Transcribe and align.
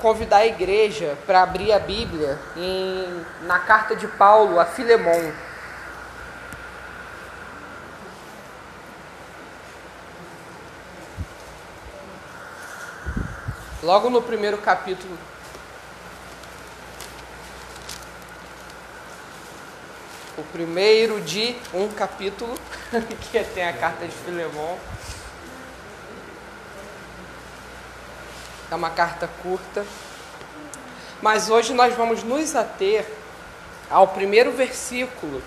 convidar 0.00 0.38
a 0.38 0.46
igreja 0.46 1.18
para 1.26 1.42
abrir 1.42 1.70
a 1.70 1.78
Bíblia 1.78 2.38
em, 2.56 3.26
na 3.42 3.58
carta 3.58 3.94
de 3.94 4.08
Paulo 4.08 4.58
a 4.58 4.64
Filemon. 4.64 5.30
Logo 13.82 14.08
no 14.08 14.22
primeiro 14.22 14.56
capítulo. 14.56 15.18
O 20.38 20.42
primeiro 20.44 21.20
de 21.20 21.54
um 21.74 21.86
capítulo, 21.88 22.58
que 23.30 23.44
tem 23.44 23.68
a 23.68 23.74
carta 23.74 24.06
de 24.06 24.12
Filemon. 24.24 24.78
É 28.70 28.74
uma 28.74 28.90
carta 28.90 29.28
curta. 29.42 29.84
Mas 31.20 31.50
hoje 31.50 31.74
nós 31.74 31.94
vamos 31.94 32.22
nos 32.22 32.54
ater 32.54 33.06
ao 33.90 34.08
primeiro 34.08 34.52
versículo. 34.52 35.42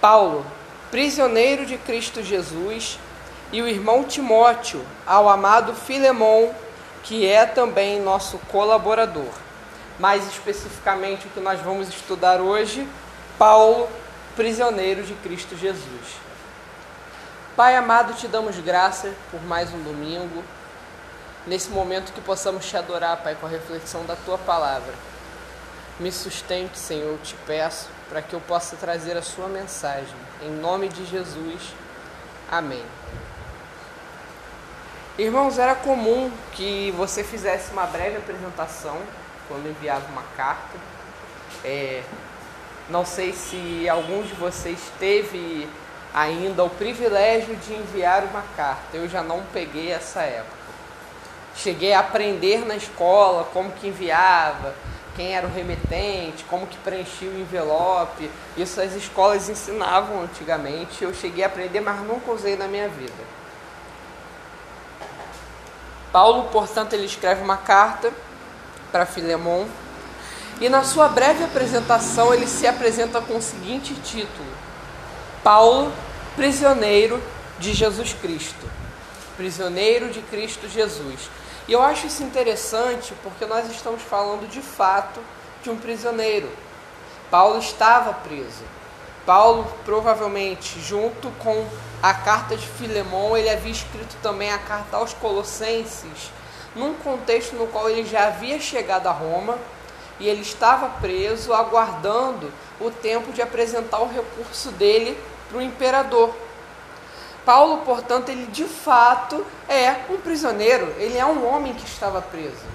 Paulo, 0.00 0.46
prisioneiro 0.90 1.66
de 1.66 1.76
Cristo 1.78 2.22
Jesus, 2.22 2.98
e 3.50 3.62
o 3.62 3.68
irmão 3.68 4.04
Timóteo, 4.04 4.84
ao 5.06 5.28
amado 5.28 5.74
Filemon, 5.74 6.52
que 7.02 7.26
é 7.26 7.46
também 7.46 8.00
nosso 8.00 8.38
colaborador. 8.50 9.32
Mais 9.98 10.26
especificamente 10.28 11.26
o 11.26 11.30
que 11.30 11.40
nós 11.40 11.60
vamos 11.60 11.88
estudar 11.88 12.40
hoje, 12.40 12.86
Paulo, 13.38 13.88
prisioneiro 14.36 15.02
de 15.02 15.14
Cristo 15.14 15.56
Jesus. 15.56 16.18
Pai 17.56 17.74
amado, 17.74 18.12
te 18.14 18.28
damos 18.28 18.56
graça 18.58 19.12
por 19.32 19.42
mais 19.42 19.72
um 19.74 19.82
domingo, 19.82 20.44
nesse 21.46 21.70
momento 21.70 22.12
que 22.12 22.20
possamos 22.20 22.66
te 22.66 22.76
adorar, 22.76 23.18
Pai, 23.18 23.36
com 23.40 23.46
a 23.46 23.50
reflexão 23.50 24.04
da 24.04 24.16
tua 24.16 24.38
palavra. 24.38 24.92
Me 25.98 26.12
sustente, 26.12 26.78
Senhor, 26.78 27.18
te 27.18 27.34
peço, 27.46 27.88
para 28.08 28.22
que 28.22 28.34
eu 28.34 28.40
possa 28.40 28.76
trazer 28.76 29.16
a 29.16 29.22
sua 29.22 29.48
mensagem. 29.48 30.14
Em 30.42 30.50
nome 30.50 30.88
de 30.88 31.04
Jesus. 31.04 31.74
Amém. 32.50 32.84
Irmãos, 35.18 35.58
era 35.58 35.74
comum 35.74 36.30
que 36.52 36.92
você 36.92 37.24
fizesse 37.24 37.72
uma 37.72 37.86
breve 37.86 38.18
apresentação 38.18 38.96
quando 39.48 39.68
enviava 39.68 40.06
uma 40.12 40.22
carta. 40.36 40.78
É, 41.64 42.02
não 42.88 43.04
sei 43.04 43.32
se 43.32 43.88
alguns 43.88 44.28
de 44.28 44.34
vocês 44.34 44.78
teve 45.00 45.68
ainda 46.14 46.64
o 46.64 46.70
privilégio 46.70 47.56
de 47.56 47.74
enviar 47.74 48.24
uma 48.24 48.44
carta. 48.56 48.96
Eu 48.96 49.08
já 49.08 49.22
não 49.22 49.42
peguei 49.52 49.90
essa 49.90 50.22
época. 50.22 50.57
Cheguei 51.62 51.92
a 51.92 52.00
aprender 52.00 52.64
na 52.64 52.76
escola 52.76 53.44
como 53.52 53.72
que 53.72 53.88
enviava, 53.88 54.74
quem 55.16 55.34
era 55.34 55.46
o 55.46 55.52
remetente, 55.52 56.44
como 56.44 56.66
que 56.66 56.76
preenchia 56.78 57.28
o 57.28 57.40
envelope. 57.40 58.30
Isso 58.56 58.80
as 58.80 58.94
escolas 58.94 59.48
ensinavam 59.48 60.22
antigamente. 60.22 61.02
Eu 61.02 61.12
cheguei 61.12 61.42
a 61.42 61.48
aprender, 61.48 61.80
mas 61.80 62.00
nunca 62.02 62.30
usei 62.30 62.56
na 62.56 62.68
minha 62.68 62.88
vida. 62.88 63.38
Paulo, 66.12 66.44
portanto, 66.50 66.92
ele 66.92 67.06
escreve 67.06 67.42
uma 67.42 67.56
carta 67.56 68.12
para 68.92 69.04
Filemon 69.04 69.66
e 70.60 70.68
na 70.68 70.82
sua 70.82 71.08
breve 71.08 71.44
apresentação 71.44 72.32
ele 72.32 72.46
se 72.46 72.66
apresenta 72.66 73.20
com 73.20 73.36
o 73.36 73.42
seguinte 73.42 73.94
título: 73.94 74.48
Paulo, 75.42 75.92
prisioneiro 76.34 77.22
de 77.58 77.74
Jesus 77.74 78.12
Cristo. 78.14 78.68
Prisioneiro 79.36 80.10
de 80.10 80.20
Cristo 80.22 80.68
Jesus. 80.68 81.28
E 81.68 81.72
eu 81.72 81.82
acho 81.82 82.06
isso 82.06 82.22
interessante 82.22 83.12
porque 83.22 83.44
nós 83.44 83.70
estamos 83.70 84.00
falando 84.00 84.48
de 84.48 84.62
fato 84.62 85.20
de 85.62 85.68
um 85.68 85.76
prisioneiro. 85.76 86.50
Paulo 87.30 87.58
estava 87.58 88.14
preso. 88.14 88.64
Paulo, 89.26 89.70
provavelmente, 89.84 90.80
junto 90.80 91.30
com 91.32 91.66
a 92.02 92.14
carta 92.14 92.56
de 92.56 92.66
Filemão, 92.66 93.36
ele 93.36 93.50
havia 93.50 93.70
escrito 93.70 94.16
também 94.22 94.50
a 94.50 94.56
carta 94.56 94.96
aos 94.96 95.12
Colossenses, 95.12 96.30
num 96.74 96.94
contexto 96.94 97.54
no 97.54 97.66
qual 97.66 97.90
ele 97.90 98.06
já 98.06 98.28
havia 98.28 98.58
chegado 98.58 99.06
a 99.06 99.12
Roma 99.12 99.58
e 100.18 100.26
ele 100.26 100.40
estava 100.40 100.88
preso, 101.00 101.52
aguardando 101.52 102.50
o 102.80 102.90
tempo 102.90 103.30
de 103.30 103.42
apresentar 103.42 103.98
o 104.00 104.08
recurso 104.08 104.70
dele 104.70 105.18
para 105.50 105.58
o 105.58 105.62
imperador. 105.62 106.34
Paulo, 107.48 107.78
portanto, 107.78 108.28
ele 108.28 108.44
de 108.44 108.64
fato 108.64 109.42
é 109.66 110.02
um 110.10 110.18
prisioneiro, 110.18 110.94
ele 110.98 111.16
é 111.16 111.24
um 111.24 111.50
homem 111.50 111.72
que 111.72 111.86
estava 111.86 112.20
preso. 112.20 112.66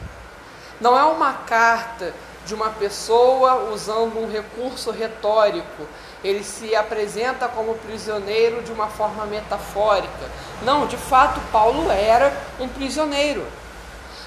Não 0.82 0.98
é 0.98 1.04
uma 1.04 1.32
carta 1.32 2.12
de 2.44 2.56
uma 2.56 2.72
pessoa 2.72 3.70
usando 3.72 4.18
um 4.18 4.28
recurso 4.28 4.90
retórico, 4.90 5.88
ele 6.24 6.44
se 6.44 6.76
apresenta 6.76 7.48
como 7.48 7.76
prisioneiro 7.76 8.64
de 8.64 8.72
uma 8.72 8.88
forma 8.88 9.28
metafórica. 9.28 10.28
Não, 10.64 10.88
de 10.88 10.98
fato, 10.98 11.40
Paulo 11.52 11.92
era 11.92 12.36
um 12.60 12.68
prisioneiro. 12.68 13.46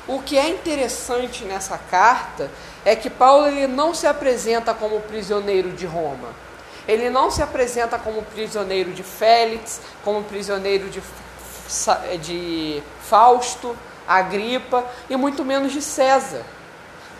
O 0.06 0.22
que 0.22 0.38
é 0.38 0.48
interessante 0.48 1.44
nessa 1.44 1.76
carta 1.76 2.48
é 2.84 2.94
que 2.94 3.10
Paulo 3.10 3.48
ele 3.48 3.66
não 3.66 3.92
se 3.92 4.06
apresenta 4.06 4.72
como 4.72 5.00
prisioneiro 5.00 5.72
de 5.72 5.86
Roma 5.86 6.45
ele 6.86 7.10
não 7.10 7.30
se 7.30 7.42
apresenta 7.42 7.98
como 7.98 8.22
prisioneiro 8.22 8.92
de 8.92 9.02
Félix, 9.02 9.80
como 10.04 10.22
prisioneiro 10.24 10.88
de, 10.88 11.02
de 12.18 12.82
Fausto, 13.02 13.76
Agripa 14.06 14.84
e 15.10 15.16
muito 15.16 15.44
menos 15.44 15.72
de 15.72 15.82
César. 15.82 16.44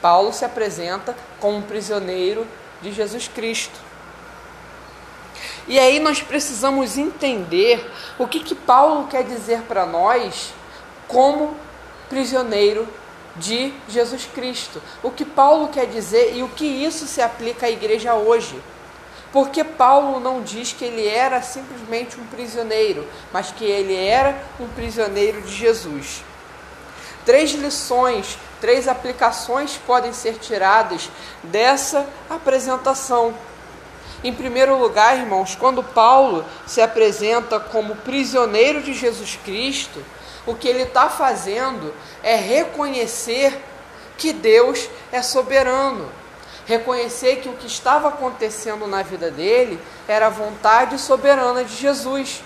Paulo 0.01 0.33
se 0.33 0.45
apresenta 0.45 1.17
como 1.41 1.63
prisioneiro 1.63 2.47
de 2.81 2.93
Jesus 2.93 3.29
Cristo. 3.29 3.87
E 5.67 5.79
aí 5.81 5.99
nós 5.99 6.23
precisamos 6.23 6.97
entender 6.97 7.91
o 8.19 8.27
que, 8.29 8.39
que 8.41 8.55
Paulo 8.55 9.09
quer 9.09 9.25
dizer 9.25 9.63
para 9.63 9.85
nós 9.85 10.55
como 11.09 11.57
prisioneiro 12.09 12.87
de 13.35 13.75
Jesus 13.89 14.29
Cristo. 14.33 14.81
O 15.03 15.11
que 15.11 15.25
Paulo 15.25 15.69
quer 15.69 15.87
dizer 15.87 16.37
e 16.37 16.43
o 16.43 16.49
que 16.49 16.65
isso 16.65 17.07
se 17.07 17.21
aplica 17.21 17.67
à 17.67 17.71
igreja 17.71 18.15
hoje. 18.15 18.61
Porque 19.37 19.63
Paulo 19.63 20.19
não 20.19 20.41
diz 20.41 20.73
que 20.73 20.83
ele 20.83 21.07
era 21.07 21.43
simplesmente 21.43 22.19
um 22.19 22.25
prisioneiro, 22.25 23.07
mas 23.31 23.51
que 23.53 23.67
ele 23.67 23.95
era 23.95 24.35
um 24.59 24.67
prisioneiro 24.67 25.43
de 25.43 25.55
Jesus. 25.55 26.25
Três 27.27 27.51
lições, 27.51 28.39
três 28.63 28.89
aplicações 28.89 29.79
podem 29.87 30.11
ser 30.15 30.39
tiradas 30.39 31.11
dessa 31.43 32.09
apresentação. 32.31 33.35
Em 34.25 34.33
primeiro 34.33 34.79
lugar, 34.79 35.19
irmãos, 35.19 35.55
quando 35.55 35.83
Paulo 35.83 36.43
se 36.67 36.81
apresenta 36.81 37.61
como 37.61 37.95
prisioneiro 37.95 38.81
de 38.81 38.95
Jesus 38.95 39.39
Cristo, 39.45 40.03
o 40.47 40.55
que 40.55 40.67
ele 40.67 40.85
está 40.85 41.11
fazendo 41.11 41.93
é 42.23 42.37
reconhecer 42.37 43.63
que 44.17 44.33
Deus 44.33 44.89
é 45.13 45.21
soberano 45.21 46.11
reconhecer 46.67 47.37
que 47.37 47.49
o 47.49 47.55
que 47.55 47.67
estava 47.67 48.09
acontecendo 48.09 48.87
na 48.87 49.03
vida 49.03 49.31
dele 49.31 49.81
era 50.07 50.27
a 50.27 50.31
vontade 50.31 50.99
soberana 50.99 51.65
de 51.65 51.75
Jesus. 51.75 52.43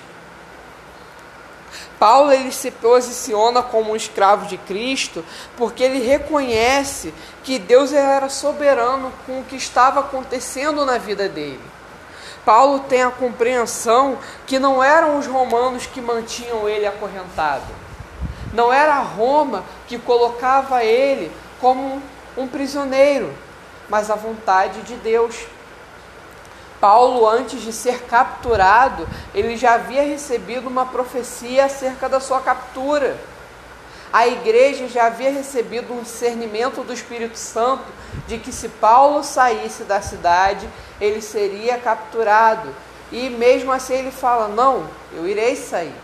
Paulo 1.98 2.32
ele 2.32 2.53
se 2.53 2.70
posiciona 2.70 3.62
como 3.62 3.92
um 3.92 3.97
escravo 3.97 4.47
de 4.47 4.56
Cristo 4.56 5.25
porque 5.56 5.82
ele 5.82 5.98
reconhece 5.98 7.12
que 7.42 7.58
Deus 7.58 7.92
era 7.92 8.28
soberano 8.28 9.12
com 9.26 9.41
o 9.41 9.44
que 9.44 9.56
estava 9.56 10.00
acontecendo 10.00 10.84
na 10.84 10.98
vida 10.98 11.28
dele. 11.28 11.60
Paulo 12.44 12.81
tem 12.81 13.02
a 13.02 13.10
compreensão 13.10 14.19
que 14.47 14.58
não 14.58 14.82
eram 14.82 15.19
os 15.19 15.26
romanos 15.26 15.87
que 15.87 16.00
mantinham 16.00 16.69
ele 16.69 16.87
acorrentado. 16.87 17.66
Não 18.52 18.72
era 18.72 18.98
Roma 19.00 19.62
que 19.87 19.98
colocava 19.98 20.82
ele 20.82 21.31
como 21.60 22.02
um 22.37 22.49
prisioneiro 22.49 23.32
mas 23.90 24.10
a 24.10 24.14
vontade 24.14 24.81
de 24.82 24.94
Deus. 24.94 25.37
Paulo, 26.81 27.28
antes 27.28 27.60
de 27.60 27.75
ser 27.75 28.04
capturado, 28.04 29.06
ele 29.34 29.56
já 29.56 29.75
havia 29.75 30.02
recebido 30.02 30.69
uma 30.69 30.87
profecia 30.87 31.66
acerca 31.66 32.08
da 32.08 32.20
sua 32.20 32.40
captura. 32.40 33.19
A 34.10 34.26
igreja 34.26 34.88
já 34.88 35.06
havia 35.06 35.31
recebido 35.31 35.92
um 35.92 36.02
discernimento 36.02 36.82
do 36.82 36.92
Espírito 36.92 37.37
Santo 37.37 37.84
de 38.26 38.38
que 38.38 38.50
se 38.50 38.69
Paulo 38.69 39.22
saísse 39.22 39.84
da 39.84 40.00
cidade, 40.00 40.69
ele 40.98 41.20
seria 41.20 41.76
capturado. 41.78 42.75
E 43.12 43.28
mesmo 43.28 43.70
assim 43.70 43.94
ele 43.94 44.10
fala: 44.10 44.48
Não, 44.48 44.88
eu 45.12 45.28
irei 45.28 45.54
sair. 45.54 45.94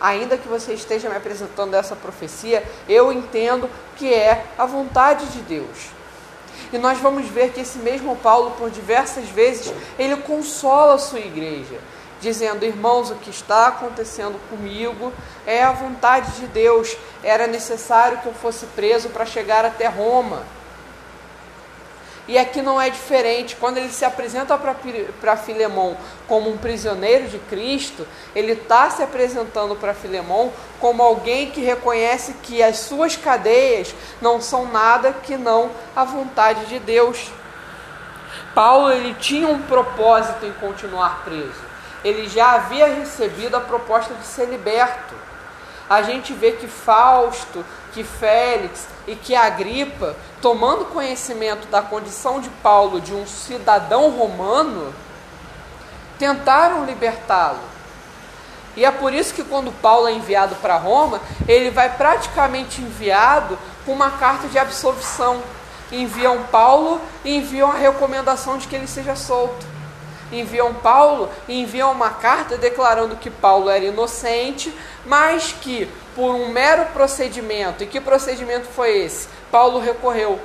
Ainda 0.00 0.38
que 0.38 0.46
você 0.46 0.74
esteja 0.74 1.08
me 1.08 1.16
apresentando 1.16 1.74
essa 1.74 1.96
profecia, 1.96 2.62
eu 2.88 3.12
entendo 3.12 3.68
que 3.96 4.14
é 4.14 4.44
a 4.56 4.64
vontade 4.64 5.26
de 5.26 5.40
Deus. 5.40 5.97
E 6.72 6.78
nós 6.78 6.98
vamos 6.98 7.26
ver 7.28 7.52
que 7.52 7.60
esse 7.60 7.78
mesmo 7.78 8.16
Paulo, 8.16 8.52
por 8.52 8.70
diversas 8.70 9.28
vezes, 9.28 9.72
ele 9.98 10.16
consola 10.16 10.94
a 10.94 10.98
sua 10.98 11.20
igreja. 11.20 11.78
dizendo: 12.20 12.64
Irmãos, 12.64 13.10
o 13.10 13.14
que 13.14 13.30
está 13.30 13.68
acontecendo 13.68 14.38
comigo 14.50 15.12
é 15.46 15.62
a 15.62 15.72
vontade 15.72 16.32
de 16.32 16.46
Deus. 16.48 16.96
Era 17.22 17.46
necessário 17.46 18.18
que 18.18 18.26
eu 18.26 18.34
fosse 18.34 18.66
preso 18.66 19.08
para 19.10 19.24
chegar 19.24 19.64
até 19.64 19.86
Roma. 19.86 20.42
E 22.28 22.36
aqui 22.36 22.60
não 22.60 22.78
é 22.78 22.90
diferente. 22.90 23.56
Quando 23.56 23.78
ele 23.78 23.88
se 23.88 24.04
apresenta 24.04 24.56
para 24.58 25.36
Filemão 25.36 25.96
como 26.28 26.50
um 26.50 26.58
prisioneiro 26.58 27.26
de 27.26 27.38
Cristo, 27.38 28.06
ele 28.34 28.52
está 28.52 28.90
se 28.90 29.02
apresentando 29.02 29.74
para 29.74 29.94
Filemão 29.94 30.52
como 30.78 31.02
alguém 31.02 31.50
que 31.50 31.62
reconhece 31.62 32.34
que 32.42 32.62
as 32.62 32.80
suas 32.80 33.16
cadeias 33.16 33.94
não 34.20 34.42
são 34.42 34.70
nada 34.70 35.14
que 35.14 35.38
não 35.38 35.70
a 35.96 36.04
vontade 36.04 36.66
de 36.66 36.78
Deus. 36.78 37.30
Paulo 38.54 38.92
ele 38.92 39.14
tinha 39.14 39.48
um 39.48 39.62
propósito 39.62 40.44
em 40.44 40.52
continuar 40.52 41.24
preso. 41.24 41.66
Ele 42.04 42.28
já 42.28 42.52
havia 42.52 42.86
recebido 42.88 43.56
a 43.56 43.60
proposta 43.60 44.12
de 44.12 44.26
ser 44.26 44.46
liberto. 44.46 45.14
A 45.88 46.02
gente 46.02 46.34
vê 46.34 46.52
que 46.52 46.68
Fausto, 46.68 47.64
que 47.94 48.04
Félix 48.04 48.86
e 49.08 49.16
que 49.16 49.34
Agripa, 49.34 50.14
tomando 50.40 50.84
conhecimento 50.84 51.66
da 51.68 51.80
condição 51.80 52.40
de 52.40 52.50
Paulo 52.62 53.00
de 53.00 53.14
um 53.14 53.26
cidadão 53.26 54.10
romano, 54.10 54.94
tentaram 56.18 56.84
libertá-lo. 56.84 57.60
E 58.76 58.84
é 58.84 58.90
por 58.90 59.12
isso 59.12 59.34
que 59.34 59.42
quando 59.42 59.72
Paulo 59.72 60.06
é 60.06 60.12
enviado 60.12 60.54
para 60.56 60.76
Roma, 60.76 61.20
ele 61.48 61.70
vai 61.70 61.88
praticamente 61.96 62.82
enviado 62.82 63.58
com 63.84 63.92
uma 63.92 64.10
carta 64.10 64.46
de 64.46 64.58
absolvição. 64.58 65.42
Enviam 65.90 66.44
Paulo 66.44 67.00
e 67.24 67.38
enviam 67.38 67.70
a 67.72 67.74
recomendação 67.74 68.58
de 68.58 68.68
que 68.68 68.76
ele 68.76 68.86
seja 68.86 69.16
solto. 69.16 69.77
Enviam 70.30 70.74
Paulo 70.74 71.30
e 71.46 71.60
enviam 71.60 71.92
uma 71.92 72.10
carta 72.10 72.56
declarando 72.56 73.16
que 73.16 73.30
Paulo 73.30 73.68
era 73.70 73.84
inocente, 73.84 74.72
mas 75.06 75.52
que 75.52 75.88
por 76.14 76.34
um 76.34 76.48
mero 76.48 76.86
procedimento. 76.92 77.82
E 77.82 77.86
que 77.86 78.00
procedimento 78.00 78.66
foi 78.66 78.98
esse? 78.98 79.28
Paulo 79.50 79.78
recorreu. 79.78 80.40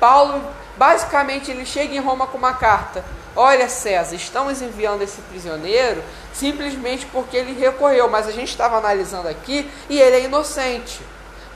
Paulo, 0.00 0.42
basicamente, 0.76 1.50
ele 1.50 1.66
chega 1.66 1.94
em 1.94 2.00
Roma 2.00 2.26
com 2.26 2.38
uma 2.38 2.54
carta. 2.54 3.04
Olha, 3.36 3.68
César, 3.68 4.16
estamos 4.16 4.60
enviando 4.62 5.02
esse 5.02 5.20
prisioneiro 5.22 6.02
simplesmente 6.32 7.06
porque 7.06 7.36
ele 7.36 7.52
recorreu, 7.52 8.08
mas 8.08 8.26
a 8.26 8.32
gente 8.32 8.48
estava 8.48 8.78
analisando 8.78 9.28
aqui 9.28 9.70
e 9.88 10.00
ele 10.00 10.16
é 10.16 10.24
inocente. 10.24 11.00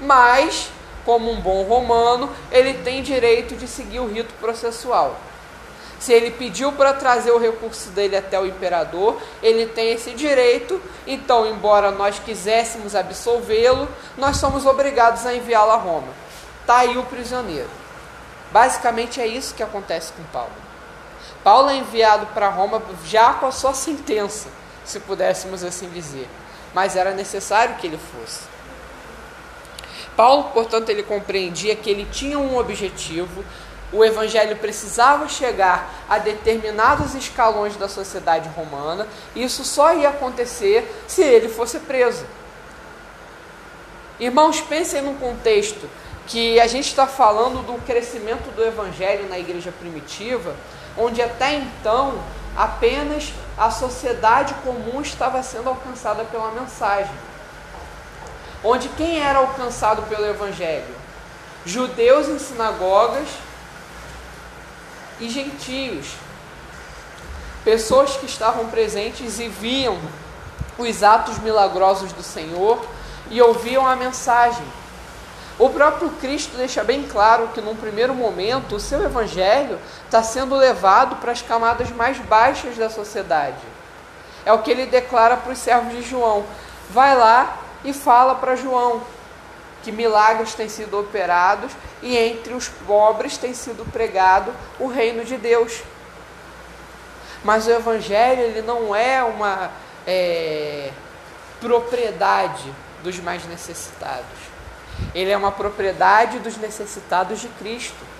Mas, 0.01 0.71
como 1.05 1.31
um 1.31 1.41
bom 1.41 1.63
romano, 1.65 2.31
ele 2.51 2.75
tem 2.75 3.03
direito 3.03 3.57
de 3.57 3.67
seguir 3.67 4.01
o 4.01 4.07
rito 4.07 4.33
processual. 4.35 5.17
Se 6.03 6.13
ele 6.13 6.33
pediu 6.33 6.73
para 6.73 6.93
trazer 6.93 7.31
o 7.31 7.39
recurso 7.39 7.91
dele 7.91 8.17
até 8.17 8.37
o 8.37 8.45
imperador, 8.45 9.23
ele 9.41 9.67
tem 9.67 9.93
esse 9.93 10.11
direito. 10.11 10.83
Então, 11.07 11.47
embora 11.47 11.93
nós 11.93 12.19
quiséssemos 12.19 12.97
absolvê-lo, 12.97 13.87
nós 14.19 14.39
somos 14.39 14.67
obrigados 14.67 15.25
a 15.25 15.33
enviá-lo 15.33 15.71
a 15.71 15.77
Roma. 15.77 16.09
Está 16.61 16.79
aí 16.79 16.99
o 16.99 17.05
prisioneiro. 17.05 17.71
Basicamente 18.51 19.21
é 19.21 19.29
isso 19.29 19.55
que 19.55 19.63
acontece 19.63 20.13
com 20.15 20.25
Paulo. 20.25 20.51
Paulo 21.45 21.71
é 21.71 21.77
enviado 21.77 22.27
para 22.35 22.49
Roma 22.49 22.83
já 23.07 23.35
com 23.35 23.47
a 23.47 23.53
sua 23.53 23.73
sentença, 23.73 24.49
se 24.85 24.99
pudéssemos 24.99 25.63
assim 25.63 25.89
dizer. 25.89 26.29
Mas 26.75 26.97
era 26.97 27.13
necessário 27.13 27.77
que 27.77 27.87
ele 27.87 28.01
fosse. 28.11 28.41
Paulo, 30.17 30.51
portanto, 30.53 30.89
ele 30.89 31.05
compreendia 31.05 31.77
que 31.77 31.89
ele 31.89 32.09
tinha 32.11 32.41
um 32.41 32.59
objetivo, 32.59 33.45
o 33.93 34.05
evangelho 34.05 34.57
precisava 34.57 35.29
chegar 35.29 36.05
a 36.09 36.19
determinados 36.19 37.15
escalões 37.15 37.77
da 37.77 37.89
sociedade 37.89 38.49
romana, 38.51 39.07
e 39.35 39.45
isso 39.45 39.65
só 39.65 39.95
ia 39.95 40.09
acontecer 40.09 41.05
se 41.07 41.23
ele 41.23 41.49
fosse 41.49 41.79
preso. 41.81 42.25
Irmãos, 44.19 44.61
pensem 44.61 45.03
num 45.03 45.17
contexto 45.17 45.89
que 46.27 46.59
a 46.61 46.67
gente 46.67 46.87
está 46.87 47.07
falando 47.07 47.67
do 47.67 47.81
crescimento 47.85 48.55
do 48.55 48.65
evangelho 48.65 49.29
na 49.29 49.39
igreja 49.39 49.73
primitiva, 49.73 50.55
onde 50.97 51.21
até 51.21 51.55
então 51.55 52.15
apenas 52.57 53.33
a 53.59 53.71
sociedade 53.71 54.55
comum 54.63 55.01
estava 55.01 55.43
sendo 55.43 55.69
alcançada 55.69 56.25
pela 56.25 56.51
mensagem. 56.53 57.13
Onde 58.65 58.89
quem 58.91 59.19
era 59.19 59.41
alcançado 59.41 60.03
pelo 60.03 60.25
evangelho? 60.25 60.95
Judeus 61.67 62.29
em 62.29 62.39
sinagogas 62.39 63.29
e 65.23 65.29
gentios. 65.29 66.15
Pessoas 67.65 68.17
que 68.17 68.27
estavam 68.27 68.67
presentes 68.67 69.39
e 69.39 69.49
viam 69.49 69.99
os 70.77 71.03
atos 71.03 71.39
milagrosos 71.39 72.13
do 72.13 72.23
Senhor 72.23 72.85
e 73.31 73.41
ouviam 73.41 73.87
a 73.87 73.95
mensagem. 73.95 74.65
O 75.59 75.71
próprio 75.71 76.11
Cristo 76.21 76.57
deixa 76.57 76.83
bem 76.83 77.05
claro 77.05 77.49
que, 77.55 77.61
num 77.61 77.77
primeiro 77.77 78.15
momento, 78.15 78.75
o 78.75 78.81
seu 78.81 79.03
evangelho 79.05 79.79
está 80.05 80.23
sendo 80.23 80.57
levado 80.57 81.17
para 81.17 81.31
as 81.31 81.41
camadas 81.41 81.91
mais 81.91 82.19
baixas 82.19 82.77
da 82.77 82.91
sociedade. 82.91 83.63
É 84.45 84.53
o 84.53 84.59
que 84.59 84.71
ele 84.71 84.87
declara 84.87 85.37
para 85.37 85.53
os 85.53 85.59
servos 85.59 85.93
de 85.93 86.03
João. 86.03 86.45
Vai 86.91 87.17
lá 87.17 87.59
e 87.85 87.93
fala 87.93 88.35
para 88.35 88.57
João 88.57 89.03
que 89.83 89.93
milagres 89.93 90.55
têm 90.55 90.69
sido 90.69 90.99
operados 90.99 91.73
e 92.03 92.17
entre 92.17 92.55
os 92.55 92.69
pobres 92.69 93.37
tem 93.37 93.55
sido 93.55 93.85
pregado 93.91 94.53
o 94.79 94.87
reino 94.87 95.25
de 95.25 95.37
Deus. 95.37 95.83
Mas 97.45 97.67
o 97.67 97.71
evangelho 97.71 98.43
ele 98.43 98.63
não 98.63 98.95
é 98.95 99.23
uma 99.23 99.71
é, 100.07 100.91
propriedade 101.61 102.73
dos 103.03 103.19
mais 103.19 103.45
necessitados. 103.47 104.53
Ele 105.15 105.31
é 105.31 105.37
uma 105.37 105.51
propriedade 105.51 106.39
dos 106.39 106.57
necessitados 106.57 107.41
de 107.41 107.49
Cristo. 107.49 108.13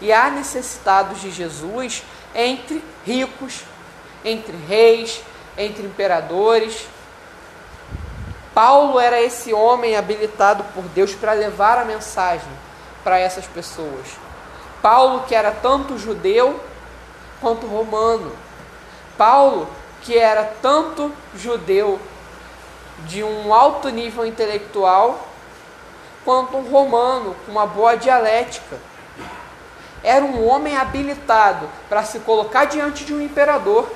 E 0.00 0.12
há 0.12 0.30
necessitados 0.30 1.20
de 1.20 1.30
Jesus 1.30 2.02
entre 2.34 2.84
ricos, 3.06 3.60
entre 4.24 4.56
reis, 4.68 5.22
entre 5.56 5.84
imperadores, 5.84 6.86
Paulo 8.54 9.00
era 9.00 9.20
esse 9.20 9.52
homem 9.52 9.96
habilitado 9.96 10.64
por 10.74 10.84
Deus 10.84 11.14
para 11.14 11.32
levar 11.32 11.78
a 11.78 11.84
mensagem 11.84 12.48
para 13.02 13.18
essas 13.18 13.46
pessoas. 13.46 14.06
Paulo, 14.82 15.24
que 15.26 15.34
era 15.34 15.50
tanto 15.50 15.98
judeu 15.98 16.60
quanto 17.40 17.66
romano. 17.66 18.32
Paulo, 19.16 19.68
que 20.02 20.18
era 20.18 20.44
tanto 20.60 21.12
judeu 21.34 21.98
de 23.06 23.22
um 23.22 23.54
alto 23.54 23.88
nível 23.88 24.26
intelectual, 24.26 25.28
quanto 26.24 26.56
um 26.56 26.70
romano 26.70 27.34
com 27.44 27.52
uma 27.52 27.66
boa 27.66 27.96
dialética. 27.96 28.76
Era 30.04 30.24
um 30.24 30.46
homem 30.46 30.76
habilitado 30.76 31.68
para 31.88 32.04
se 32.04 32.18
colocar 32.20 32.66
diante 32.66 33.04
de 33.04 33.14
um 33.14 33.20
imperador. 33.20 33.88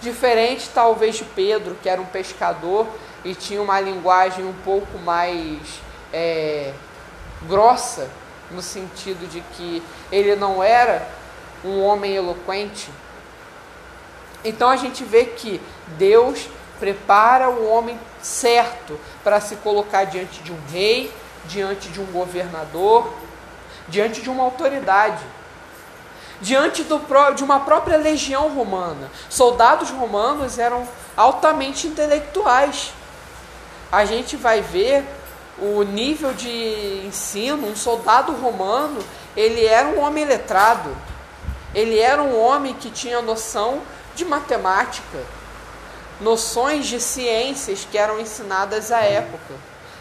Diferente, 0.00 0.70
talvez, 0.72 1.16
de 1.16 1.24
Pedro, 1.24 1.76
que 1.82 1.88
era 1.88 2.00
um 2.00 2.06
pescador 2.06 2.86
e 3.24 3.34
tinha 3.34 3.60
uma 3.60 3.80
linguagem 3.80 4.44
um 4.44 4.54
pouco 4.64 4.98
mais 4.98 5.58
é, 6.12 6.72
grossa, 7.46 8.08
no 8.50 8.62
sentido 8.62 9.28
de 9.28 9.40
que 9.52 9.82
ele 10.10 10.34
não 10.36 10.62
era 10.62 11.06
um 11.64 11.82
homem 11.82 12.14
eloquente. 12.14 12.90
Então 14.44 14.70
a 14.70 14.76
gente 14.76 15.04
vê 15.04 15.24
que 15.24 15.60
Deus 15.98 16.48
prepara 16.78 17.50
o 17.50 17.68
homem 17.68 17.98
certo 18.22 18.98
para 19.24 19.40
se 19.40 19.56
colocar 19.56 20.04
diante 20.04 20.42
de 20.42 20.52
um 20.52 20.58
rei, 20.70 21.12
diante 21.46 21.88
de 21.88 22.00
um 22.00 22.06
governador, 22.06 23.12
diante 23.88 24.22
de 24.22 24.30
uma 24.30 24.44
autoridade, 24.44 25.24
diante 26.40 26.84
do, 26.84 27.00
de 27.34 27.42
uma 27.42 27.60
própria 27.60 27.96
legião 27.96 28.48
romana. 28.54 29.10
Soldados 29.28 29.90
romanos 29.90 30.58
eram 30.58 30.86
altamente 31.16 31.86
intelectuais 31.86 32.92
a 33.90 34.04
gente 34.04 34.36
vai 34.36 34.60
ver 34.60 35.04
o 35.58 35.82
nível 35.82 36.32
de 36.32 37.02
ensino, 37.04 37.66
um 37.66 37.74
soldado 37.74 38.32
romano, 38.32 39.00
ele 39.36 39.64
era 39.64 39.88
um 39.88 40.00
homem 40.00 40.24
letrado. 40.24 40.96
Ele 41.74 41.98
era 41.98 42.22
um 42.22 42.38
homem 42.38 42.74
que 42.74 42.90
tinha 42.90 43.20
noção 43.20 43.82
de 44.14 44.24
matemática, 44.24 45.18
noções 46.20 46.86
de 46.86 47.00
ciências 47.00 47.86
que 47.90 47.98
eram 47.98 48.18
ensinadas 48.20 48.90
à 48.90 49.00
época. 49.00 49.54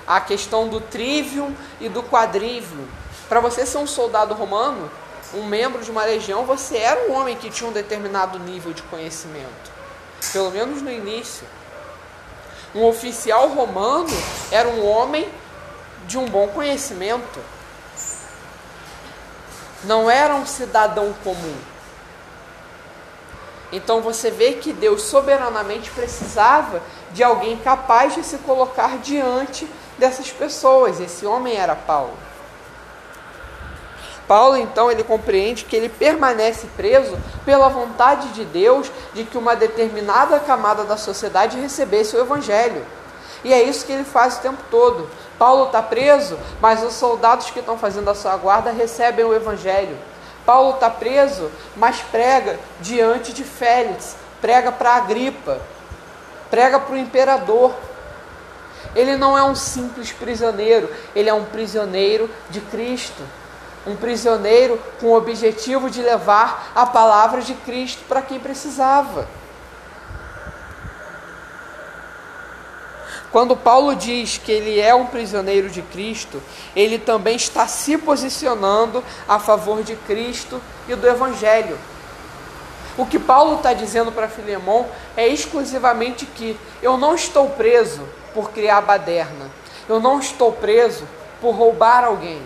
A 0.05 0.21
questão 0.21 0.69
do 0.69 0.79
trivium 0.79 1.53
e 1.81 1.89
do 1.89 2.01
quadrivium. 2.01 2.85
Para 3.27 3.41
você 3.41 3.65
ser 3.65 3.77
um 3.77 3.87
soldado 3.87 4.33
romano, 4.33 4.89
um 5.33 5.43
membro 5.43 5.83
de 5.83 5.91
uma 5.91 6.05
legião, 6.05 6.45
você 6.45 6.77
era 6.77 7.09
um 7.09 7.13
homem 7.13 7.35
que 7.35 7.49
tinha 7.49 7.69
um 7.69 7.73
determinado 7.73 8.39
nível 8.39 8.71
de 8.71 8.81
conhecimento. 8.83 9.71
Pelo 10.31 10.49
menos 10.51 10.81
no 10.81 10.91
início. 10.91 11.45
Um 12.75 12.85
oficial 12.85 13.49
romano 13.49 14.09
era 14.51 14.67
um 14.67 14.85
homem 14.85 15.29
de 16.05 16.17
um 16.17 16.25
bom 16.25 16.47
conhecimento. 16.47 17.39
Não 19.83 20.09
era 20.09 20.35
um 20.35 20.45
cidadão 20.45 21.13
comum. 21.23 21.55
Então 23.71 24.01
você 24.01 24.31
vê 24.31 24.53
que 24.53 24.71
Deus 24.71 25.03
soberanamente 25.03 25.91
precisava 25.91 26.81
de 27.11 27.23
alguém 27.23 27.57
capaz 27.57 28.15
de 28.15 28.23
se 28.23 28.37
colocar 28.39 28.97
diante 28.99 29.69
dessas 29.97 30.31
pessoas. 30.31 30.99
Esse 30.99 31.25
homem 31.25 31.55
era 31.55 31.75
Paulo. 31.75 32.26
Paulo 34.27 34.57
então 34.57 34.91
ele 34.91 35.03
compreende 35.03 35.63
que 35.63 35.75
ele 35.75 35.87
permanece 35.87 36.67
preso 36.75 37.17
pela 37.45 37.69
vontade 37.69 38.29
de 38.29 38.43
Deus 38.43 38.91
de 39.13 39.23
que 39.23 39.37
uma 39.37 39.55
determinada 39.55 40.39
camada 40.39 40.83
da 40.83 40.97
sociedade 40.97 41.59
recebesse 41.59 42.15
o 42.15 42.19
evangelho. 42.19 42.85
E 43.43 43.53
é 43.53 43.63
isso 43.63 43.85
que 43.85 43.93
ele 43.93 44.03
faz 44.03 44.37
o 44.37 44.41
tempo 44.41 44.61
todo. 44.69 45.09
Paulo 45.39 45.67
está 45.67 45.81
preso, 45.81 46.37
mas 46.59 46.83
os 46.83 46.93
soldados 46.93 47.49
que 47.51 47.59
estão 47.59 47.77
fazendo 47.77 48.09
a 48.09 48.15
sua 48.15 48.35
guarda 48.35 48.71
recebem 48.71 49.23
o 49.23 49.33
evangelho. 49.33 49.97
Paulo 50.45 50.75
está 50.75 50.89
preso, 50.89 51.51
mas 51.75 51.99
prega 52.01 52.59
diante 52.79 53.33
de 53.33 53.43
Félix, 53.43 54.15
prega 54.41 54.71
para 54.71 54.95
Agripa, 54.95 55.59
prega 56.49 56.79
para 56.79 56.95
o 56.95 56.97
imperador. 56.97 57.73
Ele 58.95 59.15
não 59.15 59.37
é 59.37 59.43
um 59.43 59.55
simples 59.55 60.11
prisioneiro, 60.11 60.89
ele 61.15 61.29
é 61.29 61.33
um 61.33 61.43
prisioneiro 61.45 62.29
de 62.49 62.61
Cristo. 62.61 63.21
Um 63.87 63.95
prisioneiro 63.95 64.79
com 64.99 65.07
o 65.07 65.15
objetivo 65.15 65.89
de 65.89 66.01
levar 66.01 66.71
a 66.75 66.85
palavra 66.85 67.41
de 67.41 67.53
Cristo 67.53 68.03
para 68.07 68.21
quem 68.21 68.39
precisava. 68.39 69.27
Quando 73.31 73.55
Paulo 73.55 73.95
diz 73.95 74.37
que 74.37 74.51
ele 74.51 74.79
é 74.79 74.95
um 74.95 75.05
prisioneiro 75.05 75.69
de 75.69 75.81
Cristo, 75.81 76.41
ele 76.75 76.97
também 76.97 77.35
está 77.35 77.67
se 77.67 77.97
posicionando 77.97 79.03
a 79.27 79.37
favor 79.39 79.83
de 79.83 79.95
Cristo 79.95 80.61
e 80.87 80.95
do 80.95 81.07
Evangelho. 81.07 81.77
O 82.97 83.05
que 83.05 83.19
Paulo 83.19 83.57
está 83.57 83.73
dizendo 83.73 84.11
para 84.11 84.27
Filemão 84.27 84.87
é 85.15 85.27
exclusivamente 85.27 86.25
que 86.25 86.57
eu 86.81 86.97
não 86.97 87.13
estou 87.13 87.49
preso 87.49 88.01
por 88.33 88.51
criar 88.51 88.81
baderna, 88.81 89.51
eu 89.87 89.99
não 89.99 90.19
estou 90.19 90.51
preso 90.51 91.07
por 91.39 91.51
roubar 91.51 92.03
alguém, 92.03 92.41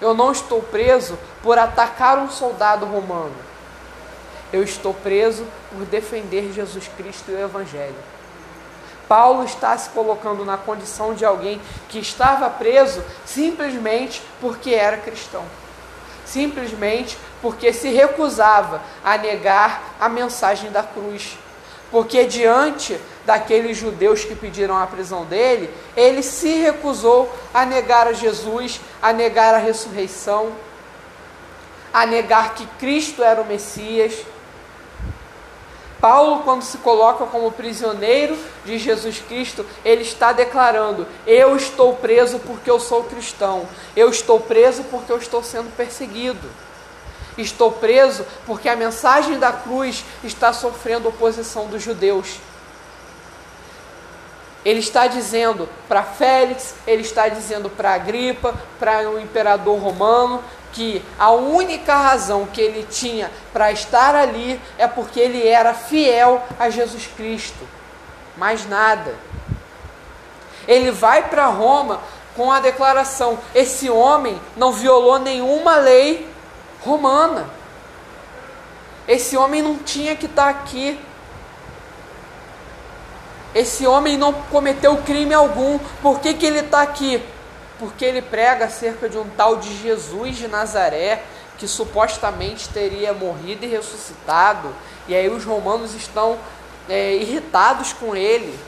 eu 0.00 0.14
não 0.14 0.32
estou 0.32 0.62
preso 0.62 1.18
por 1.42 1.58
atacar 1.58 2.18
um 2.18 2.30
soldado 2.30 2.86
romano, 2.86 3.34
eu 4.52 4.62
estou 4.62 4.94
preso 4.94 5.44
por 5.70 5.84
defender 5.86 6.52
Jesus 6.52 6.88
Cristo 6.96 7.30
e 7.30 7.34
o 7.34 7.40
Evangelho. 7.40 8.16
Paulo 9.08 9.44
está 9.44 9.76
se 9.78 9.90
colocando 9.90 10.44
na 10.44 10.56
condição 10.56 11.14
de 11.14 11.24
alguém 11.24 11.60
que 11.88 11.98
estava 11.98 12.50
preso 12.50 13.04
simplesmente 13.24 14.22
porque 14.40 14.70
era 14.70 14.96
cristão. 14.96 15.44
Simplesmente 16.24 17.16
porque 17.40 17.72
se 17.72 17.88
recusava 17.90 18.82
a 19.04 19.16
negar 19.16 19.94
a 20.00 20.08
mensagem 20.08 20.72
da 20.72 20.82
cruz. 20.82 21.38
Porque 21.90 22.24
diante 22.24 23.00
daqueles 23.26 23.76
judeus 23.76 24.24
que 24.24 24.36
pediram 24.36 24.78
a 24.78 24.86
prisão 24.86 25.24
dele, 25.24 25.68
ele 25.96 26.22
se 26.22 26.54
recusou 26.54 27.30
a 27.52 27.66
negar 27.66 28.06
a 28.06 28.12
Jesus, 28.12 28.80
a 29.02 29.12
negar 29.12 29.52
a 29.52 29.58
ressurreição, 29.58 30.52
a 31.92 32.06
negar 32.06 32.54
que 32.54 32.64
Cristo 32.78 33.22
era 33.22 33.42
o 33.42 33.44
Messias. 33.44 34.14
Paulo, 36.00 36.42
quando 36.44 36.62
se 36.62 36.78
coloca 36.78 37.26
como 37.26 37.50
prisioneiro 37.50 38.38
de 38.64 38.78
Jesus 38.78 39.18
Cristo, 39.18 39.66
ele 39.84 40.02
está 40.02 40.32
declarando: 40.32 41.06
Eu 41.26 41.56
estou 41.56 41.96
preso 41.96 42.38
porque 42.38 42.70
eu 42.70 42.78
sou 42.78 43.04
cristão, 43.04 43.66
eu 43.96 44.08
estou 44.08 44.38
preso 44.38 44.84
porque 44.84 45.10
eu 45.10 45.18
estou 45.18 45.42
sendo 45.42 45.74
perseguido, 45.74 46.48
estou 47.36 47.72
preso 47.72 48.24
porque 48.44 48.68
a 48.68 48.76
mensagem 48.76 49.38
da 49.38 49.50
cruz 49.50 50.04
está 50.22 50.52
sofrendo 50.52 51.08
oposição 51.08 51.66
dos 51.66 51.82
judeus. 51.82 52.38
Ele 54.66 54.80
está 54.80 55.06
dizendo 55.06 55.68
para 55.86 56.02
Félix, 56.02 56.74
ele 56.88 57.02
está 57.02 57.28
dizendo 57.28 57.70
para 57.70 57.94
Agripa, 57.94 58.52
para 58.80 59.08
o 59.08 59.20
imperador 59.20 59.78
romano, 59.78 60.42
que 60.72 61.00
a 61.16 61.30
única 61.30 61.94
razão 61.94 62.46
que 62.46 62.60
ele 62.60 62.82
tinha 62.82 63.30
para 63.52 63.70
estar 63.70 64.16
ali 64.16 64.60
é 64.76 64.88
porque 64.88 65.20
ele 65.20 65.46
era 65.46 65.72
fiel 65.72 66.42
a 66.58 66.68
Jesus 66.68 67.08
Cristo. 67.16 67.64
Mais 68.36 68.68
nada. 68.68 69.14
Ele 70.66 70.90
vai 70.90 71.28
para 71.28 71.46
Roma 71.46 72.00
com 72.34 72.50
a 72.50 72.58
declaração: 72.58 73.38
esse 73.54 73.88
homem 73.88 74.36
não 74.56 74.72
violou 74.72 75.20
nenhuma 75.20 75.76
lei 75.76 76.28
romana. 76.84 77.48
Esse 79.06 79.36
homem 79.36 79.62
não 79.62 79.76
tinha 79.76 80.16
que 80.16 80.26
estar 80.26 80.48
aqui. 80.48 80.98
Esse 83.56 83.86
homem 83.86 84.16
não 84.16 84.32
cometeu 84.32 84.96
crime 84.98 85.34
algum. 85.34 85.78
Por 86.00 86.20
que, 86.20 86.34
que 86.34 86.46
ele 86.46 86.60
está 86.60 86.82
aqui? 86.82 87.20
porque 87.78 88.04
ele 88.04 88.22
prega 88.22 88.66
acerca 88.66 89.08
de 89.08 89.18
um 89.18 89.28
tal 89.30 89.56
de 89.56 89.76
Jesus 89.82 90.36
de 90.36 90.48
Nazaré 90.48 91.22
que 91.58 91.66
supostamente 91.66 92.68
teria 92.68 93.14
morrido 93.14 93.64
e 93.64 93.68
ressuscitado, 93.68 94.74
e 95.08 95.14
aí 95.14 95.28
os 95.28 95.44
romanos 95.44 95.94
estão 95.94 96.38
é, 96.86 97.14
irritados 97.14 97.94
com 97.94 98.14
ele. 98.14 98.58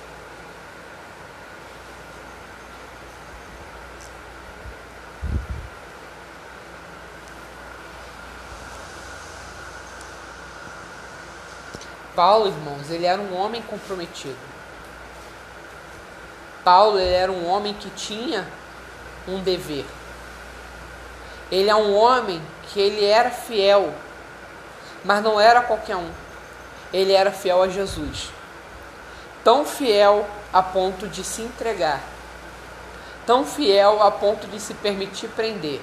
Paulo, 12.17 12.49
irmãos, 12.49 12.91
ele 12.91 13.05
era 13.05 13.21
um 13.21 13.37
homem 13.37 13.63
comprometido. 13.63 14.58
Paulo 16.69 16.99
era 16.99 17.33
um 17.33 17.49
homem 17.49 17.73
que 17.73 17.89
tinha 17.89 18.47
um 19.27 19.41
dever. 19.41 19.87
Ele 21.51 21.71
é 21.71 21.75
um 21.75 21.97
homem 21.97 22.43
que 22.65 22.79
ele 22.79 23.07
era 23.07 23.31
fiel, 23.31 23.95
mas 25.03 25.25
não 25.25 25.41
era 25.41 25.63
qualquer 25.63 25.97
um. 25.97 26.11
Ele 26.93 27.15
era 27.15 27.33
fiel 27.33 27.63
a 27.63 27.69
Jesus. 27.71 28.29
Tão 29.43 29.65
fiel 29.65 30.29
a 30.53 30.63
ponto 30.63 31.09
de 31.09 31.25
se 31.25 31.41
entregar. 31.41 32.03
Tão 33.25 33.47
fiel 33.47 34.03
a 34.03 34.11
ponto 34.11 34.47
de 34.47 34.61
se 34.61 34.75
permitir 34.75 35.29
prender. 35.29 35.81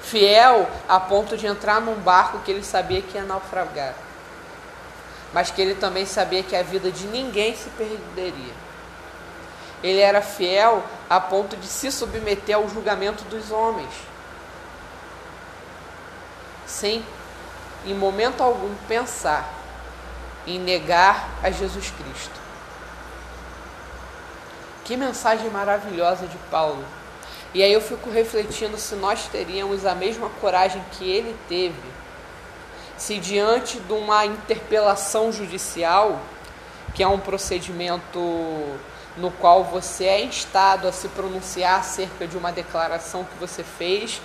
Fiel 0.00 0.66
a 0.88 0.98
ponto 0.98 1.36
de 1.36 1.46
entrar 1.46 1.78
num 1.78 1.96
barco 1.96 2.38
que 2.38 2.50
ele 2.50 2.64
sabia 2.64 3.02
que 3.02 3.18
ia 3.18 3.24
naufragar. 3.24 3.92
Mas 5.34 5.50
que 5.50 5.60
ele 5.60 5.74
também 5.74 6.06
sabia 6.06 6.42
que 6.42 6.56
a 6.56 6.62
vida 6.62 6.90
de 6.90 7.06
ninguém 7.06 7.54
se 7.54 7.68
perderia 7.68 8.69
ele 9.82 10.00
era 10.00 10.20
fiel 10.20 10.82
a 11.08 11.20
ponto 11.20 11.56
de 11.56 11.66
se 11.66 11.90
submeter 11.90 12.56
ao 12.56 12.68
julgamento 12.68 13.24
dos 13.24 13.50
homens, 13.50 13.90
sem 16.66 17.04
em 17.86 17.94
momento 17.94 18.42
algum 18.42 18.74
pensar 18.86 19.48
em 20.46 20.58
negar 20.58 21.28
a 21.42 21.50
Jesus 21.50 21.90
Cristo. 21.90 22.40
Que 24.84 24.96
mensagem 24.96 25.48
maravilhosa 25.50 26.26
de 26.26 26.36
Paulo. 26.50 26.84
E 27.54 27.62
aí 27.62 27.72
eu 27.72 27.80
fico 27.80 28.10
refletindo 28.10 28.76
se 28.76 28.94
nós 28.94 29.26
teríamos 29.26 29.84
a 29.84 29.94
mesma 29.94 30.28
coragem 30.40 30.82
que 30.92 31.10
ele 31.10 31.36
teve, 31.48 31.74
se 32.96 33.18
diante 33.18 33.80
de 33.80 33.92
uma 33.92 34.24
interpelação 34.26 35.32
judicial, 35.32 36.20
que 36.94 37.02
é 37.02 37.08
um 37.08 37.18
procedimento 37.18 38.78
no 39.20 39.30
qual 39.30 39.64
você 39.64 40.04
é 40.04 40.24
instado 40.24 40.88
a 40.88 40.92
se 40.92 41.08
pronunciar 41.08 41.80
acerca 41.80 42.26
de 42.26 42.36
uma 42.36 42.50
declaração 42.50 43.24
que 43.24 43.38
você 43.38 43.62
fez 43.62 44.20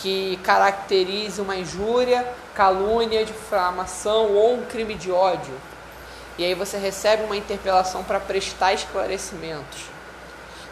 que 0.00 0.38
caracterize 0.42 1.40
uma 1.40 1.56
injúria, 1.56 2.26
calúnia, 2.54 3.24
difamação 3.24 4.32
ou 4.32 4.54
um 4.54 4.64
crime 4.64 4.94
de 4.94 5.12
ódio. 5.12 5.54
E 6.38 6.44
aí 6.44 6.54
você 6.54 6.78
recebe 6.78 7.24
uma 7.24 7.36
interpelação 7.36 8.02
para 8.02 8.18
prestar 8.18 8.72
esclarecimentos. 8.72 9.84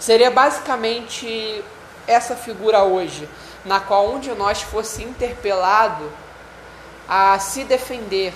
Seria 0.00 0.30
basicamente 0.30 1.62
essa 2.06 2.35
figura 2.35 2.85
hoje, 2.85 3.28
na 3.64 3.80
qual 3.80 4.08
um 4.11 4.18
de 4.18 4.30
nós 4.30 4.62
fosse 4.62 5.02
interpelado 5.02 6.11
a 7.06 7.38
se 7.38 7.64
defender, 7.64 8.32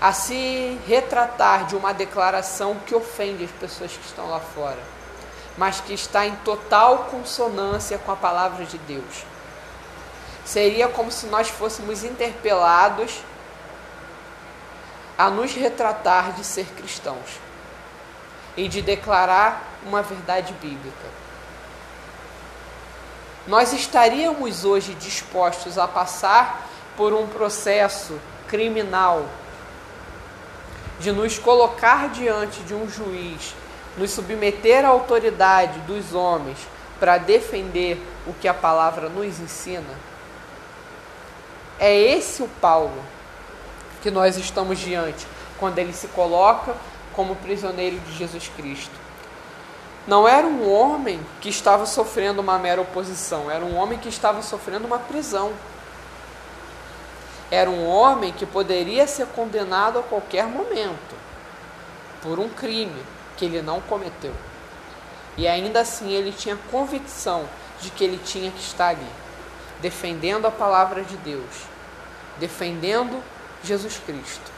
a 0.00 0.12
se 0.12 0.78
retratar 0.86 1.66
de 1.66 1.74
uma 1.74 1.94
declaração 1.94 2.76
que 2.86 2.94
ofende 2.94 3.44
as 3.44 3.50
pessoas 3.52 3.92
que 3.92 4.04
estão 4.04 4.28
lá 4.28 4.40
fora, 4.40 4.78
mas 5.56 5.80
que 5.80 5.94
está 5.94 6.26
em 6.26 6.36
total 6.36 7.04
consonância 7.10 7.98
com 7.98 8.12
a 8.12 8.16
palavra 8.16 8.64
de 8.64 8.78
Deus. 8.78 9.24
Seria 10.44 10.88
como 10.88 11.10
se 11.10 11.26
nós 11.26 11.48
fôssemos 11.48 12.04
interpelados 12.04 13.20
a 15.18 15.30
nos 15.30 15.54
retratar 15.54 16.32
de 16.32 16.44
ser 16.44 16.66
cristãos 16.66 17.40
e 18.56 18.68
de 18.68 18.82
declarar 18.82 19.62
uma 19.84 20.02
verdade 20.02 20.52
bíblica. 20.54 21.08
Nós 23.46 23.72
estaríamos 23.72 24.64
hoje 24.64 24.94
dispostos 24.94 25.78
a 25.78 25.88
passar 25.88 26.68
por 26.96 27.12
um 27.12 27.26
processo 27.26 28.20
criminal 28.46 29.24
de 31.00 31.12
nos 31.12 31.38
colocar 31.38 32.08
diante 32.10 32.60
de 32.62 32.74
um 32.74 32.88
juiz, 32.88 33.54
nos 33.96 34.10
submeter 34.10 34.84
à 34.84 34.88
autoridade 34.88 35.78
dos 35.80 36.14
homens 36.14 36.58
para 36.98 37.18
defender 37.18 38.00
o 38.26 38.32
que 38.32 38.48
a 38.48 38.54
palavra 38.54 39.08
nos 39.08 39.38
ensina? 39.40 39.94
É 41.78 41.94
esse 41.94 42.42
o 42.42 42.48
Paulo 42.60 43.02
que 44.02 44.10
nós 44.10 44.36
estamos 44.36 44.78
diante 44.78 45.26
quando 45.58 45.78
ele 45.78 45.92
se 45.92 46.08
coloca 46.08 46.74
como 47.14 47.36
prisioneiro 47.36 47.98
de 48.00 48.12
Jesus 48.16 48.50
Cristo. 48.56 48.94
Não 50.06 50.28
era 50.28 50.46
um 50.46 50.70
homem 50.70 51.20
que 51.40 51.48
estava 51.48 51.84
sofrendo 51.84 52.40
uma 52.40 52.58
mera 52.58 52.80
oposição, 52.80 53.50
era 53.50 53.64
um 53.64 53.76
homem 53.76 53.98
que 53.98 54.08
estava 54.08 54.40
sofrendo 54.42 54.86
uma 54.86 54.98
prisão. 54.98 55.52
Era 57.50 57.70
um 57.70 57.86
homem 57.86 58.32
que 58.32 58.44
poderia 58.44 59.06
ser 59.06 59.26
condenado 59.28 59.98
a 59.98 60.02
qualquer 60.02 60.46
momento 60.46 61.14
por 62.22 62.38
um 62.38 62.48
crime 62.48 63.02
que 63.36 63.44
ele 63.44 63.62
não 63.62 63.80
cometeu. 63.80 64.34
E 65.36 65.46
ainda 65.46 65.80
assim 65.80 66.12
ele 66.12 66.32
tinha 66.32 66.56
convicção 66.70 67.48
de 67.80 67.90
que 67.90 68.02
ele 68.02 68.18
tinha 68.24 68.50
que 68.50 68.60
estar 68.60 68.88
ali, 68.88 69.06
defendendo 69.80 70.46
a 70.46 70.50
palavra 70.50 71.02
de 71.02 71.16
Deus, 71.18 71.66
defendendo 72.38 73.22
Jesus 73.62 74.00
Cristo. 74.04 74.50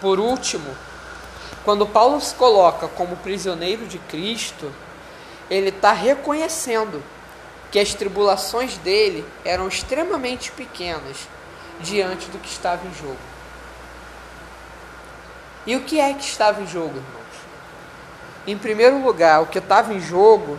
Por 0.00 0.20
último, 0.20 0.74
quando 1.64 1.86
Paulo 1.86 2.20
se 2.20 2.34
coloca 2.36 2.86
como 2.88 3.16
prisioneiro 3.16 3.86
de 3.86 3.98
Cristo, 3.98 4.72
ele 5.50 5.70
está 5.70 5.92
reconhecendo 5.92 7.02
que 7.70 7.78
as 7.78 7.94
tribulações 7.94 8.78
dele 8.78 9.24
eram 9.44 9.68
extremamente 9.68 10.50
pequenas 10.52 11.28
diante 11.80 12.28
do 12.30 12.38
que 12.38 12.48
estava 12.48 12.86
em 12.86 12.94
jogo. 12.94 13.18
E 15.66 15.76
o 15.76 15.82
que 15.82 16.00
é 16.00 16.14
que 16.14 16.24
estava 16.24 16.62
em 16.62 16.66
jogo, 16.66 16.96
irmãos? 16.96 17.18
Em 18.46 18.56
primeiro 18.56 19.02
lugar, 19.04 19.42
o 19.42 19.46
que 19.46 19.58
estava 19.58 19.92
em 19.92 20.00
jogo 20.00 20.58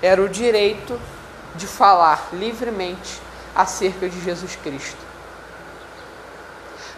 era 0.00 0.22
o 0.22 0.28
direito 0.28 0.98
de 1.54 1.66
falar 1.66 2.30
livremente 2.32 3.20
acerca 3.54 4.08
de 4.08 4.18
Jesus 4.22 4.56
Cristo. 4.56 5.10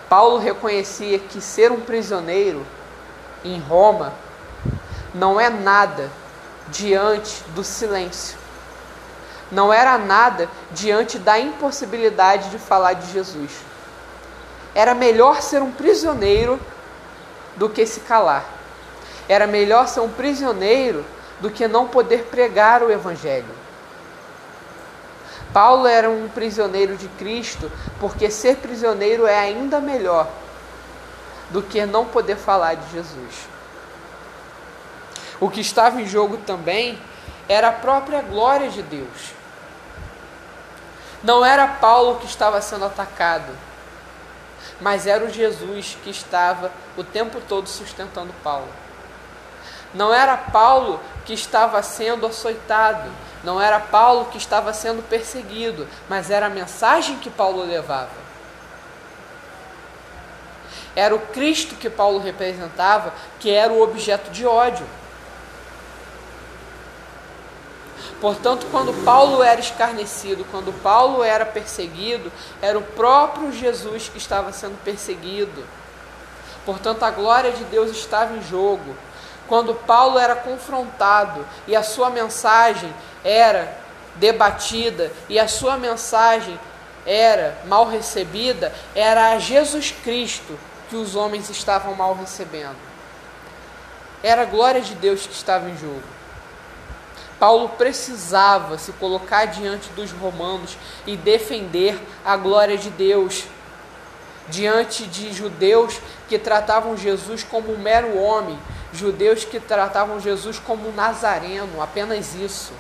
Paulo 0.09 0.39
reconhecia 0.39 1.19
que 1.19 1.41
ser 1.41 1.73
um 1.73 1.81
prisioneiro 1.81 2.65
em 3.45 3.59
Roma 3.59 4.13
não 5.15 5.41
é 5.41 5.51
nada 5.51 6.11
diante 6.69 7.43
do 7.55 7.65
silêncio. 7.65 8.42
Não 9.53 9.71
era 9.71 9.99
nada 9.99 10.49
diante 10.71 11.19
da 11.19 11.39
impossibilidade 11.39 12.49
de 12.49 12.59
falar 12.59 12.95
de 12.95 13.13
Jesus. 13.13 13.51
Era 14.75 14.95
melhor 14.95 15.43
ser 15.43 15.61
um 15.61 15.71
prisioneiro 15.71 16.59
do 17.55 17.69
que 17.69 17.85
se 17.85 18.01
calar. 18.01 18.47
Era 19.29 19.47
melhor 19.47 19.87
ser 19.89 20.01
um 20.01 20.09
prisioneiro 20.09 21.05
do 21.39 21.51
que 21.51 21.69
não 21.69 21.87
poder 21.87 22.25
pregar 22.25 22.83
o 22.83 22.91
Evangelho. 22.91 23.63
Paulo 25.53 25.87
era 25.87 26.09
um 26.09 26.31
prisioneiro 26.31 26.97
de 26.97 27.09
Cristo, 27.09 27.71
porque 28.01 28.31
ser 28.31 28.57
prisioneiro 28.57 29.27
é 29.27 29.39
ainda 29.39 29.81
melhor 29.81 30.31
do 31.51 31.61
que 31.61 31.85
não 31.85 32.07
poder 32.07 32.37
falar 32.37 32.75
de 32.77 32.91
Jesus. 32.91 33.49
O 35.39 35.51
que 35.51 35.61
estava 35.61 36.01
em 36.01 36.07
jogo 36.07 36.39
também 36.39 36.99
era 37.47 37.69
a 37.69 37.73
própria 37.73 38.23
glória 38.23 38.71
de 38.71 38.83
Deus. 38.83 39.42
Não 41.23 41.45
era 41.45 41.67
Paulo 41.67 42.19
que 42.19 42.27
estava 42.27 42.61
sendo 42.61 42.85
atacado, 42.85 43.53
mas 44.81 45.07
era 45.07 45.25
o 45.25 45.31
Jesus 45.31 45.97
que 46.03 46.11
estava 46.11 46.73
o 46.97 47.05
tempo 47.05 47.41
todo 47.49 47.69
sustentando 47.69 48.33
Paulo. 48.43 48.69
Não 49.95 50.13
era 50.13 50.37
Paulo 50.37 50.99
que 51.25 51.33
estava 51.33 51.83
sendo 51.83 52.27
açoitado, 52.27 53.11
não 53.45 53.61
era 53.61 53.79
Paulo 53.79 54.27
que 54.27 54.39
estava 54.39 54.73
sendo 54.73 55.07
perseguido, 55.09 55.87
mas 56.09 56.31
era 56.31 56.47
a 56.47 56.51
mensagem 56.51 57.19
que 57.19 57.31
Paulo 57.31 57.65
levava. 57.65 58.23
Era 60.97 61.15
o 61.15 61.21
Cristo 61.21 61.77
que 61.77 61.89
Paulo 61.89 62.19
representava, 62.19 63.15
que 63.39 63.51
era 63.51 63.73
o 63.73 63.83
objeto 63.83 64.31
de 64.31 64.45
ódio. 64.45 64.87
Portanto, 68.23 68.69
quando 68.71 68.95
Paulo 69.05 69.43
era 69.43 69.61
escarnecido, 69.61 70.47
quando 70.49 70.73
Paulo 70.81 71.25
era 71.25 71.45
perseguido, 71.45 72.31
era 72.63 72.79
o 72.79 72.83
próprio 72.83 73.51
Jesus 73.51 74.09
que 74.09 74.17
estava 74.17 74.53
sendo 74.53 74.81
perseguido. 74.85 75.65
Portanto, 76.65 77.03
a 77.03 77.11
glória 77.11 77.51
de 77.51 77.65
Deus 77.65 77.91
estava 77.91 78.37
em 78.37 78.43
jogo. 78.45 78.95
Quando 79.49 79.75
Paulo 79.75 80.21
era 80.21 80.37
confrontado 80.37 81.45
e 81.67 81.75
a 81.75 81.83
sua 81.83 82.11
mensagem 82.11 82.95
era 83.25 83.77
debatida 84.15 85.11
e 85.29 85.37
a 85.37 85.49
sua 85.49 85.77
mensagem 85.77 86.57
era 87.05 87.59
mal 87.67 87.89
recebida, 87.89 88.73
era 88.95 89.33
a 89.33 89.41
Jesus 89.41 89.91
Cristo 90.05 90.57
que 90.89 90.95
os 90.95 91.17
homens 91.17 91.51
estavam 91.51 91.97
mal 91.97 92.15
recebendo. 92.15 92.79
Era 94.23 94.43
a 94.43 94.45
glória 94.45 94.81
de 94.81 94.95
Deus 94.95 95.27
que 95.27 95.35
estava 95.35 95.69
em 95.69 95.77
jogo. 95.77 96.22
Paulo 97.43 97.71
precisava 97.71 98.79
se 98.79 98.93
colocar 98.93 99.47
diante 99.47 99.89
dos 99.97 100.13
romanos 100.13 100.79
e 101.05 101.17
defender 101.17 102.01
a 102.25 102.37
glória 102.37 102.79
de 102.79 102.89
Deus, 102.89 103.47
diante 104.49 105.09
de 105.09 105.33
judeus 105.33 105.99
que 106.29 106.39
tratavam 106.39 106.97
Jesus 106.97 107.43
como 107.43 107.73
um 107.73 107.79
mero 107.79 108.17
homem, 108.17 108.57
judeus 108.93 109.45
que 109.45 109.59
tratavam 109.59 110.21
Jesus 110.21 110.61
como 110.61 110.89
um 110.89 110.93
nazareno, 110.93 111.83
apenas 111.83 112.33
isso. 112.37 112.73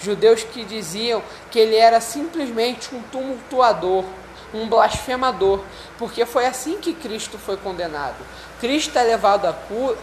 Judeus 0.00 0.42
que 0.42 0.64
diziam 0.64 1.22
que 1.50 1.58
ele 1.58 1.76
era 1.76 2.00
simplesmente 2.00 2.94
um 2.94 3.02
tumultuador, 3.02 4.06
um 4.54 4.66
blasfemador, 4.66 5.60
porque 5.98 6.24
foi 6.24 6.46
assim 6.46 6.78
que 6.78 6.94
Cristo 6.94 7.36
foi 7.36 7.58
condenado. 7.58 8.16
Cristo 8.58 8.98
é 8.98 9.02
levado 9.02 9.46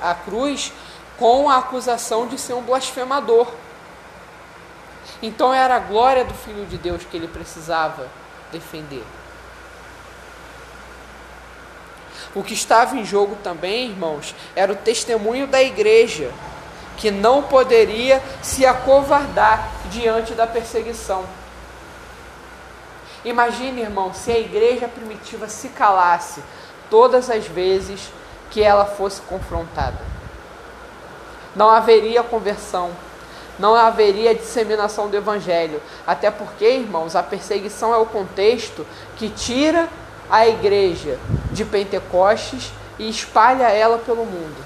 à 0.02 0.14
cruz 0.14 0.72
com 1.18 1.50
a 1.50 1.58
acusação 1.58 2.28
de 2.28 2.38
ser 2.38 2.54
um 2.54 2.62
blasfemador. 2.62 3.48
Então 5.22 5.54
era 5.54 5.76
a 5.76 5.80
glória 5.80 6.24
do 6.24 6.34
Filho 6.34 6.66
de 6.66 6.78
Deus 6.78 7.04
que 7.04 7.18
ele 7.18 7.28
precisava 7.28 8.08
defender. 8.52 9.04
O 12.36 12.44
que 12.44 12.54
estava 12.54 12.96
em 12.96 13.04
jogo 13.04 13.36
também, 13.44 13.90
irmãos, 13.90 14.36
era 14.56 14.72
o 14.72 14.76
testemunho 14.76 15.48
da 15.48 15.62
igreja, 15.62 16.32
que 16.98 17.10
não 17.10 17.44
poderia 17.44 18.22
se 18.44 18.66
acovardar 18.66 19.70
diante 19.90 20.34
da 20.34 20.46
perseguição. 20.46 21.26
Imagine, 23.26 23.82
irmão, 23.82 24.14
se 24.14 24.32
a 24.32 24.40
igreja 24.40 24.88
primitiva 24.88 25.48
se 25.48 25.70
calasse 25.70 26.44
todas 26.90 27.30
as 27.30 27.48
vezes 27.48 28.12
que 28.52 28.62
ela 28.62 28.86
fosse 28.86 29.22
confrontada. 29.22 30.17
Não 31.58 31.72
haveria 31.72 32.22
conversão, 32.22 32.92
não 33.58 33.74
haveria 33.74 34.36
disseminação 34.36 35.10
do 35.10 35.18
evangelho, 35.18 35.82
até 36.06 36.30
porque, 36.30 36.70
irmãos, 36.70 37.16
a 37.16 37.24
perseguição 37.24 37.92
é 37.92 37.98
o 37.98 38.06
contexto 38.06 38.86
que 39.16 39.28
tira 39.28 39.90
a 40.30 40.48
igreja 40.48 41.18
de 41.52 41.66
Pentecostes 41.66 42.72
e 43.00 43.10
espalha 43.10 43.70
ela 43.70 43.98
pelo 43.98 44.24
mundo. 44.24 44.64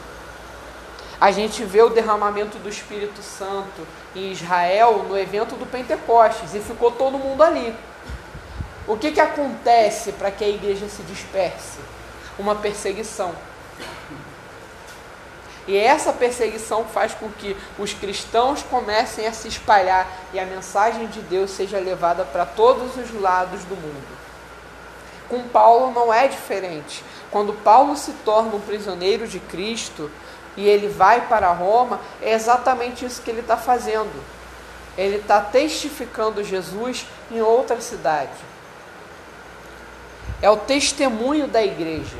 A 1.19 1.31
gente 1.31 1.63
vê 1.63 1.81
o 1.81 1.89
derramamento 1.89 2.57
do 2.57 2.67
Espírito 2.67 3.21
Santo 3.21 3.87
em 4.13 4.29
Israel 4.33 5.05
no 5.07 5.17
evento 5.17 5.55
do 5.55 5.65
Pentecostes 5.65 6.53
e 6.53 6.59
ficou 6.59 6.91
todo 6.91 7.17
mundo 7.17 7.41
ali. 7.41 7.73
O 8.85 8.97
que, 8.97 9.11
que 9.11 9.21
acontece 9.21 10.11
para 10.11 10.29
que 10.29 10.43
a 10.43 10.49
igreja 10.49 10.89
se 10.89 11.03
disperse? 11.03 11.79
Uma 12.37 12.55
perseguição. 12.55 13.33
E 15.67 15.77
essa 15.77 16.11
perseguição 16.11 16.85
faz 16.85 17.13
com 17.13 17.29
que 17.29 17.55
os 17.77 17.93
cristãos 17.93 18.63
comecem 18.63 19.27
a 19.27 19.33
se 19.33 19.47
espalhar 19.47 20.07
e 20.33 20.39
a 20.39 20.45
mensagem 20.45 21.07
de 21.07 21.21
Deus 21.21 21.51
seja 21.51 21.79
levada 21.79 22.25
para 22.25 22.45
todos 22.45 22.97
os 22.97 23.13
lados 23.21 23.63
do 23.65 23.75
mundo. 23.75 24.21
Com 25.29 25.43
Paulo 25.43 25.93
não 25.93 26.13
é 26.13 26.27
diferente. 26.27 27.03
Quando 27.29 27.53
Paulo 27.53 27.95
se 27.95 28.11
torna 28.25 28.55
um 28.55 28.59
prisioneiro 28.59 29.27
de 29.27 29.39
Cristo 29.39 30.11
e 30.57 30.67
ele 30.67 30.89
vai 30.89 31.27
para 31.27 31.51
Roma, 31.51 32.01
é 32.21 32.33
exatamente 32.33 33.05
isso 33.05 33.21
que 33.21 33.29
ele 33.29 33.39
está 33.39 33.55
fazendo. 33.55 34.11
Ele 34.97 35.17
está 35.17 35.39
testificando 35.39 36.43
Jesus 36.43 37.05
em 37.31 37.39
outra 37.39 37.79
cidade. 37.79 38.31
É 40.41 40.49
o 40.49 40.57
testemunho 40.57 41.47
da 41.47 41.63
igreja 41.63 42.17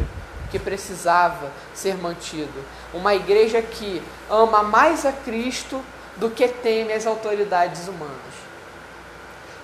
que 0.52 0.60
precisava 0.60 1.52
ser 1.74 1.98
mantido. 1.98 2.64
Uma 2.94 3.16
igreja 3.16 3.62
que 3.62 4.02
ama 4.30 4.64
mais 4.64 5.06
a 5.06 5.12
Cristo 5.12 5.82
do 6.18 6.30
que 6.30 6.48
teme 6.48 6.94
as 6.94 7.08
autoridades 7.08 7.88
humanas. 7.88 8.42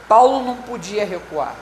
Paulo 0.08 0.44
não 0.44 0.56
podia 0.58 1.06
recuar. 1.06 1.56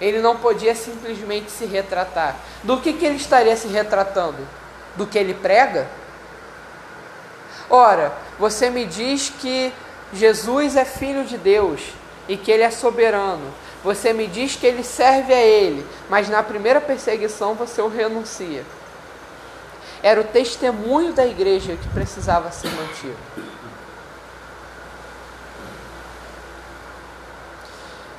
Ele 0.00 0.18
não 0.18 0.36
podia 0.36 0.74
simplesmente 0.74 1.50
se 1.50 1.64
retratar. 1.64 2.36
Do 2.62 2.78
que, 2.78 2.92
que 2.92 3.04
ele 3.04 3.16
estaria 3.16 3.56
se 3.56 3.68
retratando? 3.68 4.46
Do 4.96 5.06
que 5.06 5.18
ele 5.18 5.32
prega? 5.32 5.88
Ora, 7.70 8.12
você 8.38 8.68
me 8.68 8.84
diz 8.84 9.30
que 9.30 9.72
Jesus 10.12 10.76
é 10.76 10.84
filho 10.84 11.24
de 11.24 11.38
Deus 11.38 11.80
e 12.28 12.36
que 12.36 12.50
ele 12.50 12.62
é 12.62 12.70
soberano. 12.70 13.52
Você 13.82 14.12
me 14.12 14.26
diz 14.26 14.54
que 14.54 14.66
ele 14.66 14.84
serve 14.84 15.32
a 15.32 15.40
ele, 15.40 15.86
mas 16.08 16.28
na 16.28 16.42
primeira 16.42 16.80
perseguição 16.80 17.54
você 17.54 17.80
o 17.80 17.88
renuncia. 17.88 18.64
Era 20.02 20.20
o 20.20 20.24
testemunho 20.24 21.12
da 21.12 21.24
igreja 21.24 21.76
que 21.76 21.88
precisava 21.88 22.50
ser 22.50 22.70
mantido. 22.70 23.16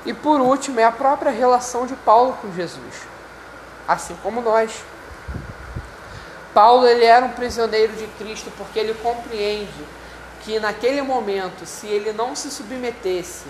E 0.06 0.14
por 0.14 0.42
último, 0.42 0.80
é 0.80 0.84
a 0.84 0.92
própria 0.92 1.32
relação 1.32 1.86
de 1.86 1.96
Paulo 1.96 2.38
com 2.42 2.52
Jesus, 2.54 3.08
assim 3.88 4.16
como 4.22 4.42
nós. 4.42 4.84
Paulo 6.54 6.88
ele 6.88 7.06
era 7.06 7.26
um 7.26 7.32
prisioneiro 7.32 7.94
de 7.94 8.06
Cristo 8.20 8.52
porque 8.58 8.80
ele 8.80 8.94
compreende 8.96 9.86
que 10.44 10.60
naquele 10.60 11.02
momento, 11.02 11.66
se 11.66 11.88
ele 11.88 12.12
não 12.12 12.36
se 12.36 12.52
submetesse, 12.52 13.46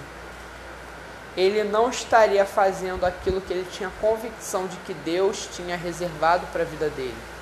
ele 1.35 1.63
não 1.63 1.89
estaria 1.89 2.45
fazendo 2.45 3.03
aquilo 3.03 3.41
que 3.41 3.51
ele 3.51 3.67
tinha 3.71 3.91
convicção 3.99 4.67
de 4.67 4.77
que 4.77 4.93
Deus 4.93 5.49
tinha 5.51 5.75
reservado 5.75 6.45
para 6.47 6.61
a 6.61 6.65
vida 6.65 6.89
dele. 6.89 7.32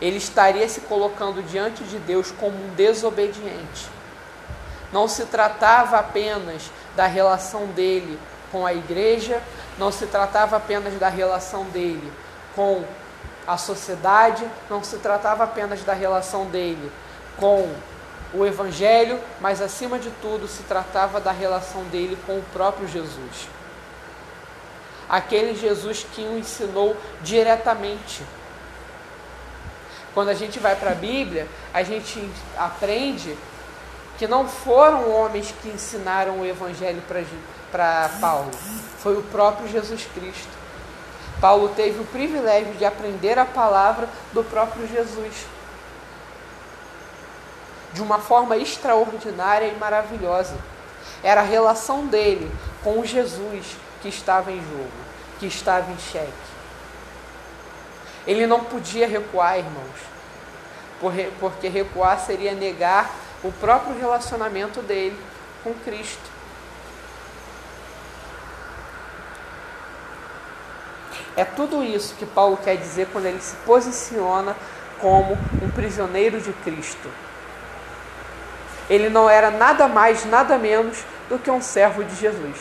Ele 0.00 0.16
estaria 0.16 0.68
se 0.68 0.82
colocando 0.82 1.42
diante 1.42 1.82
de 1.84 1.98
Deus 1.98 2.30
como 2.30 2.56
um 2.56 2.74
desobediente. 2.74 3.88
Não 4.92 5.08
se 5.08 5.26
tratava 5.26 5.98
apenas 5.98 6.70
da 6.96 7.06
relação 7.06 7.66
dele 7.66 8.18
com 8.50 8.64
a 8.64 8.72
igreja, 8.72 9.42
não 9.78 9.92
se 9.92 10.06
tratava 10.06 10.56
apenas 10.56 10.94
da 10.94 11.08
relação 11.08 11.64
dele 11.64 12.12
com 12.54 12.84
a 13.46 13.56
sociedade, 13.56 14.46
não 14.68 14.82
se 14.82 14.96
tratava 14.98 15.44
apenas 15.44 15.82
da 15.82 15.92
relação 15.92 16.46
dele 16.46 16.90
com 17.38 17.72
o 18.34 18.44
Evangelho, 18.44 19.18
mas 19.40 19.62
acima 19.62 19.98
de 19.98 20.10
tudo 20.22 20.46
se 20.46 20.62
tratava 20.64 21.20
da 21.20 21.32
relação 21.32 21.82
dele 21.84 22.18
com 22.26 22.38
o 22.38 22.44
próprio 22.52 22.86
Jesus. 22.86 23.48
Aquele 25.08 25.54
Jesus 25.54 26.04
que 26.12 26.20
o 26.22 26.38
ensinou 26.38 26.96
diretamente. 27.22 28.22
Quando 30.18 30.30
a 30.30 30.34
gente 30.34 30.58
vai 30.58 30.74
para 30.74 30.90
a 30.90 30.94
Bíblia, 30.96 31.46
a 31.72 31.84
gente 31.84 32.28
aprende 32.56 33.38
que 34.18 34.26
não 34.26 34.48
foram 34.48 35.08
homens 35.12 35.54
que 35.62 35.68
ensinaram 35.68 36.40
o 36.40 36.44
Evangelho 36.44 37.00
para 37.70 38.10
Paulo, 38.20 38.50
foi 38.98 39.16
o 39.16 39.22
próprio 39.22 39.68
Jesus 39.68 40.08
Cristo. 40.12 40.50
Paulo 41.40 41.68
teve 41.68 42.00
o 42.00 42.04
privilégio 42.04 42.74
de 42.74 42.84
aprender 42.84 43.38
a 43.38 43.44
palavra 43.44 44.08
do 44.32 44.42
próprio 44.42 44.88
Jesus 44.88 45.46
de 47.92 48.02
uma 48.02 48.18
forma 48.18 48.56
extraordinária 48.56 49.68
e 49.68 49.76
maravilhosa. 49.76 50.56
Era 51.22 51.42
a 51.42 51.44
relação 51.44 52.08
dele 52.08 52.50
com 52.82 53.04
Jesus 53.04 53.76
que 54.02 54.08
estava 54.08 54.50
em 54.50 54.58
jogo, 54.58 54.90
que 55.38 55.46
estava 55.46 55.92
em 55.92 55.98
xeque. 55.98 56.57
Ele 58.28 58.46
não 58.46 58.62
podia 58.62 59.08
recuar, 59.08 59.56
irmãos, 59.56 61.30
porque 61.40 61.66
recuar 61.66 62.20
seria 62.20 62.52
negar 62.52 63.10
o 63.42 63.50
próprio 63.50 63.98
relacionamento 63.98 64.82
dele 64.82 65.18
com 65.64 65.72
Cristo. 65.72 66.30
É 71.34 71.44
tudo 71.44 71.82
isso 71.82 72.16
que 72.16 72.26
Paulo 72.26 72.58
quer 72.58 72.76
dizer 72.76 73.08
quando 73.10 73.24
ele 73.24 73.40
se 73.40 73.56
posiciona 73.64 74.54
como 75.00 75.38
um 75.62 75.70
prisioneiro 75.70 76.38
de 76.38 76.52
Cristo. 76.52 77.08
Ele 78.90 79.08
não 79.08 79.30
era 79.30 79.50
nada 79.50 79.88
mais, 79.88 80.26
nada 80.26 80.58
menos 80.58 81.02
do 81.30 81.38
que 81.38 81.50
um 81.50 81.62
servo 81.62 82.04
de 82.04 82.14
Jesus. 82.14 82.58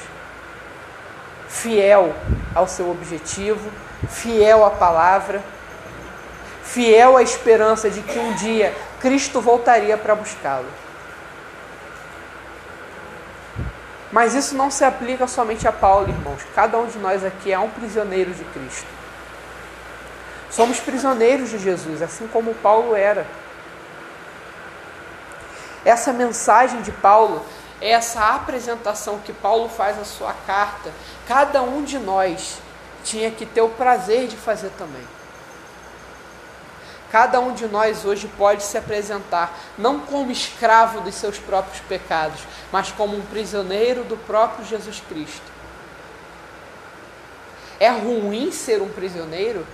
Fiel 1.50 2.16
ao 2.56 2.68
seu 2.68 2.90
objetivo, 2.90 3.70
fiel 4.08 4.64
à 4.64 4.70
palavra, 4.70 5.44
fiel 6.68 7.18
à 7.18 7.24
esperança 7.24 7.90
de 7.90 8.02
que 8.02 8.20
um 8.20 8.34
dia 8.34 8.76
Cristo 9.00 9.40
voltaria 9.40 9.98
para 9.98 10.16
buscá-lo. 10.16 10.68
Mas 14.12 14.34
isso 14.34 14.56
não 14.56 14.72
se 14.72 14.84
aplica 14.84 15.28
somente 15.28 15.68
a 15.68 15.72
Paulo, 15.72 16.10
irmãos. 16.10 16.42
Cada 16.56 16.78
um 16.78 16.88
de 16.88 16.98
nós 16.98 17.24
aqui 17.24 17.52
é 17.52 17.60
um 17.60 17.70
prisioneiro 17.70 18.34
de 18.34 18.44
Cristo. 18.46 18.88
Somos 20.50 20.80
prisioneiros 20.80 21.50
de 21.50 21.60
Jesus, 21.60 22.02
assim 22.02 22.28
como 22.28 22.54
Paulo 22.56 22.96
era. 22.96 23.28
Essa 25.86 26.12
mensagem 26.12 26.82
de 26.82 26.92
Paulo, 26.92 27.46
essa 27.82 28.36
apresentação 28.36 29.20
que 29.20 29.34
Paulo 29.34 29.70
faz 29.70 29.98
na 29.98 30.06
sua 30.06 30.34
carta, 30.46 30.92
cada 31.28 31.62
um 31.62 31.84
de 31.84 32.00
nós 32.00 32.60
tinha 33.04 33.30
que 33.30 33.46
ter 33.46 33.62
o 33.62 33.70
prazer 33.70 34.28
de 34.28 34.36
fazer 34.36 34.72
também. 34.78 35.17
Cada 37.12 37.40
um 37.40 37.54
de 37.54 37.68
nós 37.68 38.04
hoje 38.04 38.28
pode 38.38 38.64
se 38.64 38.78
apresentar 38.78 39.58
não 39.78 40.00
como 40.02 40.32
escravo 40.32 41.02
dos 41.02 41.16
seus 41.16 41.40
próprios 41.40 41.80
pecados, 41.82 42.42
mas 42.72 42.92
como 42.92 43.16
um 43.16 43.22
prisioneiro 43.22 44.04
do 44.04 44.18
próprio 44.18 44.66
Jesus 44.66 45.02
Cristo. 45.08 45.58
É 47.80 47.90
ruim 47.90 48.52
ser 48.52 48.82
um 48.82 48.90
prisioneiro? 48.90 49.66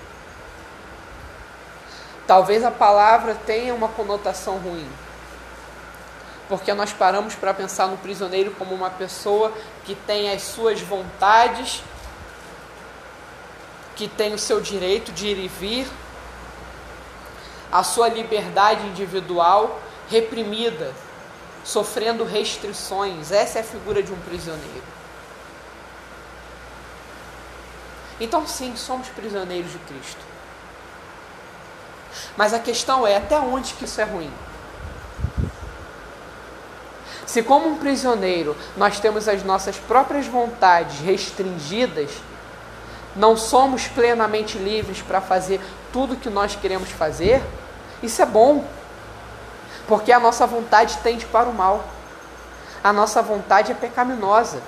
Talvez 2.27 2.63
a 2.63 2.71
palavra 2.71 3.35
tenha 3.45 3.73
uma 3.73 3.87
conotação 3.87 4.57
ruim. 4.57 4.87
Porque 6.47 6.73
nós 6.73 6.93
paramos 6.93 7.33
para 7.35 7.53
pensar 7.53 7.87
no 7.87 7.97
prisioneiro 7.97 8.51
como 8.51 8.75
uma 8.75 8.89
pessoa 8.89 9.51
que 9.85 9.95
tem 9.95 10.31
as 10.31 10.43
suas 10.43 10.81
vontades, 10.81 11.81
que 13.95 14.07
tem 14.07 14.33
o 14.33 14.39
seu 14.39 14.61
direito 14.61 15.11
de 15.11 15.27
ir 15.27 15.39
e 15.39 15.47
vir, 15.47 15.87
a 17.73 17.81
sua 17.81 18.07
liberdade 18.07 18.85
individual 18.85 19.81
reprimida, 20.07 20.93
sofrendo 21.63 22.23
restrições. 22.23 23.31
Essa 23.31 23.57
é 23.57 23.61
a 23.61 23.65
figura 23.65 24.03
de 24.03 24.13
um 24.13 24.19
prisioneiro. 24.19 24.83
Então, 28.19 28.45
sim, 28.45 28.75
somos 28.75 29.07
prisioneiros 29.07 29.71
de 29.71 29.79
Cristo. 29.79 30.21
Mas 32.37 32.53
a 32.53 32.59
questão 32.59 33.07
é 33.07 33.17
até 33.17 33.39
onde 33.39 33.73
que 33.73 33.85
isso 33.85 33.99
é 33.99 34.03
ruim? 34.03 34.31
Se, 37.25 37.41
como 37.41 37.67
um 37.69 37.77
prisioneiro, 37.77 38.55
nós 38.77 38.99
temos 38.99 39.27
as 39.27 39.43
nossas 39.43 39.77
próprias 39.77 40.27
vontades 40.27 40.99
restringidas, 40.99 42.11
não 43.15 43.35
somos 43.35 43.87
plenamente 43.87 44.59
livres 44.59 45.01
para 45.01 45.19
fazer 45.19 45.59
tudo 45.93 46.17
que 46.17 46.29
nós 46.29 46.55
queremos 46.55 46.89
fazer, 46.89 47.41
isso 48.01 48.21
é 48.21 48.25
bom, 48.25 48.65
porque 49.87 50.11
a 50.11 50.19
nossa 50.19 50.45
vontade 50.45 50.97
tende 51.03 51.25
para 51.27 51.47
o 51.47 51.53
mal. 51.53 51.85
A 52.83 52.91
nossa 52.91 53.21
vontade 53.21 53.71
é 53.71 53.75
pecaminosa. 53.75 54.61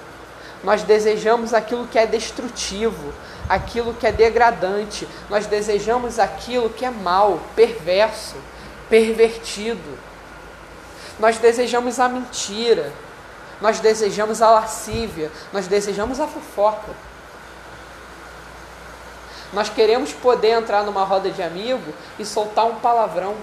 Nós 0.64 0.84
desejamos 0.84 1.54
aquilo 1.54 1.88
que 1.88 2.00
é 2.00 2.06
destrutivo, 2.06 3.14
aquilo 3.50 3.94
que 3.94 4.08
é 4.08 4.12
degradante. 4.12 5.08
Nós 5.30 5.48
desejamos 5.48 6.18
aquilo 6.18 6.70
que 6.70 6.86
é 6.86 6.90
mal, 6.92 7.40
perverso, 7.56 8.36
pervertido. 8.90 10.00
Nós 11.20 11.38
desejamos 11.38 12.00
a 12.00 12.08
mentira. 12.08 12.92
Nós 13.60 13.80
desejamos 13.80 14.42
a 14.42 14.50
lascívia. 14.50 15.32
Nós 15.52 15.68
desejamos 15.68 16.20
a 16.20 16.28
fofoca. 16.28 16.94
Nós 19.54 19.70
queremos 19.70 20.12
poder 20.12 20.50
entrar 20.50 20.84
numa 20.84 21.04
roda 21.04 21.30
de 21.30 21.42
amigo 21.42 21.94
e 22.20 22.26
soltar 22.26 22.66
um 22.66 22.76
palavrão. 22.76 23.36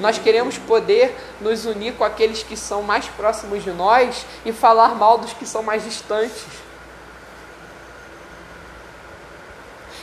Nós 0.00 0.18
queremos 0.18 0.56
poder 0.58 1.14
nos 1.40 1.64
unir 1.64 1.94
com 1.94 2.04
aqueles 2.04 2.42
que 2.42 2.56
são 2.56 2.82
mais 2.82 3.06
próximos 3.06 3.64
de 3.64 3.70
nós 3.72 4.24
e 4.44 4.52
falar 4.52 4.94
mal 4.94 5.18
dos 5.18 5.32
que 5.32 5.44
são 5.46 5.62
mais 5.62 5.84
distantes. 5.84 6.44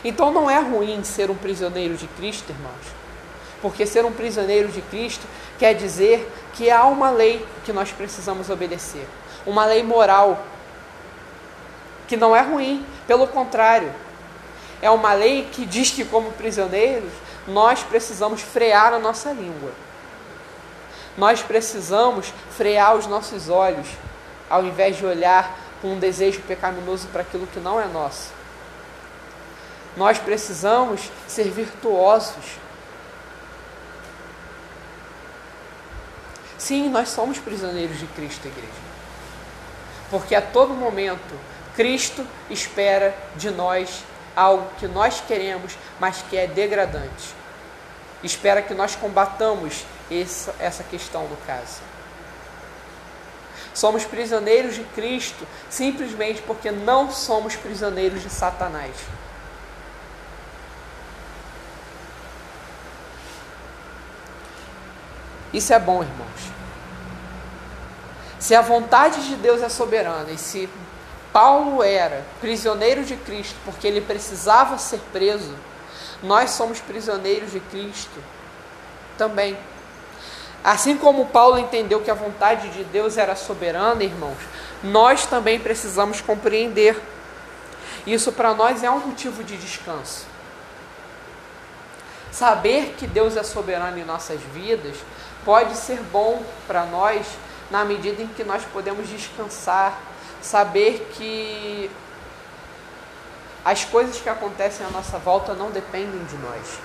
Então 0.04 0.32
não 0.32 0.50
é 0.50 0.60
ruim 0.60 1.04
ser 1.04 1.32
um 1.32 1.36
prisioneiro 1.36 1.96
de 1.96 2.08
Cristo, 2.08 2.52
irmãos. 2.52 2.86
Porque 3.62 3.86
ser 3.86 4.06
um 4.06 4.12
prisioneiro 4.12 4.68
de 4.68 4.82
Cristo 4.82 5.26
quer 5.58 5.74
dizer 5.74 6.32
que 6.54 6.70
há 6.70 6.86
uma 6.86 7.10
lei 7.10 7.46
que 7.64 7.74
nós 7.74 7.92
precisamos 7.92 8.50
obedecer. 8.50 9.08
Uma 9.46 9.66
lei 9.66 9.82
moral 9.82 10.40
que 12.08 12.18
não 12.18 12.36
é 12.36 12.42
ruim, 12.42 12.86
pelo 13.08 13.28
contrário, 13.28 13.92
é 14.82 14.90
uma 14.90 15.14
lei 15.14 15.48
que 15.52 15.66
diz 15.66 15.92
que, 15.92 16.06
como 16.06 16.32
prisioneiros, 16.34 17.12
nós 17.48 17.84
precisamos 17.84 18.42
frear 18.42 18.94
a 18.94 19.00
nossa 19.00 19.32
língua. 19.32 19.72
Nós 21.18 21.42
precisamos 21.42 22.34
frear 22.52 22.96
os 22.96 23.08
nossos 23.08 23.50
olhos 23.50 23.88
ao 24.50 24.64
invés 24.64 24.98
de 24.98 25.06
olhar 25.06 25.58
com 25.82 25.94
um 25.94 26.00
desejo 26.00 26.42
pecaminoso 26.42 27.08
para 27.08 27.22
aquilo 27.22 27.48
que 27.48 27.60
não 27.60 27.80
é 27.80 27.86
nosso. 27.86 28.30
Nós 29.96 30.18
precisamos 30.18 31.10
ser 31.28 31.50
virtuosos. 31.50 32.60
Sim, 36.58 36.90
nós 36.90 37.10
somos 37.10 37.38
prisioneiros 37.38 38.00
de 38.00 38.08
Cristo, 38.08 38.48
igreja. 38.48 38.86
Porque 40.10 40.36
a 40.36 40.42
todo 40.42 40.74
momento 40.74 41.34
Cristo 41.76 42.26
espera 42.50 43.16
de 43.36 43.52
nós 43.52 44.04
algo 44.36 44.68
que 44.78 44.88
nós 44.88 45.22
queremos, 45.22 45.78
mas 46.00 46.22
que 46.22 46.38
é 46.38 46.48
degradante. 46.48 47.34
Espera 48.24 48.62
que 48.62 48.74
nós 48.74 48.96
combatamos 48.96 49.86
essa, 50.60 50.84
questão 50.84 51.28
no 51.28 51.38
caso. 51.48 51.82
Somos 53.74 54.06
prisioneiros 54.06 54.76
de 54.76 54.84
Cristo 54.84 55.46
simplesmente 55.70 56.42
porque 56.42 56.72
não 56.72 57.12
somos 57.12 57.56
prisioneiros 57.56 58.22
de 58.22 58.30
Satanás. 58.30 58.96
Isso 65.54 65.74
é 65.74 65.80
bom, 65.80 66.04
irmãos. 66.04 66.56
Se 68.40 68.54
a 68.54 68.62
vontade 68.62 69.28
de 69.28 69.36
Deus 69.36 69.62
é 69.62 69.70
soberana 69.70 70.32
e 70.32 70.38
se 70.38 70.70
Paulo 71.36 71.84
era 71.84 72.24
prisioneiro 72.40 73.04
de 73.04 73.18
Cristo 73.18 73.58
porque 73.66 73.86
ele 73.86 74.00
precisava 74.00 74.78
ser 74.78 75.02
preso, 75.12 75.54
nós 76.24 76.52
somos 76.52 76.80
prisioneiros 76.80 77.52
de 77.52 77.60
Cristo 77.60 78.24
também. 79.18 79.58
Assim 80.64 80.96
como 80.96 81.26
Paulo 81.26 81.58
entendeu 81.58 82.00
que 82.00 82.10
a 82.10 82.14
vontade 82.14 82.70
de 82.70 82.86
Deus 82.86 83.18
era 83.18 83.36
soberana, 83.36 84.02
irmãos, 84.02 84.38
nós 84.82 85.26
também 85.26 85.60
precisamos 85.60 86.22
compreender. 86.22 86.98
Isso 88.08 88.32
para 88.32 88.54
nós 88.54 88.82
é 88.82 88.90
um 88.90 89.00
motivo 89.00 89.44
de 89.44 89.58
descanso. 89.58 90.26
Saber 92.32 92.96
que 92.98 93.06
Deus 93.06 93.36
é 93.36 93.44
soberano 93.44 94.00
em 94.00 94.06
nossas 94.06 94.40
vidas 94.54 94.96
pode 95.44 95.76
ser 95.76 96.00
bom 96.14 96.42
para 96.66 96.86
nós 96.86 97.28
na 97.70 97.84
medida 97.84 98.22
em 98.22 98.28
que 98.28 98.46
nós 98.46 98.64
podemos 98.72 99.10
descansar 99.10 100.15
saber 100.46 101.10
que 101.14 101.90
as 103.64 103.84
coisas 103.84 104.18
que 104.18 104.30
acontecem 104.30 104.86
à 104.86 104.90
nossa 104.90 105.18
volta 105.18 105.56
não 105.56 105.72
dependem 105.72 106.24
de 106.26 106.38
nós. 106.38 106.80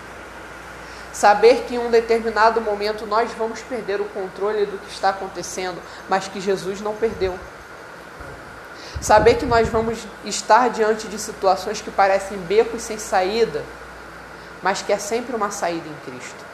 Saber 1.12 1.64
que 1.66 1.74
em 1.74 1.78
um 1.78 1.90
determinado 1.90 2.60
momento 2.60 3.06
nós 3.06 3.30
vamos 3.32 3.60
perder 3.60 4.00
o 4.00 4.06
controle 4.06 4.64
do 4.64 4.78
que 4.78 4.90
está 4.90 5.10
acontecendo, 5.10 5.78
mas 6.08 6.26
que 6.26 6.40
Jesus 6.40 6.80
não 6.80 6.94
perdeu. 6.94 7.38
Saber 9.00 9.34
que 9.34 9.44
nós 9.44 9.68
vamos 9.68 9.98
estar 10.24 10.70
diante 10.70 11.06
de 11.06 11.18
situações 11.18 11.82
que 11.82 11.90
parecem 11.90 12.38
becos 12.38 12.82
sem 12.82 12.98
saída, 12.98 13.62
mas 14.62 14.80
que 14.80 14.92
é 14.92 14.98
sempre 14.98 15.36
uma 15.36 15.50
saída 15.50 15.86
em 15.86 16.10
Cristo. 16.10 16.44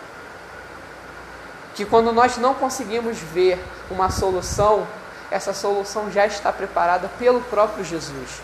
Que 1.75 1.85
quando 1.85 2.13
nós 2.13 2.37
não 2.39 2.55
conseguimos 2.55 3.19
ver 3.19 3.63
uma 3.91 4.11
solução, 4.11 4.87
essa 5.31 5.53
solução 5.53 6.11
já 6.11 6.27
está 6.27 6.53
preparada 6.53 7.11
pelo 7.19 7.41
próprio 7.43 7.85
Jesus. 7.85 8.41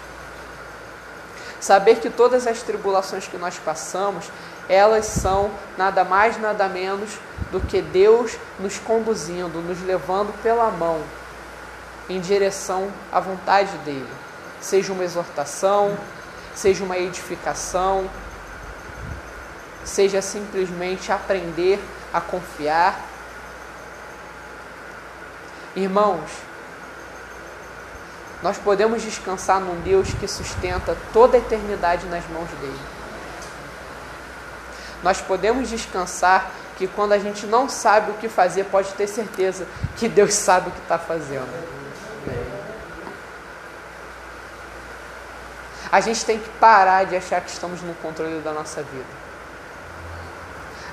Saber 1.61 2.01
que 2.01 2.11
todas 2.11 2.47
as 2.47 2.61
tribulações 2.63 3.29
que 3.29 3.39
nós 3.39 3.57
passamos, 3.59 4.27
elas 4.69 5.07
são 5.07 5.51
nada 5.79 6.03
mais, 6.03 6.37
nada 6.41 6.69
menos 6.69 7.19
do 7.53 7.61
que 7.61 7.81
Deus 7.81 8.37
nos 8.59 8.79
conduzindo, 8.79 9.61
nos 9.61 9.81
levando 9.83 10.33
pela 10.43 10.71
mão 10.71 11.01
em 12.09 12.21
direção 12.21 12.91
à 13.13 13.21
vontade 13.21 13.77
dele. 13.79 14.09
Seja 14.61 14.93
uma 14.93 15.05
exortação, 15.05 15.97
seja 16.55 16.83
uma 16.83 16.99
edificação, 16.99 18.11
seja 19.85 20.21
simplesmente 20.21 21.13
aprender 21.13 21.79
a 22.13 22.21
confiar. 22.21 23.01
Irmãos, 25.75 26.31
nós 28.43 28.59
podemos 28.59 29.03
descansar 29.03 29.61
num 29.61 29.81
Deus 29.83 30.09
que 30.15 30.27
sustenta 30.27 30.97
toda 31.13 31.37
a 31.37 31.41
eternidade 31.41 32.07
nas 32.07 32.27
mãos 32.29 32.51
dele. 32.61 32.81
Nós 35.03 35.21
podemos 35.21 35.69
descansar 35.69 36.51
que 36.77 36.87
quando 36.89 37.13
a 37.13 37.19
gente 37.19 37.47
não 37.47 37.69
sabe 37.69 38.11
o 38.11 38.15
que 38.15 38.29
fazer, 38.29 38.65
pode 38.65 38.93
ter 38.95 39.07
certeza 39.07 39.67
que 39.97 40.09
Deus 40.09 40.35
sabe 40.35 40.69
o 40.69 40.73
que 40.73 40.81
está 40.81 40.99
fazendo. 40.99 41.73
A 45.91 46.01
gente 46.01 46.25
tem 46.25 46.39
que 46.39 46.49
parar 46.59 47.05
de 47.05 47.15
achar 47.17 47.41
que 47.43 47.51
estamos 47.51 47.83
no 47.83 47.95
controle 47.97 48.41
da 48.41 48.53
nossa 48.53 48.83
vida. 48.83 49.23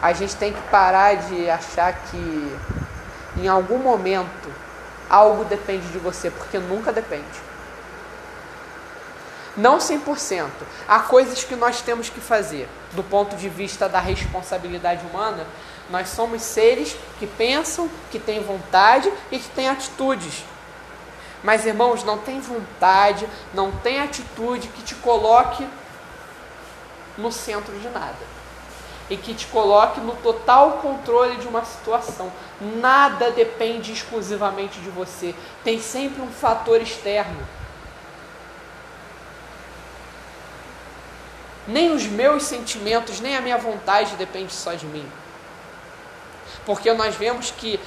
A 0.02 0.14
gente 0.14 0.36
tem 0.36 0.54
que 0.54 0.62
parar 0.64 1.16
de 1.16 1.50
achar 1.50 1.94
que 1.94 2.58
em 3.38 3.48
algum 3.48 3.78
momento 3.78 4.50
algo 5.10 5.44
depende 5.44 5.88
de 5.88 5.98
você, 5.98 6.30
porque 6.30 6.60
nunca 6.60 6.92
depende. 6.92 7.50
Não 9.58 9.78
100%. 9.78 10.48
Há 10.88 11.00
coisas 11.00 11.44
que 11.44 11.56
nós 11.56 11.82
temos 11.82 12.10
que 12.10 12.22
fazer. 12.22 12.70
Do 12.94 13.04
ponto 13.04 13.36
de 13.36 13.50
vista 13.50 13.90
da 13.90 14.00
responsabilidade 14.00 15.06
humana, 15.06 15.46
nós 15.90 16.10
somos 16.10 16.42
seres 16.42 16.96
que 17.18 17.26
pensam, 17.26 17.90
que 18.12 18.20
têm 18.20 18.42
vontade 18.44 19.12
e 19.32 19.40
que 19.40 19.50
têm 19.50 19.68
atitudes. 19.68 20.46
Mas, 21.44 21.66
irmãos, 21.66 22.04
não 22.04 22.18
tem 22.18 22.40
vontade, 22.40 23.28
não 23.54 23.72
tem 23.72 24.00
atitude 24.00 24.68
que 24.68 24.84
te 24.84 24.96
coloque 24.96 25.68
no 27.18 27.32
centro 27.32 27.78
de 27.80 27.90
nada 27.90 28.39
e 29.10 29.18
que 29.18 29.34
te 29.34 29.48
coloque 29.48 30.00
no 30.00 30.16
total 30.18 30.74
controle 30.74 31.38
de 31.38 31.48
uma 31.48 31.66
situação. 31.66 32.32
Nada 32.62 33.32
depende 33.32 33.92
exclusivamente 33.92 34.80
de 34.80 34.90
você. 34.90 35.34
Tem 35.64 35.82
sempre 35.82 36.22
um 36.22 36.32
fator 36.32 36.80
externo. 36.82 37.48
Nem 41.68 41.92
os 41.92 42.06
meus 42.06 42.44
sentimentos, 42.44 43.20
nem 43.20 43.36
a 43.36 43.42
minha 43.42 43.58
vontade 43.58 44.16
depende 44.16 44.54
só 44.54 44.74
de 44.74 44.86
mim. 44.86 45.08
Porque 46.66 46.92
nós 46.94 47.16
vemos 47.16 47.52
que 47.52 47.80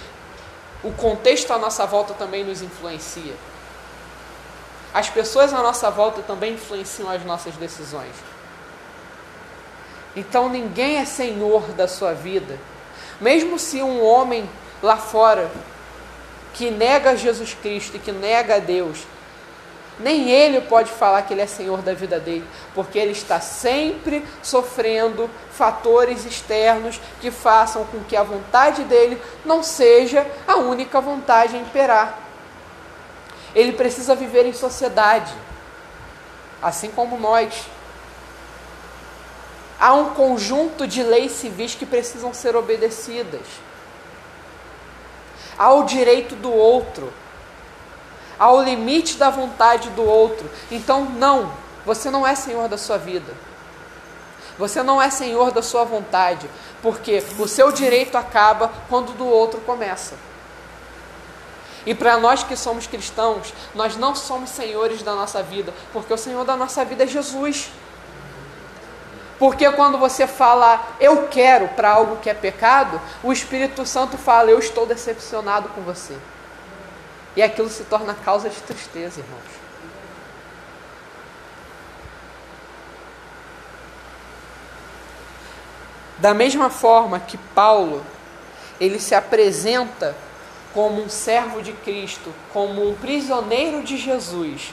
o 0.83 0.93
contexto 0.93 1.53
à 1.53 1.59
nossa 1.59 1.87
volta 1.87 2.15
também 2.15 2.45
nos 2.45 2.63
influencia. 2.63 3.35
As 4.93 5.09
pessoas 5.09 5.53
à 5.53 5.63
nossa 5.63 5.91
volta 5.91 6.23
também 6.23 6.55
influenciam 6.55 7.09
as 7.09 7.25
nossas 7.25 7.55
decisões. 7.57 8.13
Então 10.15 10.49
ninguém 10.49 10.99
é 10.99 11.05
senhor 11.05 11.63
da 11.73 11.89
sua 11.89 12.13
vida. 12.13 12.59
Mesmo 13.21 13.59
se 13.59 13.83
um 13.83 14.05
homem 14.05 14.49
lá 14.83 14.97
fora 14.97 15.51
que 16.55 16.71
nega 16.71 17.17
Jesus 17.17 17.55
Cristo 17.55 17.97
e 17.97 17.99
que 17.99 18.13
nega 18.13 18.57
a 18.57 18.59
Deus, 18.59 19.07
nem 19.99 20.31
ele 20.31 20.61
pode 20.63 20.91
falar 20.91 21.23
que 21.23 21.33
ele 21.33 21.41
é 21.41 21.47
senhor 21.47 21.83
da 21.83 21.95
vida 21.95 22.19
dele, 22.19 22.45
porque 22.75 22.99
ele 22.99 23.13
está 23.13 23.41
sempre 23.41 24.27
sofrendo 24.43 25.31
fatores 25.53 26.25
externos 26.25 27.01
que 27.21 27.31
façam 27.31 27.85
com 27.85 28.03
que 28.05 28.17
a 28.17 28.23
vontade 28.23 28.85
dele 28.85 29.21
não 29.45 29.63
seja 29.63 30.27
a 30.47 30.57
única 30.57 31.01
vontade 31.01 31.57
a 31.57 31.61
imperar. 31.61 32.19
Ele 33.55 33.73
precisa 33.73 34.15
viver 34.15 34.47
em 34.47 34.53
sociedade, 34.53 35.33
assim 36.63 36.91
como 36.91 37.19
nós 37.19 37.67
há 39.83 39.93
um 39.95 40.11
conjunto 40.11 40.87
de 40.87 41.03
leis 41.03 41.33
civis 41.33 41.75
que 41.75 41.85
precisam 41.85 42.33
ser 42.33 42.55
obedecidas. 42.55 43.41
Há 45.59 45.73
o 45.73 45.83
direito 45.83 46.37
do 46.37 46.53
outro, 46.53 47.13
ao 48.39 48.63
limite 48.63 49.17
da 49.17 49.29
vontade 49.29 49.91
do 49.91 50.05
outro. 50.05 50.49
Então, 50.71 51.07
não, 51.07 51.53
você 51.85 52.13
não 52.13 52.25
é 52.25 52.37
senhor 52.37 52.69
da 52.69 52.79
sua 52.79 52.97
vida. 52.97 53.35
Você 54.57 54.85
não 54.85 55.03
é 55.03 55.11
senhor 55.11 55.51
da 55.51 55.63
sua 55.63 55.83
vontade, 55.83 56.49
porque 56.81 57.21
o 57.37 57.49
seu 57.49 57.73
direito 57.73 58.17
acaba 58.17 58.71
quando 58.89 59.17
do 59.17 59.27
outro 59.27 59.61
começa. 59.63 60.15
E 61.85 61.93
para 61.93 62.19
nós 62.19 62.45
que 62.45 62.55
somos 62.55 62.87
cristãos, 62.87 63.53
nós 63.75 63.97
não 63.97 64.15
somos 64.15 64.51
senhores 64.51 65.03
da 65.03 65.17
nossa 65.17 65.43
vida, 65.43 65.75
porque 65.93 66.15
o 66.15 66.19
Senhor 66.19 66.45
da 66.45 66.57
nossa 66.57 66.85
vida 66.85 67.03
é 67.03 67.07
Jesus. 67.09 67.73
Porque 69.43 69.69
quando 69.73 69.99
você 69.99 70.25
fala 70.25 70.81
eu 71.01 71.27
quero 71.27 71.67
para 71.71 71.91
algo 71.91 72.19
que 72.19 72.31
é 72.31 72.35
pecado, 72.35 73.01
o 73.25 73.33
Espírito 73.33 73.85
Santo 73.85 74.17
fala 74.17 74.53
eu 74.53 74.59
estou 74.61 74.87
decepcionado 74.87 75.69
com 75.71 75.81
você. 75.81 76.17
E 77.35 77.43
aquilo 77.43 77.69
se 77.69 77.83
torna 77.83 78.15
causa 78.15 78.49
de 78.49 78.61
tristeza, 78.61 79.19
irmãos. 79.19 79.43
Da 86.19 86.33
mesma 86.33 86.71
forma 86.71 87.19
que 87.19 87.37
Paulo, 87.37 88.07
ele 88.79 89.01
se 89.01 89.13
apresenta 89.13 90.15
como 90.73 91.03
um 91.03 91.09
servo 91.09 91.61
de 91.61 91.73
Cristo, 91.73 92.33
como 92.53 92.89
um 92.89 92.95
prisioneiro 92.95 93.83
de 93.83 93.97
Jesus, 93.97 94.73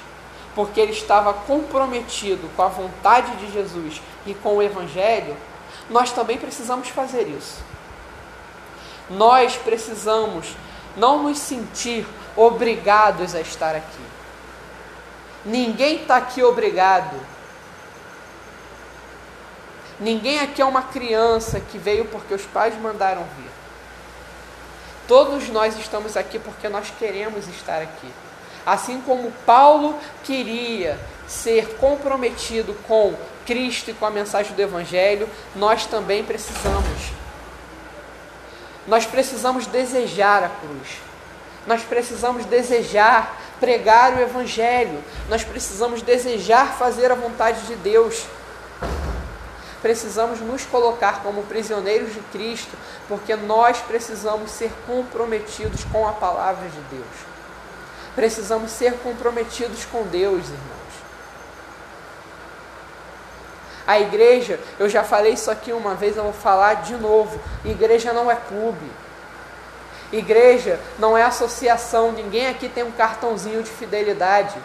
porque 0.60 0.82
ele 0.82 0.92
estava 0.92 1.34
comprometido 1.34 2.50
com 2.54 2.62
a 2.62 2.68
vontade 2.68 3.34
de 3.38 3.50
Jesus 3.50 4.02
e 4.26 4.34
com 4.34 4.58
o 4.58 4.62
Evangelho, 4.62 5.38
nós 5.90 6.12
também 6.12 6.38
precisamos 6.38 6.90
fazer 6.90 7.30
isso. 7.30 7.64
Nós 9.10 9.56
precisamos 9.56 10.58
não 10.98 11.24
nos 11.24 11.38
sentir 11.38 12.06
obrigados 12.36 13.34
a 13.36 13.40
estar 13.40 13.74
aqui. 13.74 14.04
Ninguém 15.46 16.02
está 16.02 16.18
aqui 16.18 16.44
obrigado. 16.44 17.18
Ninguém 19.98 20.42
aqui 20.42 20.62
é 20.62 20.66
uma 20.66 20.82
criança 20.82 21.62
que 21.62 21.78
veio 21.78 22.04
porque 22.04 22.34
os 22.34 22.46
pais 22.46 22.78
mandaram 22.82 23.24
vir. 23.38 23.52
Todos 25.08 25.48
nós 25.48 25.80
estamos 25.80 26.18
aqui 26.18 26.38
porque 26.38 26.68
nós 26.68 26.92
queremos 27.00 27.48
estar 27.48 27.82
aqui. 27.82 28.12
Assim 28.66 29.02
como 29.02 29.32
Paulo 29.46 29.98
queria 30.24 31.00
ser 31.28 31.76
comprometido 31.76 32.74
com 32.88 33.14
Cristo 33.46 33.92
e 33.92 33.94
com 33.94 34.06
a 34.06 34.12
mensagem 34.12 34.54
do 34.56 34.62
Evangelho, 34.62 35.30
nós 35.56 35.86
também 35.86 36.24
precisamos. 36.24 37.12
Nós 38.88 39.06
precisamos 39.06 39.66
desejar 39.68 40.44
a 40.44 40.50
cruz. 40.50 40.98
Nós 41.68 41.84
precisamos 41.84 42.46
desejar 42.46 43.40
pregar 43.60 44.14
o 44.14 44.20
Evangelho. 44.20 45.04
Nós 45.30 45.44
precisamos 45.44 46.02
desejar 46.02 46.78
fazer 46.78 47.12
a 47.12 47.16
vontade 47.16 47.62
de 47.68 47.76
Deus. 47.76 48.26
Precisamos 49.82 50.42
nos 50.42 50.66
colocar 50.66 51.22
como 51.22 51.44
prisioneiros 51.44 52.14
de 52.14 52.20
Cristo, 52.32 52.76
porque 53.08 53.36
nós 53.36 53.78
precisamos 53.78 54.52
ser 54.52 54.72
comprometidos 54.86 55.84
com 55.86 56.08
a 56.08 56.12
palavra 56.12 56.68
de 56.68 56.82
Deus. 56.96 57.29
Precisamos 58.20 58.72
ser 58.72 58.96
comprometidos 58.96 59.86
com 59.86 60.04
Deus, 60.04 60.44
irmãos. 60.44 60.94
A 63.88 63.98
igreja, 63.98 64.60
eu 64.78 64.90
já 64.90 65.06
falei 65.06 65.32
isso 65.32 65.50
aqui 65.50 65.72
uma 65.72 65.96
vez, 65.96 66.18
eu 66.18 66.24
vou 66.24 66.34
falar 66.34 66.82
de 66.82 66.98
novo. 66.98 67.40
Igreja 67.64 68.12
não 68.12 68.30
é 68.30 68.36
clube. 68.36 68.92
Igreja 70.12 70.82
não 71.00 71.18
é 71.18 71.24
associação. 71.24 72.12
Ninguém 72.12 72.50
aqui 72.50 72.68
tem 72.68 72.84
um 72.84 72.92
cartãozinho 72.92 73.64
de 73.64 73.70
fidelidade. 73.70 74.58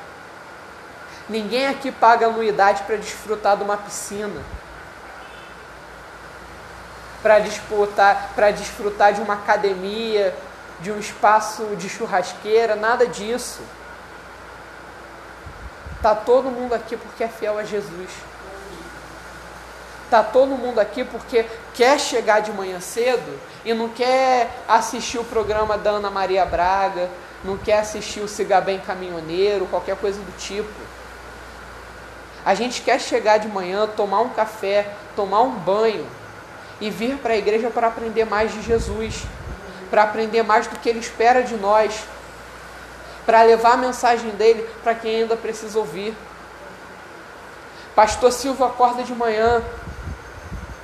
Ninguém 1.28 1.68
aqui 1.68 1.92
paga 1.92 2.26
anuidade 2.26 2.82
para 2.82 2.96
desfrutar 2.96 3.56
de 3.56 3.62
uma 3.62 3.76
piscina. 3.76 4.42
Para 7.22 7.38
disputar, 7.38 8.32
para 8.34 8.50
desfrutar 8.50 9.12
de 9.12 9.20
uma 9.20 9.34
academia, 9.34 10.34
de 10.84 10.92
um 10.92 10.98
espaço 10.98 11.64
de 11.76 11.88
churrasqueira, 11.88 12.76
nada 12.76 13.06
disso. 13.06 13.62
Tá 16.02 16.14
todo 16.14 16.50
mundo 16.50 16.74
aqui 16.74 16.94
porque 16.94 17.24
é 17.24 17.28
fiel 17.28 17.58
a 17.58 17.64
Jesus. 17.64 18.10
Tá 20.10 20.22
todo 20.22 20.50
mundo 20.50 20.78
aqui 20.78 21.02
porque 21.02 21.46
quer 21.72 21.98
chegar 21.98 22.40
de 22.40 22.52
manhã 22.52 22.80
cedo 22.80 23.40
e 23.64 23.72
não 23.72 23.88
quer 23.88 24.62
assistir 24.68 25.16
o 25.18 25.24
programa 25.24 25.78
da 25.78 25.92
Ana 25.92 26.10
Maria 26.10 26.44
Braga, 26.44 27.08
não 27.42 27.56
quer 27.56 27.78
assistir 27.78 28.20
o 28.20 28.28
Siga 28.28 28.60
Bem 28.60 28.78
Caminhoneiro, 28.78 29.66
qualquer 29.68 29.96
coisa 29.96 30.20
do 30.20 30.36
tipo. 30.36 30.68
A 32.44 32.54
gente 32.54 32.82
quer 32.82 33.00
chegar 33.00 33.38
de 33.38 33.48
manhã, 33.48 33.86
tomar 33.86 34.20
um 34.20 34.28
café, 34.28 34.90
tomar 35.16 35.40
um 35.40 35.52
banho 35.52 36.06
e 36.78 36.90
vir 36.90 37.16
para 37.16 37.32
a 37.32 37.38
igreja 37.38 37.70
para 37.70 37.86
aprender 37.86 38.26
mais 38.26 38.52
de 38.52 38.60
Jesus, 38.60 39.24
para 39.94 40.02
aprender 40.02 40.42
mais 40.42 40.66
do 40.66 40.76
que 40.76 40.88
Ele 40.88 40.98
espera 40.98 41.44
de 41.44 41.54
nós, 41.54 42.02
para 43.24 43.44
levar 43.44 43.74
a 43.74 43.76
mensagem 43.76 44.30
dele 44.30 44.68
para 44.82 44.92
quem 44.92 45.22
ainda 45.22 45.36
precisa 45.36 45.78
ouvir. 45.78 46.12
Pastor 47.94 48.32
Silva 48.32 48.66
acorda 48.66 49.04
de 49.04 49.14
manhã, 49.14 49.62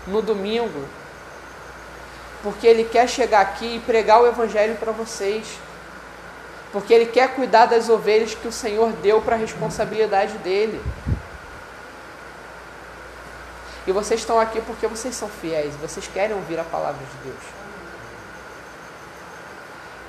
no 0.07 0.23
domingo, 0.23 0.87
porque 2.41 2.65
ele 2.65 2.85
quer 2.85 3.09
chegar 3.09 3.41
aqui 3.41 3.79
e 3.79 3.81
pregar 3.81 4.23
o 4.23 4.29
Evangelho 4.29 4.77
para 4.77 4.93
vocês, 4.93 5.59
porque 6.71 6.95
ele 6.95 7.07
quer 7.07 7.35
cuidar 7.35 7.67
das 7.67 7.89
ovelhas 7.89 8.37
que 8.37 8.47
o 8.47 8.53
Senhor 8.53 8.93
deu 8.93 9.21
para 9.21 9.35
a 9.35 9.39
responsabilidade 9.39 10.39
dele. 10.39 10.81
E 13.89 13.91
vocês 13.91 14.21
estão 14.21 14.39
aqui 14.39 14.61
porque 14.61 14.87
vocês 14.87 15.17
são 15.17 15.29
fiéis, 15.29 15.75
vocês 15.83 16.07
querem 16.07 16.37
ouvir 16.37 16.61
a 16.61 16.65
palavra 16.65 17.05
de 17.05 17.29
Deus. 17.29 17.60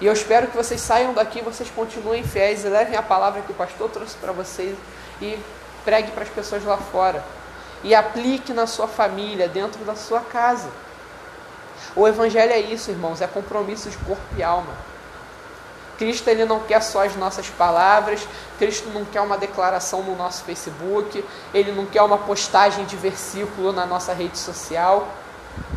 E 0.01 0.05
eu 0.07 0.13
espero 0.13 0.47
que 0.47 0.57
vocês 0.57 0.81
saiam 0.81 1.13
daqui, 1.13 1.41
vocês 1.41 1.69
continuem 1.69 2.23
fiéis 2.23 2.65
e 2.65 2.67
levem 2.67 2.97
a 2.97 3.03
palavra 3.03 3.41
que 3.41 3.51
o 3.51 3.55
pastor 3.55 3.89
trouxe 3.89 4.17
para 4.17 4.31
vocês 4.31 4.75
e 5.21 5.37
pregue 5.85 6.11
para 6.11 6.23
as 6.23 6.29
pessoas 6.29 6.63
lá 6.65 6.77
fora 6.77 7.23
e 7.83 7.95
aplique 7.95 8.53
na 8.53 8.67
sua 8.67 8.87
família, 8.87 9.47
dentro 9.47 9.83
da 9.83 9.95
sua 9.95 10.21
casa. 10.21 10.69
O 11.95 12.07
evangelho 12.07 12.51
é 12.51 12.59
isso, 12.59 12.91
irmãos, 12.91 13.21
é 13.21 13.27
compromisso 13.27 13.89
de 13.89 13.97
corpo 13.97 14.23
e 14.37 14.43
alma. 14.43 14.73
Cristo 15.97 16.27
ele 16.29 16.45
não 16.45 16.61
quer 16.61 16.81
só 16.81 17.05
as 17.05 17.15
nossas 17.15 17.47
palavras, 17.49 18.27
Cristo 18.57 18.89
não 18.89 19.05
quer 19.05 19.21
uma 19.21 19.37
declaração 19.37 20.01
no 20.01 20.15
nosso 20.15 20.43
Facebook, 20.43 21.23
ele 21.53 21.71
não 21.71 21.85
quer 21.85 22.01
uma 22.01 22.17
postagem 22.17 22.85
de 22.85 22.95
versículo 22.95 23.71
na 23.71 23.85
nossa 23.85 24.13
rede 24.13 24.37
social. 24.37 25.07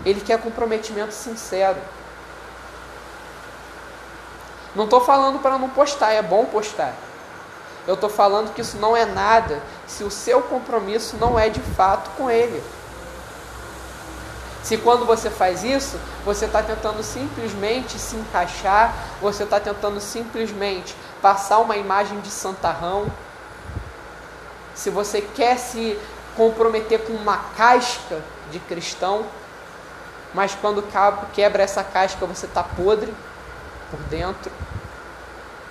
Ele 0.05 0.21
quer 0.21 0.41
comprometimento 0.41 1.13
sincero. 1.13 1.77
Não 4.75 4.85
estou 4.85 5.01
falando 5.01 5.39
para 5.39 5.59
não 5.59 5.69
postar, 5.69 6.13
é 6.13 6.23
bom 6.23 6.45
postar. 6.47 6.95
Eu 7.87 7.95
estou 7.95 8.09
falando 8.09 8.53
que 8.55 8.61
isso 8.61 8.79
não 8.79 8.97
é 8.97 9.05
nada 9.05 9.63
se 9.87 10.03
o 10.05 10.11
seu 10.11 10.43
compromisso 10.43 11.17
não 11.17 11.39
é 11.39 11.49
de 11.49 11.61
fato 11.61 12.11
com 12.17 12.31
Ele. 12.31 12.63
Se 14.63 14.79
quando 14.79 15.05
você 15.05 15.29
faz 15.29 15.63
isso, 15.63 16.01
você 16.25 16.47
está 16.47 16.63
tentando 16.63 17.03
simplesmente 17.03 17.99
se 17.99 18.17
encaixar, 18.17 18.95
você 19.21 19.45
está 19.45 19.61
tentando 19.61 20.01
simplesmente 20.01 20.97
passar 21.21 21.59
uma 21.59 21.77
imagem 21.77 22.19
de 22.21 22.31
santarrão, 22.31 23.07
se 24.75 24.89
você 24.91 25.21
quer 25.21 25.59
se 25.59 25.99
comprometer 26.35 27.05
com 27.05 27.13
uma 27.13 27.37
casca 27.57 28.23
de 28.51 28.59
cristão, 28.59 29.25
mas 30.33 30.57
quando 30.59 30.83
quebra 31.33 31.63
essa 31.63 31.85
casca 31.85 32.27
você 32.27 32.47
está 32.47 32.63
podre 32.63 33.13
por 33.95 34.03
dentro, 34.09 34.51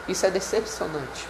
isso 0.08 0.26
é 0.26 0.32
decepcionante. 0.32 1.28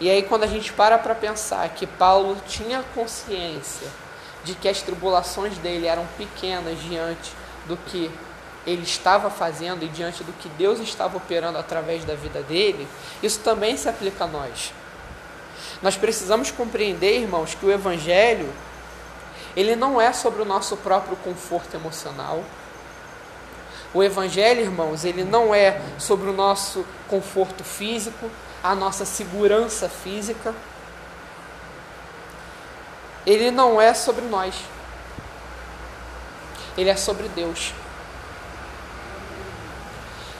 E 0.00 0.10
aí, 0.10 0.22
quando 0.22 0.42
a 0.42 0.46
gente 0.46 0.72
para 0.72 0.98
para 0.98 1.14
pensar 1.14 1.68
que 1.70 1.86
Paulo 1.86 2.36
tinha 2.46 2.84
consciência 2.94 3.88
de 4.44 4.54
que 4.54 4.68
as 4.68 4.82
tribulações 4.82 5.56
dele 5.58 5.86
eram 5.86 6.06
pequenas 6.18 6.80
diante 6.82 7.32
do 7.66 7.76
que 7.76 8.10
ele 8.66 8.82
estava 8.82 9.30
fazendo 9.30 9.84
e 9.84 9.88
diante 9.88 10.22
do 10.22 10.32
que 10.32 10.48
Deus 10.50 10.80
estava 10.80 11.16
operando 11.16 11.56
através 11.56 12.04
da 12.04 12.14
vida 12.14 12.42
dele, 12.42 12.86
isso 13.22 13.40
também 13.40 13.76
se 13.76 13.88
aplica 13.88 14.24
a 14.24 14.26
nós. 14.26 14.72
Nós 15.80 15.96
precisamos 15.96 16.50
compreender, 16.50 17.20
irmãos, 17.20 17.54
que 17.54 17.64
o 17.64 17.70
Evangelho 17.70 18.52
ele 19.56 19.74
não 19.74 19.98
é 19.98 20.12
sobre 20.12 20.42
o 20.42 20.44
nosso 20.44 20.76
próprio 20.76 21.16
conforto 21.16 21.74
emocional. 21.74 22.44
O 23.94 24.02
Evangelho, 24.02 24.60
irmãos, 24.60 25.04
ele 25.04 25.24
não 25.24 25.54
é 25.54 25.80
sobre 25.98 26.28
o 26.28 26.32
nosso 26.32 26.84
conforto 27.08 27.64
físico, 27.64 28.30
a 28.62 28.74
nossa 28.74 29.06
segurança 29.06 29.88
física. 29.88 30.54
Ele 33.24 33.50
não 33.50 33.80
é 33.80 33.94
sobre 33.94 34.26
nós. 34.26 34.54
Ele 36.76 36.90
é 36.90 36.96
sobre 36.96 37.26
Deus. 37.28 37.72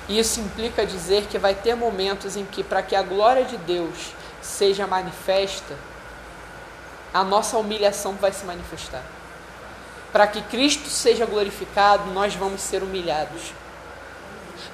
E 0.08 0.18
isso 0.18 0.38
implica 0.40 0.84
dizer 0.84 1.26
que 1.26 1.38
vai 1.38 1.54
ter 1.54 1.74
momentos 1.74 2.36
em 2.36 2.44
que, 2.44 2.62
para 2.62 2.82
que 2.82 2.94
a 2.94 3.02
glória 3.02 3.44
de 3.44 3.56
Deus 3.56 4.12
seja 4.42 4.86
manifesta, 4.86 5.74
a 7.16 7.24
nossa 7.24 7.56
humilhação 7.56 8.12
vai 8.12 8.30
se 8.30 8.44
manifestar. 8.44 9.02
Para 10.12 10.26
que 10.26 10.42
Cristo 10.42 10.90
seja 10.90 11.24
glorificado, 11.24 12.10
nós 12.10 12.34
vamos 12.34 12.60
ser 12.60 12.82
humilhados. 12.82 13.54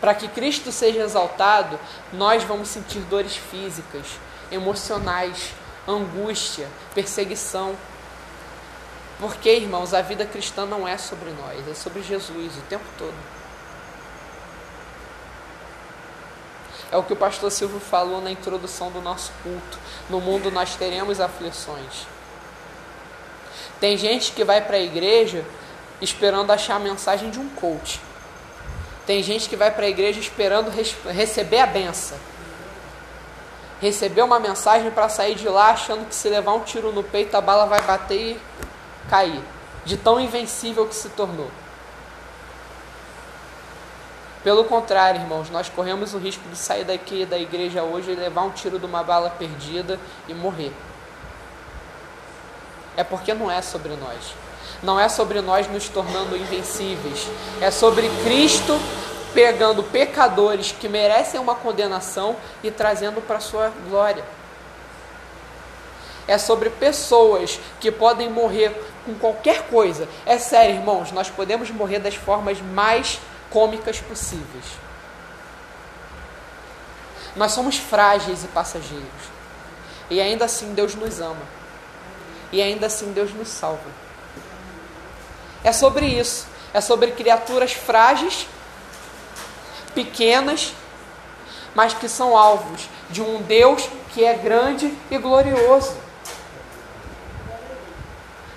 Para 0.01 0.13
que 0.13 0.27
Cristo 0.27 0.73
seja 0.73 1.03
exaltado, 1.03 1.79
nós 2.13 2.43
vamos 2.43 2.67
sentir 2.67 2.99
dores 3.03 3.37
físicas, 3.37 4.07
emocionais, 4.51 5.53
angústia, 5.87 6.69
perseguição. 6.95 7.77
Porque, 9.21 9.55
irmãos, 9.55 9.95
a 9.95 10.03
vida 10.03 10.27
cristã 10.27 10.67
não 10.67 10.87
é 10.87 10.99
sobre 10.99 11.31
nós, 11.31 11.69
é 11.69 11.75
sobre 11.75 12.03
Jesus 12.03 12.57
o 12.57 12.63
tempo 12.63 12.85
todo. 12.99 13.15
É 16.91 16.97
o 16.97 17.05
que 17.05 17.13
o 17.13 17.17
pastor 17.17 17.53
Silvio 17.53 17.79
falou 17.79 18.21
na 18.21 18.33
introdução 18.33 18.91
do 18.91 19.01
nosso 19.01 19.31
culto. 19.45 19.79
No 20.11 20.21
mundo 20.21 20.51
nós 20.51 20.75
teremos 20.75 21.21
aflições. 21.21 22.12
Tem 23.83 23.97
gente 23.97 24.31
que 24.31 24.45
vai 24.45 24.61
para 24.61 24.77
a 24.77 24.81
igreja 24.81 25.45
esperando 26.01 26.53
achar 26.53 26.77
a 26.77 26.79
mensagem 26.79 27.31
de 27.31 27.41
um 27.41 27.49
coach. 27.49 28.01
Tem 29.05 29.21
gente 29.25 29.49
que 29.49 29.57
vai 29.57 29.73
para 29.73 29.87
a 29.87 29.89
igreja 29.89 30.21
esperando 30.21 30.71
receber 31.11 31.59
a 31.59 31.67
benção. 31.67 32.17
Receber 33.81 34.23
uma 34.23 34.39
mensagem 34.39 34.89
para 34.93 35.09
sair 35.09 35.35
de 35.35 35.49
lá 35.49 35.71
achando 35.71 36.07
que 36.07 36.15
se 36.15 36.29
levar 36.29 36.53
um 36.53 36.61
tiro 36.61 36.93
no 36.93 37.03
peito 37.03 37.37
a 37.37 37.41
bala 37.41 37.67
vai 37.67 37.83
bater 37.83 38.37
e 38.37 38.41
cair. 39.11 39.43
De 39.85 39.97
tão 39.97 40.21
invencível 40.21 40.87
que 40.87 40.95
se 40.95 41.09
tornou. 41.09 41.51
Pelo 44.45 44.63
contrário, 44.63 45.21
irmãos, 45.21 45.51
nós 45.51 45.69
corremos 45.69 46.15
o 46.15 46.19
risco 46.19 46.49
de 46.49 46.57
sair 46.57 46.85
daqui 46.85 47.27
da 47.27 47.37
igreja 47.37 47.83
hoje 47.83 48.13
e 48.13 48.15
levar 48.15 48.43
um 48.43 48.51
tiro 48.51 48.79
de 48.79 48.87
uma 48.87 49.03
bala 49.03 49.31
perdida 49.31 49.99
e 50.29 50.35
morrer. 50.35 50.73
É 52.97 53.05
porque 53.05 53.33
não 53.35 53.51
é 53.51 53.63
sobre 53.63 53.97
nós. 53.97 54.35
Não 54.83 54.99
é 54.99 55.09
sobre 55.09 55.41
nós 55.41 55.71
nos 55.71 55.89
tornando 55.89 56.37
invencíveis. 56.37 57.29
É 57.61 57.71
sobre 57.71 58.09
Cristo 58.25 58.79
pegando 59.33 59.83
pecadores 59.83 60.73
que 60.73 60.89
merecem 60.89 61.41
uma 61.41 61.55
condenação 61.55 62.37
e 62.63 62.71
trazendo 62.71 63.21
para 63.21 63.37
a 63.37 63.41
sua 63.41 63.73
glória. 63.89 64.25
É 66.27 66.39
sobre 66.39 66.71
pessoas 66.71 67.59
que 67.81 67.91
podem 67.91 68.31
morrer 68.31 68.71
com 69.05 69.15
qualquer 69.15 69.63
coisa. 69.69 70.09
É 70.25 70.39
sério, 70.39 70.77
irmãos, 70.77 71.11
nós 71.13 71.29
podemos 71.29 71.71
morrer 71.71 71.99
das 71.99 72.15
formas 72.15 72.61
mais 72.61 73.19
cômicas 73.51 74.01
possíveis. 74.01 74.65
Nós 77.35 77.53
somos 77.53 77.77
frágeis 77.77 78.45
e 78.45 78.49
passageiros. 78.49 79.33
E 80.11 80.21
ainda 80.21 80.45
assim 80.45 80.75
Deus 80.75 80.95
nos 80.95 81.21
ama. 81.21 81.62
E 82.53 82.61
ainda 82.61 82.87
assim 82.87 83.13
Deus 83.13 83.33
nos 83.33 83.49
salva. 83.49 83.91
É 85.65 85.73
sobre 85.73 86.07
isso. 86.07 86.47
É 86.75 86.81
sobre 86.81 87.13
criaturas 87.13 87.73
frágeis, 87.73 88.47
pequenas, 89.95 90.73
mas 91.75 91.93
que 91.93 92.09
são 92.09 92.37
alvos 92.37 92.89
de 93.11 93.21
um 93.21 93.43
Deus 93.43 93.89
que 94.13 94.25
é 94.25 94.35
grande 94.35 94.93
e 95.11 95.19
glorioso. 95.19 95.97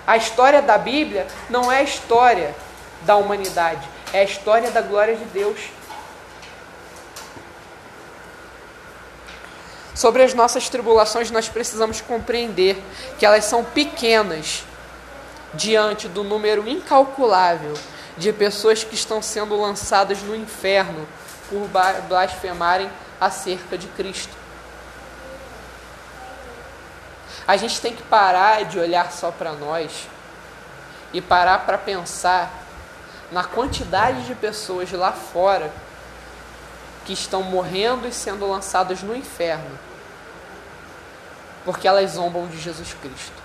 A 0.06 0.16
história 0.16 0.62
da 0.62 0.78
Bíblia 0.78 1.26
não 1.50 1.70
é 1.70 1.78
a 1.78 1.82
história 1.82 2.54
da 3.02 3.16
humanidade, 3.16 3.86
é 4.12 4.20
a 4.20 4.24
história 4.24 4.70
da 4.70 4.80
glória 4.80 5.16
de 5.16 5.24
Deus. 5.26 5.58
Sobre 9.96 10.22
as 10.22 10.34
nossas 10.34 10.68
tribulações, 10.68 11.30
nós 11.30 11.48
precisamos 11.48 12.02
compreender 12.02 12.76
que 13.18 13.24
elas 13.24 13.46
são 13.46 13.64
pequenas 13.64 14.62
diante 15.54 16.06
do 16.06 16.22
número 16.22 16.68
incalculável 16.68 17.72
de 18.18 18.30
pessoas 18.30 18.84
que 18.84 18.94
estão 18.94 19.22
sendo 19.22 19.58
lançadas 19.58 20.20
no 20.20 20.36
inferno 20.36 21.08
por 21.48 21.66
blasfemarem 22.08 22.90
acerca 23.18 23.78
de 23.78 23.86
Cristo. 23.88 24.36
A 27.48 27.56
gente 27.56 27.80
tem 27.80 27.94
que 27.94 28.02
parar 28.02 28.66
de 28.66 28.78
olhar 28.78 29.10
só 29.10 29.30
para 29.30 29.52
nós 29.52 30.08
e 31.10 31.22
parar 31.22 31.60
para 31.64 31.78
pensar 31.78 32.52
na 33.32 33.44
quantidade 33.44 34.26
de 34.26 34.34
pessoas 34.34 34.92
lá 34.92 35.12
fora 35.12 35.72
que 37.06 37.14
estão 37.14 37.42
morrendo 37.42 38.06
e 38.06 38.12
sendo 38.12 38.46
lançadas 38.46 39.02
no 39.02 39.16
inferno 39.16 39.78
porque 41.66 41.88
elas 41.88 42.12
zombam 42.12 42.46
de 42.46 42.58
Jesus 42.58 42.94
Cristo. 43.02 43.42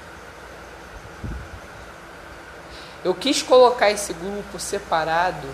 Eu 3.03 3.15
quis 3.15 3.41
colocar 3.41 3.89
esse 3.89 4.13
grupo 4.13 4.59
separado 4.59 5.47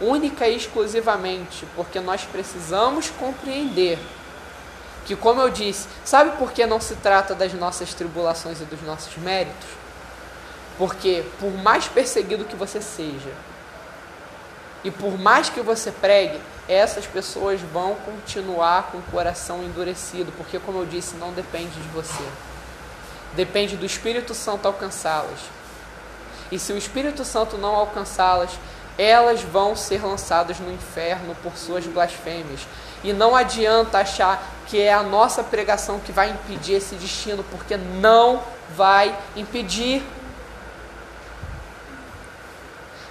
única 0.00 0.48
e 0.48 0.56
exclusivamente 0.56 1.64
porque 1.76 2.00
nós 2.00 2.24
precisamos 2.24 3.08
compreender 3.10 3.96
que, 5.06 5.14
como 5.14 5.40
eu 5.40 5.50
disse, 5.50 5.86
sabe 6.04 6.36
por 6.36 6.50
que 6.50 6.66
não 6.66 6.80
se 6.80 6.96
trata 6.96 7.32
das 7.32 7.52
nossas 7.54 7.94
tribulações 7.94 8.60
e 8.60 8.64
dos 8.64 8.82
nossos 8.82 9.16
méritos? 9.16 9.68
Porque, 10.76 11.24
por 11.38 11.52
mais 11.52 11.86
perseguido 11.86 12.44
que 12.44 12.56
você 12.56 12.80
seja, 12.82 13.32
e 14.82 14.90
por 14.90 15.16
mais 15.16 15.48
que 15.48 15.60
você 15.60 15.92
pregue, 15.92 16.40
essas 16.70 17.04
pessoas 17.04 17.60
vão 17.60 17.96
continuar 17.96 18.90
com 18.92 18.98
o 18.98 19.02
coração 19.02 19.64
endurecido, 19.64 20.30
porque, 20.36 20.60
como 20.60 20.78
eu 20.78 20.86
disse, 20.86 21.16
não 21.16 21.32
depende 21.32 21.74
de 21.80 21.88
você. 21.88 22.24
Depende 23.34 23.76
do 23.76 23.84
Espírito 23.84 24.34
Santo 24.34 24.66
alcançá-las. 24.66 25.40
E 26.52 26.60
se 26.60 26.72
o 26.72 26.78
Espírito 26.78 27.24
Santo 27.24 27.58
não 27.58 27.74
alcançá-las, 27.74 28.52
elas 28.96 29.42
vão 29.42 29.74
ser 29.74 30.04
lançadas 30.04 30.60
no 30.60 30.72
inferno 30.72 31.34
por 31.42 31.56
suas 31.56 31.84
blasfêmias. 31.86 32.60
E 33.02 33.12
não 33.12 33.34
adianta 33.34 33.98
achar 33.98 34.40
que 34.68 34.80
é 34.80 34.92
a 34.92 35.02
nossa 35.02 35.42
pregação 35.42 35.98
que 35.98 36.12
vai 36.12 36.30
impedir 36.30 36.74
esse 36.74 36.94
destino, 36.94 37.44
porque 37.50 37.76
não 37.76 38.40
vai 38.76 39.16
impedir. 39.34 40.04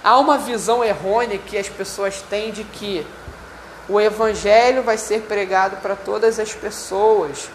Há 0.02 0.18
uma 0.18 0.38
visão 0.38 0.82
errônea 0.82 1.36
que 1.36 1.58
as 1.58 1.68
pessoas 1.68 2.22
têm 2.22 2.52
de 2.52 2.64
que 2.64 3.06
o 3.90 4.00
evangelho 4.00 4.84
vai 4.84 4.96
ser 4.96 5.22
pregado 5.22 5.78
para 5.78 5.96
todas 5.96 6.38
as 6.38 6.54
pessoas. 6.54 7.50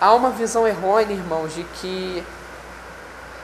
Há 0.00 0.14
uma 0.14 0.30
visão 0.30 0.66
errônea, 0.66 1.12
irmãos, 1.12 1.54
de 1.54 1.62
que 1.62 2.24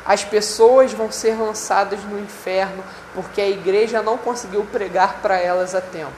as 0.07 0.25
pessoas 0.25 0.91
vão 0.91 1.13
ser 1.13 1.39
lançadas 1.39 2.03
no 2.05 2.19
inferno 2.19 2.83
porque 3.15 3.43
a 3.43 3.49
igreja 3.49 4.01
não 4.01 4.17
conseguiu 4.17 4.65
pregar 4.65 5.19
para 5.21 5.39
elas 5.39 5.75
a 5.75 5.81
tempo. 5.83 6.13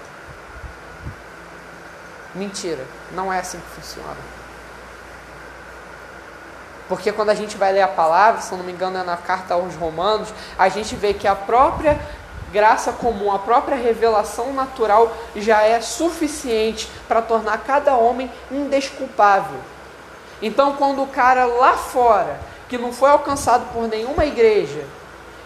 Mentira, 2.36 2.84
não 3.10 3.32
é 3.32 3.40
assim 3.40 3.58
que 3.58 3.80
funciona. 3.80 4.16
Porque 6.88 7.10
quando 7.10 7.30
a 7.30 7.34
gente 7.34 7.56
vai 7.56 7.72
ler 7.72 7.82
a 7.82 7.88
palavra, 7.88 8.40
se 8.40 8.54
não 8.54 8.62
me 8.62 8.70
engano 8.70 8.98
é 8.98 9.02
na 9.02 9.16
carta 9.16 9.54
aos 9.54 9.74
Romanos, 9.74 10.32
a 10.56 10.68
gente 10.68 10.94
vê 10.94 11.14
que 11.14 11.26
a 11.26 11.34
própria 11.34 11.98
graça 12.54 12.92
comum, 12.92 13.32
a 13.32 13.38
própria 13.40 13.76
revelação 13.76 14.52
natural 14.52 15.12
já 15.34 15.62
é 15.62 15.80
suficiente 15.80 16.88
para 17.08 17.20
tornar 17.20 17.58
cada 17.64 17.96
homem 17.96 18.30
indesculpável. 18.48 19.58
Então, 20.40 20.74
quando 20.76 21.02
o 21.02 21.08
cara 21.08 21.46
lá 21.46 21.76
fora, 21.76 22.38
que 22.68 22.78
não 22.78 22.92
foi 22.92 23.10
alcançado 23.10 23.72
por 23.72 23.88
nenhuma 23.88 24.24
igreja, 24.24 24.84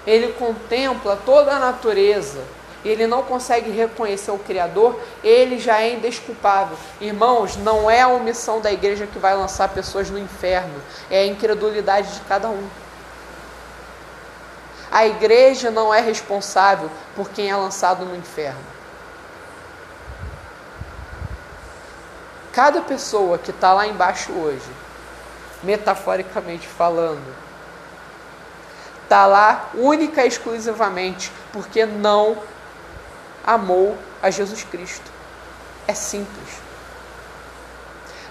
ele 0.07 0.35
contempla 0.35 1.19
toda 1.25 1.53
a 1.53 1.59
natureza, 1.59 2.45
ele 2.85 3.07
não 3.07 3.23
consegue 3.23 3.71
reconhecer 3.71 4.31
o 4.31 4.39
Criador, 4.39 5.01
ele 5.25 5.59
já 5.59 5.81
é 5.81 5.95
indesculpável. 5.95 6.77
Irmãos, 7.01 7.57
não 7.57 7.91
é 7.91 8.03
a 8.03 8.09
omissão 8.09 8.61
da 8.61 8.71
igreja 8.71 9.07
que 9.07 9.19
vai 9.19 9.35
lançar 9.35 9.71
pessoas 9.71 10.11
no 10.11 10.19
inferno, 10.19 10.75
é 11.11 11.21
a 11.21 11.27
incredulidade 11.27 12.13
de 12.13 12.21
cada 12.21 12.51
um. 12.51 12.69
A 14.91 15.07
igreja 15.07 15.71
não 15.71 15.93
é 15.93 16.01
responsável 16.01 16.91
por 17.15 17.29
quem 17.31 17.51
é 17.51 17.57
lançado 17.57 18.05
no 18.05 18.17
inferno. 18.17 18.79
Cada 22.53 22.81
pessoa 22.81 23.39
que 23.39 23.51
está 23.51 23.73
lá 23.73 23.87
embaixo 23.87 24.33
hoje, 24.33 24.69
metaforicamente 25.63 26.67
falando, 26.67 27.35
está 29.05 29.27
lá 29.27 29.71
única 29.75 30.25
e 30.25 30.29
exclusivamente 30.29 31.31
porque 31.53 31.87
não 31.87 32.37
amou 33.47 33.97
a 34.23 34.31
Jesus 34.31 34.65
Cristo. 34.65 35.11
É 35.87 35.95
simples. 35.95 36.61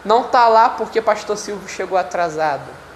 Não 0.03 0.21
está 0.21 0.47
lá 0.47 0.69
porque 0.69 1.01
pastor 1.01 1.37
Silvio 1.37 1.67
chegou 1.67 1.97
atrasado. 1.97 2.86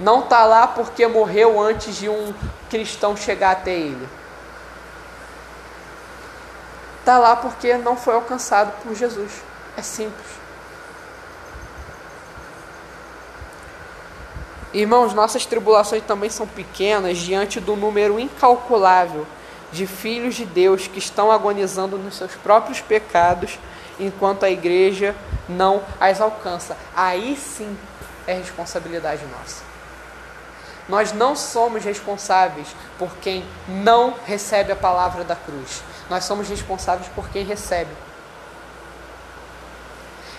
Não 0.00 0.20
está 0.20 0.46
lá 0.46 0.66
porque 0.66 1.06
morreu 1.06 1.60
antes 1.60 1.96
de 1.96 2.08
um 2.08 2.34
cristão 2.70 3.14
chegar 3.14 3.50
até 3.52 3.72
ele. 3.72 4.08
Está 7.00 7.18
lá 7.18 7.36
porque 7.36 7.74
não 7.76 7.96
foi 7.96 8.14
alcançado 8.14 8.72
por 8.82 8.94
Jesus. 8.94 9.42
É 9.76 9.82
simples. 9.82 10.26
Irmãos, 14.72 15.12
nossas 15.12 15.44
tribulações 15.44 16.02
também 16.04 16.30
são 16.30 16.46
pequenas 16.46 17.18
diante 17.18 17.60
do 17.60 17.76
número 17.76 18.18
incalculável 18.18 19.26
de 19.72 19.86
filhos 19.86 20.34
de 20.34 20.44
Deus 20.44 20.86
que 20.86 20.98
estão 20.98 21.30
agonizando 21.30 21.98
nos 21.98 22.16
seus 22.16 22.34
próprios 22.36 22.80
pecados, 22.80 23.58
enquanto 23.98 24.44
a 24.44 24.50
igreja 24.50 25.14
não 25.48 25.82
as 26.00 26.20
alcança. 26.20 26.76
Aí 26.94 27.36
sim 27.36 27.76
é 28.26 28.34
responsabilidade 28.34 29.22
nossa. 29.26 29.69
Nós 30.90 31.12
não 31.12 31.36
somos 31.36 31.84
responsáveis 31.84 32.68
por 32.98 33.10
quem 33.22 33.44
não 33.68 34.14
recebe 34.26 34.72
a 34.72 34.76
palavra 34.76 35.24
da 35.24 35.36
cruz. 35.36 35.82
Nós 36.10 36.24
somos 36.24 36.48
responsáveis 36.48 37.08
por 37.14 37.30
quem 37.30 37.44
recebe. 37.44 37.90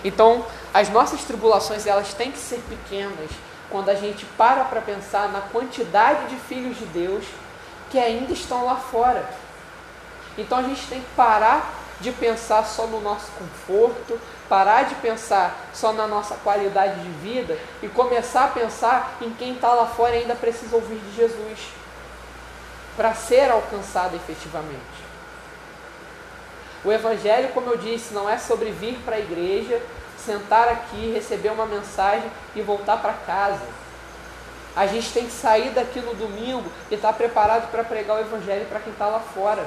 Então, 0.04 0.44
as 0.74 0.90
nossas 0.90 1.24
tribulações 1.24 1.86
elas 1.86 2.12
têm 2.12 2.30
que 2.30 2.38
ser 2.38 2.62
pequenas 2.68 3.30
quando 3.70 3.88
a 3.88 3.94
gente 3.94 4.26
para 4.36 4.64
para 4.64 4.82
pensar 4.82 5.30
na 5.30 5.40
quantidade 5.40 6.26
de 6.26 6.36
filhos 6.36 6.78
de 6.78 6.84
Deus 6.86 7.24
que 7.90 7.98
ainda 7.98 8.32
estão 8.32 8.64
lá 8.66 8.76
fora. 8.76 9.24
Então 10.36 10.58
a 10.58 10.62
gente 10.62 10.86
tem 10.86 11.00
que 11.00 11.10
parar 11.16 11.81
de 12.02 12.12
pensar 12.12 12.64
só 12.66 12.86
no 12.86 13.00
nosso 13.00 13.30
conforto, 13.38 14.20
parar 14.48 14.82
de 14.82 14.94
pensar 14.96 15.56
só 15.72 15.92
na 15.92 16.06
nossa 16.06 16.34
qualidade 16.34 17.00
de 17.00 17.08
vida 17.08 17.56
e 17.82 17.88
começar 17.88 18.46
a 18.46 18.48
pensar 18.48 19.16
em 19.20 19.30
quem 19.30 19.54
está 19.54 19.72
lá 19.72 19.86
fora 19.86 20.16
e 20.16 20.22
ainda 20.22 20.34
precisa 20.34 20.74
ouvir 20.76 20.98
de 20.98 21.16
Jesus 21.16 21.68
para 22.96 23.14
ser 23.14 23.50
alcançado 23.50 24.16
efetivamente. 24.16 25.02
O 26.84 26.90
Evangelho, 26.90 27.50
como 27.50 27.70
eu 27.70 27.76
disse, 27.76 28.12
não 28.12 28.28
é 28.28 28.36
sobre 28.36 28.72
vir 28.72 28.98
para 29.04 29.16
a 29.16 29.20
igreja, 29.20 29.80
sentar 30.18 30.68
aqui, 30.68 31.12
receber 31.12 31.50
uma 31.50 31.64
mensagem 31.64 32.28
e 32.54 32.60
voltar 32.60 32.98
para 32.98 33.12
casa. 33.12 33.64
A 34.74 34.86
gente 34.86 35.12
tem 35.12 35.26
que 35.26 35.32
sair 35.32 35.70
daqui 35.70 36.00
no 36.00 36.14
domingo 36.14 36.64
e 36.90 36.94
estar 36.94 37.12
tá 37.12 37.14
preparado 37.14 37.70
para 37.70 37.84
pregar 37.84 38.16
o 38.16 38.20
Evangelho 38.20 38.66
para 38.66 38.80
quem 38.80 38.92
está 38.92 39.06
lá 39.06 39.20
fora. 39.20 39.64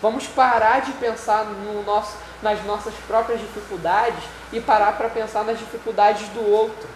Vamos 0.00 0.26
parar 0.28 0.80
de 0.80 0.92
pensar 0.92 1.44
no 1.44 1.82
nosso, 1.82 2.16
nas 2.40 2.64
nossas 2.64 2.94
próprias 3.06 3.40
dificuldades 3.40 4.22
e 4.52 4.60
parar 4.60 4.92
para 4.96 5.08
pensar 5.08 5.44
nas 5.44 5.58
dificuldades 5.58 6.28
do 6.28 6.48
outro. 6.48 6.88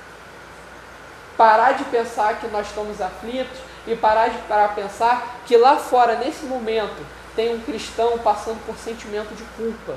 Parar 1.36 1.72
de 1.72 1.84
pensar 1.84 2.38
que 2.38 2.46
nós 2.48 2.68
estamos 2.68 3.00
aflitos 3.00 3.58
e 3.86 3.96
parar 3.96 4.28
de 4.28 4.38
parar 4.42 4.74
pensar 4.74 5.40
que 5.46 5.56
lá 5.56 5.76
fora, 5.76 6.16
nesse 6.16 6.44
momento, 6.44 7.04
tem 7.34 7.54
um 7.54 7.60
cristão 7.60 8.18
passando 8.18 8.64
por 8.64 8.76
sentimento 8.76 9.34
de 9.34 9.42
culpa. 9.56 9.96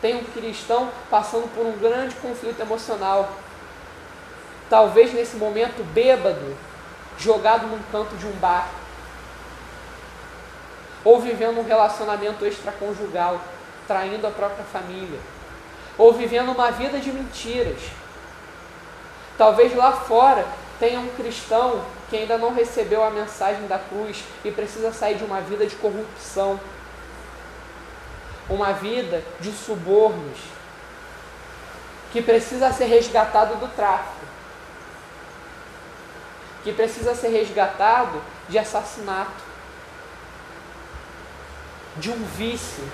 Tem 0.00 0.16
um 0.16 0.24
cristão 0.24 0.90
passando 1.10 1.52
por 1.54 1.66
um 1.66 1.76
grande 1.78 2.14
conflito 2.16 2.60
emocional. 2.60 3.30
Talvez 4.70 5.12
nesse 5.12 5.36
momento 5.36 5.84
bêbado, 5.92 6.56
jogado 7.18 7.66
num 7.66 7.80
canto 7.90 8.16
de 8.16 8.26
um 8.26 8.32
bar. 8.32 8.68
Ou 11.04 11.20
vivendo 11.20 11.58
um 11.58 11.64
relacionamento 11.64 12.44
extraconjugal, 12.46 13.40
traindo 13.86 14.26
a 14.26 14.30
própria 14.30 14.64
família. 14.64 15.18
Ou 15.98 16.12
vivendo 16.12 16.52
uma 16.52 16.70
vida 16.70 16.98
de 16.98 17.12
mentiras. 17.12 17.80
Talvez 19.36 19.74
lá 19.74 19.92
fora 19.92 20.46
tenha 20.78 21.00
um 21.00 21.08
cristão 21.08 21.84
que 22.10 22.16
ainda 22.16 22.36
não 22.36 22.52
recebeu 22.52 23.02
a 23.02 23.10
mensagem 23.10 23.66
da 23.66 23.78
cruz 23.78 24.22
e 24.44 24.50
precisa 24.50 24.92
sair 24.92 25.16
de 25.16 25.24
uma 25.24 25.40
vida 25.40 25.66
de 25.66 25.76
corrupção, 25.76 26.60
uma 28.50 28.72
vida 28.72 29.22
de 29.40 29.50
subornos, 29.52 30.38
que 32.12 32.20
precisa 32.20 32.72
ser 32.72 32.84
resgatado 32.84 33.56
do 33.56 33.68
tráfico, 33.74 34.26
que 36.62 36.72
precisa 36.72 37.14
ser 37.14 37.28
resgatado 37.28 38.22
de 38.48 38.58
assassinato, 38.58 39.41
de 41.96 42.10
um 42.10 42.24
vício. 42.36 42.84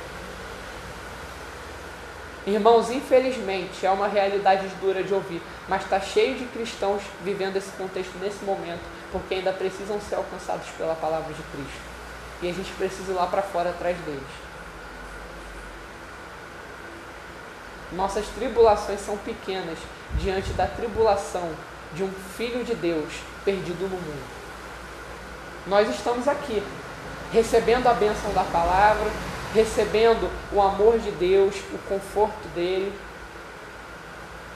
Irmãos, 2.47 2.91
infelizmente 2.91 3.85
é 3.85 3.91
uma 3.91 4.09
realidade 4.09 4.67
dura 4.81 5.03
de 5.03 5.13
ouvir, 5.13 5.43
mas 5.69 5.83
está 5.83 6.01
cheio 6.01 6.37
de 6.37 6.47
cristãos 6.47 7.03
vivendo 7.23 7.57
esse 7.57 7.71
contexto 7.73 8.17
nesse 8.19 8.45
momento 8.45 8.99
porque 9.13 9.35
ainda 9.35 9.53
precisam 9.53 10.01
ser 10.01 10.17
alcançados 10.17 10.67
pela 10.77 10.95
palavra 10.95 11.33
de 11.33 11.43
Cristo. 11.43 11.81
E 12.43 12.49
a 12.49 12.53
gente 12.53 12.71
precisa 12.73 13.13
ir 13.13 13.15
lá 13.15 13.27
para 13.27 13.43
fora 13.43 13.71
atrás 13.71 13.97
deles. 13.99 14.23
Nossas 17.93 18.27
tribulações 18.29 19.01
são 19.01 19.17
pequenas 19.17 19.79
diante 20.19 20.53
da 20.53 20.67
tribulação 20.67 21.51
de 21.95 22.05
um 22.05 22.13
filho 22.37 22.63
de 22.65 22.75
Deus 22.75 23.13
perdido 23.45 23.83
no 23.85 23.97
mundo. 23.97 24.39
Nós 25.67 25.89
estamos 25.89 26.29
aqui, 26.29 26.63
recebendo 27.33 27.87
a 27.87 27.95
bênção 27.95 28.33
da 28.33 28.45
palavra, 28.45 29.11
recebendo 29.55 30.31
o 30.53 30.61
amor 30.61 30.99
de 30.99 31.11
Deus, 31.13 31.55
o 31.73 31.79
conforto 31.89 32.49
dele. 32.55 32.93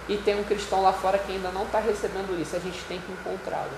E 0.09 0.17
tem 0.17 0.39
um 0.39 0.45
cristão 0.45 0.83
lá 0.83 0.93
fora 0.93 1.19
que 1.19 1.33
ainda 1.33 1.51
não 1.51 1.63
está 1.65 1.79
recebendo 1.79 2.41
isso, 2.41 2.57
a 2.57 2.59
gente 2.59 2.83
tem 2.85 2.99
que 3.01 3.13
encontrá-lo. 3.13 3.71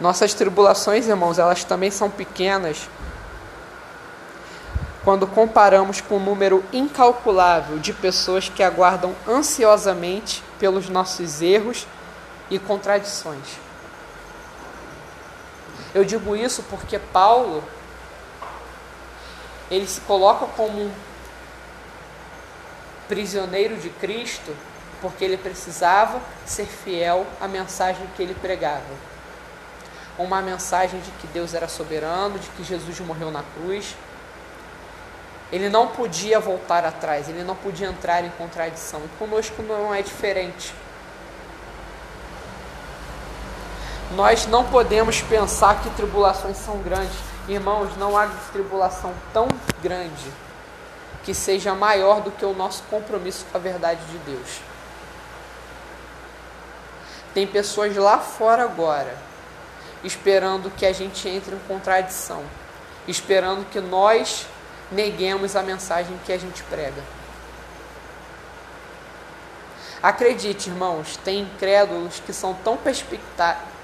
Nossas 0.00 0.32
tribulações, 0.32 1.06
irmãos, 1.06 1.38
elas 1.38 1.62
também 1.62 1.90
são 1.90 2.10
pequenas 2.10 2.88
quando 5.04 5.26
comparamos 5.26 6.00
com 6.00 6.16
o 6.16 6.20
número 6.20 6.64
incalculável 6.72 7.78
de 7.78 7.92
pessoas 7.92 8.48
que 8.48 8.62
aguardam 8.62 9.14
ansiosamente 9.26 10.42
pelos 10.58 10.88
nossos 10.88 11.40
erros 11.40 11.86
e 12.50 12.58
contradições. 12.58 13.58
Eu 15.94 16.04
digo 16.04 16.36
isso 16.36 16.62
porque 16.68 16.98
Paulo 16.98 17.64
ele 19.70 19.86
se 19.86 20.00
coloca 20.02 20.46
como 20.46 20.82
um 20.82 20.92
prisioneiro 23.08 23.76
de 23.76 23.88
Cristo 23.88 24.54
porque 25.00 25.24
ele 25.24 25.38
precisava 25.38 26.20
ser 26.44 26.66
fiel 26.66 27.26
à 27.40 27.48
mensagem 27.48 28.06
que 28.14 28.22
ele 28.22 28.34
pregava 28.34 29.10
uma 30.22 30.42
mensagem 30.42 31.00
de 31.00 31.10
que 31.12 31.26
Deus 31.28 31.54
era 31.54 31.66
soberano, 31.66 32.38
de 32.38 32.48
que 32.50 32.62
Jesus 32.62 33.00
morreu 33.00 33.30
na 33.30 33.42
cruz. 33.54 33.96
Ele 35.52 35.68
não 35.68 35.88
podia 35.88 36.38
voltar 36.38 36.84
atrás, 36.84 37.28
ele 37.28 37.42
não 37.42 37.56
podia 37.56 37.88
entrar 37.88 38.24
em 38.24 38.30
contradição. 38.30 39.00
E 39.04 39.08
conosco 39.18 39.62
não 39.62 39.92
é 39.92 40.00
diferente. 40.00 40.74
Nós 44.14 44.46
não 44.46 44.64
podemos 44.64 45.20
pensar 45.22 45.82
que 45.82 45.90
tribulações 45.90 46.56
são 46.56 46.78
grandes. 46.78 47.16
Irmãos, 47.48 47.96
não 47.96 48.16
há 48.16 48.28
tribulação 48.52 49.12
tão 49.32 49.48
grande 49.82 50.32
que 51.24 51.34
seja 51.34 51.74
maior 51.74 52.20
do 52.20 52.30
que 52.30 52.44
o 52.44 52.54
nosso 52.54 52.82
compromisso 52.84 53.44
com 53.50 53.58
a 53.58 53.60
verdade 53.60 54.00
de 54.06 54.18
Deus. 54.18 54.60
Tem 57.34 57.46
pessoas 57.46 57.94
lá 57.96 58.18
fora 58.18 58.64
agora 58.64 59.16
esperando 60.02 60.70
que 60.70 60.86
a 60.86 60.92
gente 60.92 61.28
entre 61.28 61.54
em 61.54 61.58
contradição, 61.60 62.42
esperando 63.06 63.68
que 63.70 63.80
nós 63.80 64.46
neguemos 64.90 65.56
a 65.56 65.62
mensagem 65.62 66.18
que 66.24 66.32
a 66.32 66.38
gente 66.38 66.62
prega. 66.64 67.02
Acredite, 70.02 70.70
irmãos, 70.70 71.18
tem 71.18 71.40
incrédulos 71.40 72.20
que 72.24 72.32
são 72.32 72.54
tão 72.54 72.78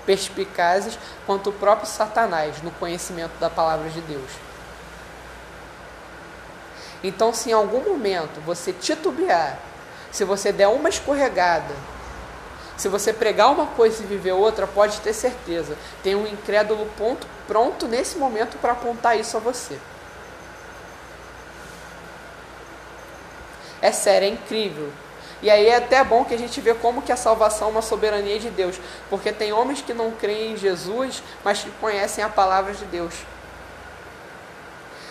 perspicazes 0.07 0.98
quanto 1.26 1.50
o 1.50 1.52
próprio 1.52 1.86
Satanás 1.86 2.62
no 2.62 2.70
conhecimento 2.70 3.38
da 3.38 3.50
palavra 3.50 3.90
de 3.90 4.00
Deus. 4.00 4.30
Então, 7.04 7.34
se 7.34 7.50
em 7.50 7.52
algum 7.52 7.80
momento 7.80 8.40
você 8.40 8.72
titubear, 8.72 9.59
se 10.11 10.24
você 10.24 10.50
der 10.50 10.68
uma 10.68 10.88
escorregada, 10.88 11.74
se 12.76 12.88
você 12.88 13.12
pregar 13.12 13.50
uma 13.50 13.66
coisa 13.66 14.02
e 14.02 14.07
viver 14.07 14.32
outra, 14.32 14.66
pode 14.66 15.00
ter 15.00 15.12
certeza. 15.12 15.76
Tem 16.02 16.14
um 16.14 16.26
incrédulo 16.26 16.86
ponto, 16.96 17.26
pronto 17.46 17.86
nesse 17.86 18.16
momento 18.16 18.59
para 18.59 18.72
apontar 18.72 19.18
isso 19.18 19.36
a 19.36 19.40
você. 19.40 19.78
É 23.81 23.93
sério, 23.93 24.27
é 24.27 24.31
incrível. 24.31 24.91
E 25.43 25.51
aí 25.51 25.66
é 25.66 25.77
até 25.77 26.03
bom 26.03 26.24
que 26.24 26.35
a 26.35 26.39
gente 26.39 26.61
vê 26.61 26.74
como 26.74 27.03
que 27.03 27.12
a 27.12 27.16
salvação 27.16 27.68
é 27.68 27.70
uma 27.70 27.83
soberania 27.83 28.39
de 28.39 28.51
Deus. 28.51 28.81
Porque 29.11 29.33
tem 29.33 29.53
homens 29.53 29.83
que 29.83 29.93
não 29.93 30.11
creem 30.11 30.53
em 30.53 30.57
Jesus, 30.57 31.22
mas 31.45 31.62
que 31.62 31.70
conhecem 31.72 32.24
a 32.24 32.29
palavra 32.29 32.72
de 32.72 32.85
Deus. 32.87 33.14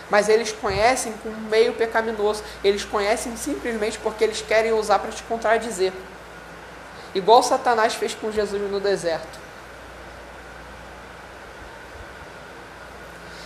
Mas 0.09 0.29
eles 0.29 0.51
conhecem 0.51 1.13
com 1.23 1.29
um 1.29 1.49
meio 1.49 1.73
pecaminoso. 1.73 2.43
Eles 2.63 2.83
conhecem 2.83 3.35
simplesmente 3.37 3.97
porque 3.99 4.23
eles 4.23 4.41
querem 4.41 4.73
usar 4.73 4.99
para 4.99 5.11
te 5.11 5.23
contradizer 5.23 5.93
igual 7.15 7.41
Satanás 7.41 7.95
fez 7.95 8.13
com 8.13 8.29
Jesus 8.29 8.61
no 8.69 8.79
deserto. 8.79 9.39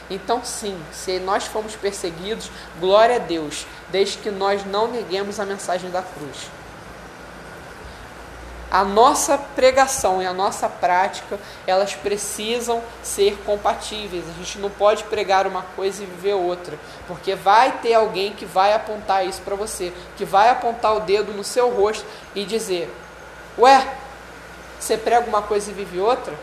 Então, 0.09 0.43
sim, 0.43 0.77
se 0.91 1.19
nós 1.19 1.45
fomos 1.45 1.75
perseguidos, 1.75 2.49
glória 2.79 3.17
a 3.17 3.19
Deus, 3.19 3.67
desde 3.89 4.17
que 4.17 4.31
nós 4.31 4.65
não 4.65 4.87
neguemos 4.87 5.39
a 5.39 5.45
mensagem 5.45 5.91
da 5.91 6.01
cruz. 6.01 6.49
A 8.71 8.83
nossa 8.83 9.35
pregação 9.37 10.21
e 10.21 10.27
a 10.27 10.33
nossa 10.33 10.69
prática, 10.69 11.39
elas 11.65 11.95
precisam 11.95 12.83
ser 13.01 13.35
compatíveis. 13.43 14.23
A 14.29 14.33
gente 14.33 14.59
não 14.59 14.69
pode 14.69 15.03
pregar 15.05 15.47
uma 15.47 15.63
coisa 15.75 16.03
e 16.03 16.05
viver 16.05 16.33
outra, 16.33 16.77
porque 17.07 17.33
vai 17.33 17.79
ter 17.79 17.95
alguém 17.95 18.33
que 18.33 18.45
vai 18.45 18.73
apontar 18.73 19.25
isso 19.25 19.41
para 19.41 19.55
você, 19.55 19.91
que 20.17 20.23
vai 20.23 20.49
apontar 20.49 20.95
o 20.95 20.99
dedo 20.99 21.33
no 21.33 21.43
seu 21.43 21.71
rosto 21.71 22.05
e 22.35 22.45
dizer: 22.45 22.93
Ué, 23.57 23.87
você 24.79 24.95
prega 24.95 25.27
uma 25.27 25.41
coisa 25.41 25.71
e 25.71 25.73
vive 25.73 25.99
outra? 25.99 26.33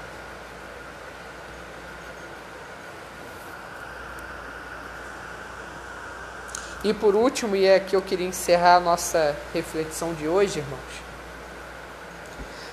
E 6.86 6.94
por 6.94 7.16
último, 7.16 7.56
e 7.56 7.64
é 7.64 7.74
aqui 7.74 7.96
eu 7.96 8.00
queria 8.00 8.28
encerrar 8.28 8.76
a 8.76 8.80
nossa 8.80 9.36
reflexão 9.52 10.14
de 10.14 10.28
hoje, 10.28 10.60
irmãos. 10.60 11.02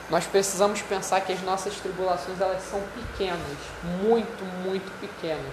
Nós 0.08 0.28
precisamos 0.28 0.84
pensar 0.84 1.22
que 1.22 1.34
as 1.34 1.42
nossas 1.42 1.74
tribulações 1.78 2.40
elas 2.40 2.62
são 2.62 2.80
pequenas, 2.94 3.58
muito, 4.04 4.46
muito 4.64 4.92
pequenas, 5.02 5.52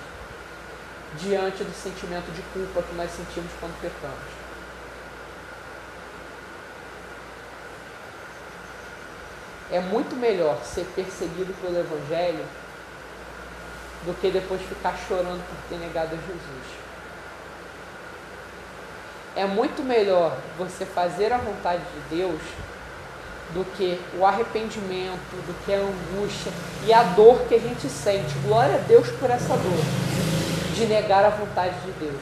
diante 1.18 1.64
do 1.64 1.72
sentimento 1.72 2.30
de 2.32 2.42
culpa 2.52 2.82
que 2.82 2.94
nós 2.96 3.10
sentimos 3.12 3.50
quando 3.58 3.80
pecamos. 3.80 4.18
É 9.70 9.80
muito 9.80 10.14
melhor 10.16 10.62
ser 10.64 10.84
perseguido 10.94 11.54
pelo 11.62 11.78
Evangelho 11.78 12.44
do 14.04 14.12
que 14.20 14.30
depois 14.30 14.60
ficar 14.60 14.94
chorando 15.08 15.42
por 15.48 15.56
ter 15.70 15.82
negado 15.82 16.14
a 16.14 16.18
Jesus. 16.18 16.79
É 19.36 19.46
muito 19.46 19.82
melhor 19.82 20.36
você 20.58 20.84
fazer 20.84 21.32
a 21.32 21.38
vontade 21.38 21.82
de 21.82 22.16
Deus 22.16 22.40
do 23.52 23.64
que 23.76 24.00
o 24.18 24.24
arrependimento, 24.24 25.34
do 25.46 25.64
que 25.64 25.72
a 25.72 25.78
angústia 25.78 26.52
e 26.86 26.92
a 26.92 27.02
dor 27.02 27.40
que 27.48 27.54
a 27.54 27.58
gente 27.58 27.88
sente. 27.88 28.32
Glória 28.44 28.76
a 28.76 28.78
Deus 28.78 29.08
por 29.12 29.30
essa 29.30 29.56
dor 29.56 29.84
de 30.74 30.86
negar 30.86 31.24
a 31.24 31.30
vontade 31.30 31.74
de 31.80 31.92
Deus. 31.92 32.20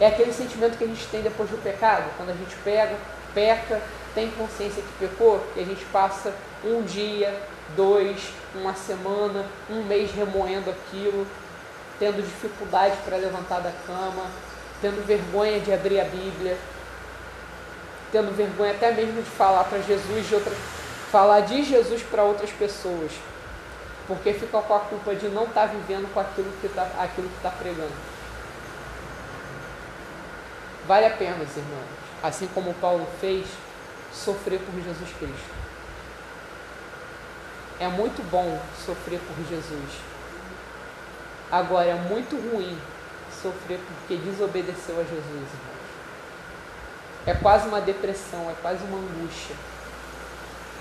É 0.00 0.06
aquele 0.06 0.32
sentimento 0.32 0.78
que 0.78 0.84
a 0.84 0.86
gente 0.86 1.06
tem 1.06 1.22
depois 1.22 1.50
do 1.50 1.60
pecado, 1.62 2.04
quando 2.16 2.30
a 2.30 2.34
gente 2.34 2.54
pega, 2.62 2.94
peca, 3.34 3.80
tem 4.14 4.30
consciência 4.30 4.82
que 4.82 5.06
pecou, 5.06 5.44
e 5.56 5.60
a 5.60 5.64
gente 5.64 5.84
passa 5.86 6.32
um 6.64 6.82
dia, 6.82 7.34
dois, 7.76 8.32
uma 8.54 8.74
semana, 8.74 9.44
um 9.68 9.82
mês 9.84 10.12
remoendo 10.12 10.70
aquilo, 10.70 11.26
tendo 11.98 12.22
dificuldade 12.22 12.96
para 13.04 13.16
levantar 13.16 13.60
da 13.60 13.72
cama, 13.86 14.24
tendo 14.80 15.04
vergonha 15.06 15.60
de 15.60 15.72
abrir 15.72 16.00
a 16.00 16.04
Bíblia, 16.04 16.56
tendo 18.12 18.34
vergonha 18.34 18.72
até 18.72 18.92
mesmo 18.92 19.22
de 19.22 19.30
falar 19.30 19.64
para 19.64 19.80
Jesus, 19.80 20.28
de 20.28 20.34
outra, 20.34 20.52
falar 21.10 21.40
de 21.40 21.64
Jesus 21.64 22.02
para 22.02 22.22
outras 22.22 22.50
pessoas, 22.50 23.12
porque 24.06 24.32
fica 24.32 24.60
com 24.60 24.74
a 24.74 24.80
culpa 24.80 25.14
de 25.14 25.28
não 25.28 25.44
estar 25.44 25.66
tá 25.68 25.74
vivendo 25.74 26.12
com 26.12 26.20
aquilo 26.20 26.50
que 26.60 26.66
está 26.66 26.84
está 26.84 27.50
pregando. 27.50 28.18
Vale 30.86 31.06
a 31.06 31.10
pena, 31.10 31.32
irmãos, 31.32 31.88
assim 32.22 32.48
como 32.54 32.72
Paulo 32.74 33.06
fez, 33.20 33.46
sofrer 34.12 34.58
por 34.60 34.74
Jesus 34.82 35.10
Cristo. 35.18 35.58
É 37.78 37.88
muito 37.88 38.22
bom 38.30 38.58
sofrer 38.84 39.20
por 39.20 39.36
Jesus. 39.46 40.00
Agora 41.50 41.86
é 41.86 41.94
muito 41.94 42.36
ruim 42.36 42.76
sofrer 43.42 43.78
porque 43.78 44.16
desobedeceu 44.16 45.00
a 45.00 45.04
Jesus. 45.04 45.48
É 47.26 47.34
quase 47.34 47.68
uma 47.68 47.80
depressão, 47.80 48.50
é 48.50 48.54
quase 48.60 48.82
uma 48.84 48.98
angústia. 48.98 49.54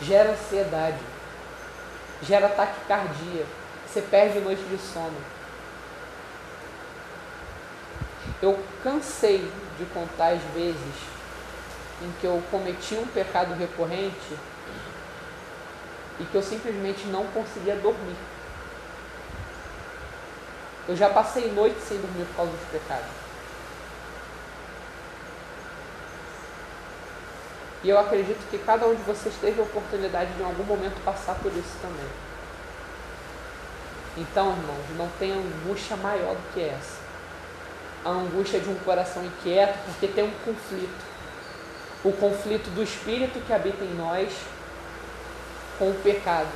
Gera 0.02 0.32
ansiedade, 0.32 1.00
gera 2.22 2.50
taquicardia, 2.50 3.46
você 3.86 4.02
perde 4.02 4.40
noite 4.40 4.62
de 4.64 4.78
sono. 4.78 5.18
Eu 8.42 8.60
cansei 8.84 9.52
de 9.78 9.86
contar 9.86 10.30
as 10.30 10.42
vezes 10.54 10.96
em 12.02 12.12
que 12.20 12.28
eu 12.28 12.42
cometi 12.52 12.96
um 12.96 13.08
pecado 13.08 13.54
recorrente 13.56 14.38
e 16.20 16.24
que 16.24 16.36
eu 16.36 16.44
simplesmente 16.44 17.06
não 17.08 17.26
conseguia 17.28 17.76
dormir. 17.76 18.16
Eu 20.88 20.96
já 20.96 21.10
passei 21.10 21.52
noite 21.52 21.80
sem 21.82 21.98
dormir 21.98 22.26
por 22.28 22.36
causa 22.38 22.52
dos 22.52 22.70
pecados. 22.72 23.28
E 27.84 27.90
eu 27.90 28.00
acredito 28.00 28.50
que 28.50 28.58
cada 28.58 28.88
um 28.88 28.96
de 28.96 29.04
vocês 29.04 29.36
teve 29.40 29.60
a 29.60 29.64
oportunidade 29.64 30.32
de 30.34 30.42
em 30.42 30.46
algum 30.46 30.64
momento 30.64 31.04
passar 31.04 31.36
por 31.36 31.52
isso 31.52 31.78
também. 31.82 32.10
Então, 34.18 34.52
irmãos, 34.52 34.98
não 34.98 35.08
tem 35.20 35.32
angústia 35.32 35.96
maior 35.98 36.36
do 36.36 36.54
que 36.54 36.62
essa. 36.62 36.98
A 38.04 38.10
angústia 38.10 38.60
de 38.60 38.70
um 38.70 38.76
coração 38.80 39.24
inquieto, 39.24 39.78
porque 39.86 40.08
tem 40.08 40.24
um 40.24 40.32
conflito. 40.44 41.06
O 42.04 42.12
conflito 42.14 42.70
do 42.72 42.82
espírito 42.82 43.40
que 43.46 43.54
habita 43.54 43.84
em 43.84 43.94
nós 43.94 44.34
com 45.78 45.92
o 45.92 46.02
pecado 46.02 46.52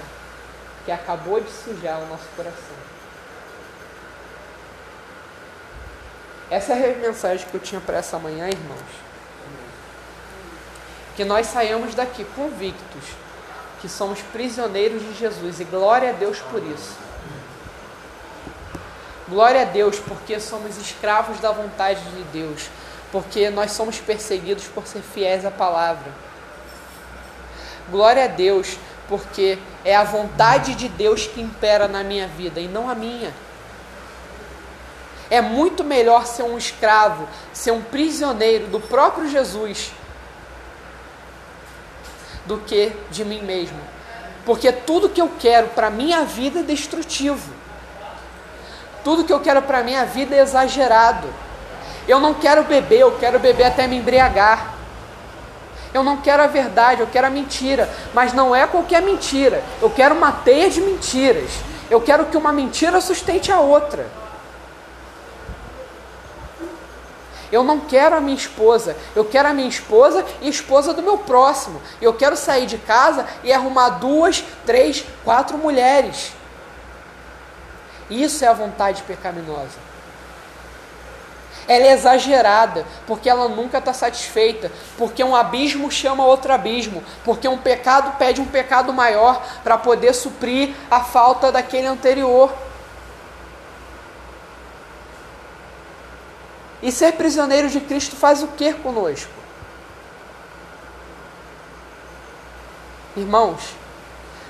que 0.85 0.91
acabou 0.91 1.39
de 1.39 1.51
sujar 1.51 1.99
o 1.99 2.07
nosso 2.07 2.27
coração. 2.35 2.80
Essa 6.51 6.73
é 6.73 6.93
a 6.93 6.97
mensagem 6.97 7.47
que 7.47 7.55
eu 7.55 7.59
tinha 7.59 7.81
para 7.81 7.97
essa 7.97 8.19
manhã, 8.19 8.47
irmãos 8.47 9.11
que 11.15 11.25
nós 11.25 11.47
saiamos 11.47 11.93
daqui 11.93 12.23
convictos 12.35 13.03
que 13.79 13.89
somos 13.89 14.21
prisioneiros 14.31 15.01
de 15.01 15.13
Jesus 15.13 15.59
e 15.59 15.63
glória 15.63 16.09
a 16.09 16.13
Deus 16.13 16.39
por 16.39 16.63
isso. 16.63 16.95
Glória 19.27 19.61
a 19.61 19.65
Deus 19.65 19.99
porque 19.99 20.39
somos 20.39 20.77
escravos 20.77 21.39
da 21.39 21.51
vontade 21.51 22.01
de 22.11 22.23
Deus, 22.25 22.69
porque 23.11 23.49
nós 23.49 23.71
somos 23.71 23.99
perseguidos 23.99 24.65
por 24.65 24.85
ser 24.85 25.01
fiéis 25.01 25.45
à 25.45 25.51
palavra. 25.51 26.11
Glória 27.89 28.25
a 28.25 28.27
Deus 28.27 28.77
porque 29.07 29.57
é 29.83 29.95
a 29.95 30.03
vontade 30.03 30.75
de 30.75 30.87
Deus 30.89 31.27
que 31.27 31.41
impera 31.41 31.87
na 31.87 32.03
minha 32.03 32.27
vida 32.27 32.59
e 32.59 32.67
não 32.67 32.89
a 32.89 32.95
minha. 32.95 33.33
É 35.31 35.39
muito 35.39 35.81
melhor 35.81 36.27
ser 36.27 36.43
um 36.43 36.57
escravo, 36.57 37.25
ser 37.53 37.71
um 37.71 37.81
prisioneiro 37.81 38.67
do 38.67 38.81
próprio 38.81 39.29
Jesus 39.29 39.93
do 42.45 42.57
que 42.57 42.91
de 43.09 43.23
mim 43.23 43.41
mesmo. 43.41 43.79
Porque 44.45 44.73
tudo 44.73 45.07
que 45.07 45.21
eu 45.21 45.31
quero 45.39 45.69
para 45.69 45.89
minha 45.89 46.25
vida 46.25 46.59
é 46.59 46.63
destrutivo. 46.63 47.53
Tudo 49.05 49.23
que 49.23 49.31
eu 49.31 49.39
quero 49.39 49.61
para 49.61 49.81
minha 49.81 50.03
vida 50.05 50.35
é 50.35 50.41
exagerado. 50.41 51.29
Eu 52.05 52.19
não 52.19 52.33
quero 52.33 52.65
beber, 52.65 52.99
eu 52.99 53.17
quero 53.17 53.39
beber 53.39 53.63
até 53.63 53.87
me 53.87 53.95
embriagar. 53.95 54.75
Eu 55.93 56.03
não 56.03 56.17
quero 56.17 56.43
a 56.43 56.47
verdade, 56.47 57.01
eu 57.01 57.07
quero 57.07 57.27
a 57.27 57.29
mentira, 57.29 57.89
mas 58.13 58.33
não 58.33 58.55
é 58.55 58.67
qualquer 58.67 59.01
mentira. 59.01 59.63
Eu 59.81 59.89
quero 59.89 60.13
uma 60.13 60.31
teia 60.33 60.69
de 60.69 60.81
mentiras. 60.81 61.51
Eu 61.89 62.01
quero 62.01 62.25
que 62.25 62.35
uma 62.35 62.51
mentira 62.51 62.99
sustente 62.99 63.49
a 63.49 63.61
outra. 63.61 64.20
Eu 67.51 67.63
não 67.63 67.81
quero 67.81 68.15
a 68.15 68.21
minha 68.21 68.37
esposa, 68.37 68.95
eu 69.15 69.25
quero 69.25 69.49
a 69.49 69.53
minha 69.53 69.67
esposa 69.67 70.25
e 70.41 70.47
esposa 70.47 70.93
do 70.93 71.03
meu 71.03 71.17
próximo. 71.17 71.81
Eu 72.01 72.13
quero 72.13 72.37
sair 72.37 72.65
de 72.65 72.77
casa 72.77 73.27
e 73.43 73.51
arrumar 73.51 73.89
duas, 73.89 74.43
três, 74.65 75.03
quatro 75.23 75.57
mulheres. 75.57 76.31
Isso 78.09 78.43
é 78.45 78.47
a 78.47 78.53
vontade 78.53 79.03
pecaminosa. 79.03 79.91
Ela 81.67 81.87
é 81.87 81.91
exagerada, 81.93 82.85
porque 83.05 83.29
ela 83.29 83.47
nunca 83.47 83.77
está 83.77 83.93
satisfeita, 83.93 84.71
porque 84.97 85.23
um 85.23 85.35
abismo 85.35 85.91
chama 85.91 86.25
outro 86.25 86.51
abismo, 86.53 87.03
porque 87.23 87.47
um 87.47 87.57
pecado 87.57 88.17
pede 88.17 88.41
um 88.41 88.45
pecado 88.45 88.91
maior 88.91 89.41
para 89.63 89.77
poder 89.77 90.13
suprir 90.13 90.73
a 90.89 91.01
falta 91.01 91.51
daquele 91.51 91.87
anterior. 91.87 92.51
E 96.81 96.91
ser 96.91 97.13
prisioneiro 97.13 97.69
de 97.69 97.79
Cristo 97.79 98.15
faz 98.15 98.41
o 98.41 98.47
que 98.47 98.73
conosco? 98.73 99.31
Irmãos, 103.15 103.75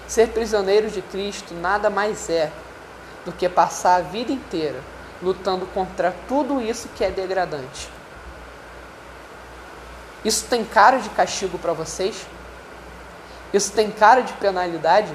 ser 0.08 0.30
prisioneiro 0.30 0.90
de 0.90 1.02
Cristo 1.02 1.54
nada 1.54 1.90
mais 1.90 2.30
é 2.30 2.52
do 3.26 3.32
que 3.32 3.50
passar 3.50 3.96
a 3.96 4.02
vida 4.02 4.32
inteira 4.32 4.82
lutando 5.22 5.66
contra 5.68 6.14
tudo 6.28 6.62
isso 6.62 6.90
que 6.96 7.04
é 7.04 7.12
degradante. 7.12 7.90
Isso 10.26 10.46
tem 10.48 10.64
cara 10.64 10.98
de 10.98 11.10
castigo 11.10 11.58
para 11.58 11.74
vocês? 11.74 12.26
Isso 13.54 13.72
tem 13.74 13.92
cara 13.92 14.22
de 14.22 14.34
penalidade? 14.34 15.14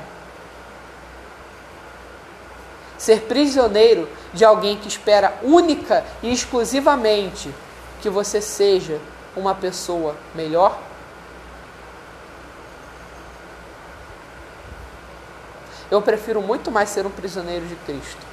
Ser 2.99 3.23
prisioneiro 3.23 4.09
de 4.33 4.45
alguém 4.45 4.77
que 4.77 4.89
espera 4.89 5.35
única 5.43 6.05
e 6.23 6.33
exclusivamente 6.33 7.55
que 8.01 8.09
você 8.09 8.41
seja 8.41 9.01
uma 9.37 9.55
pessoa 9.55 10.17
melhor? 10.35 10.79
Eu 15.91 16.03
prefiro 16.03 16.43
muito 16.43 16.71
mais 16.71 16.89
ser 16.89 17.07
um 17.07 17.11
prisioneiro 17.11 17.65
de 17.67 17.77
Cristo. 17.77 18.27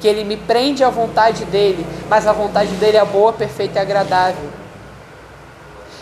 Que 0.00 0.08
Ele 0.08 0.24
me 0.24 0.36
prende 0.36 0.82
à 0.82 0.90
vontade 0.90 1.44
dele, 1.44 1.86
mas 2.08 2.26
a 2.26 2.32
vontade 2.32 2.72
dele 2.76 2.96
é 2.96 3.04
boa, 3.04 3.32
perfeita 3.32 3.78
e 3.78 3.82
agradável. 3.82 4.50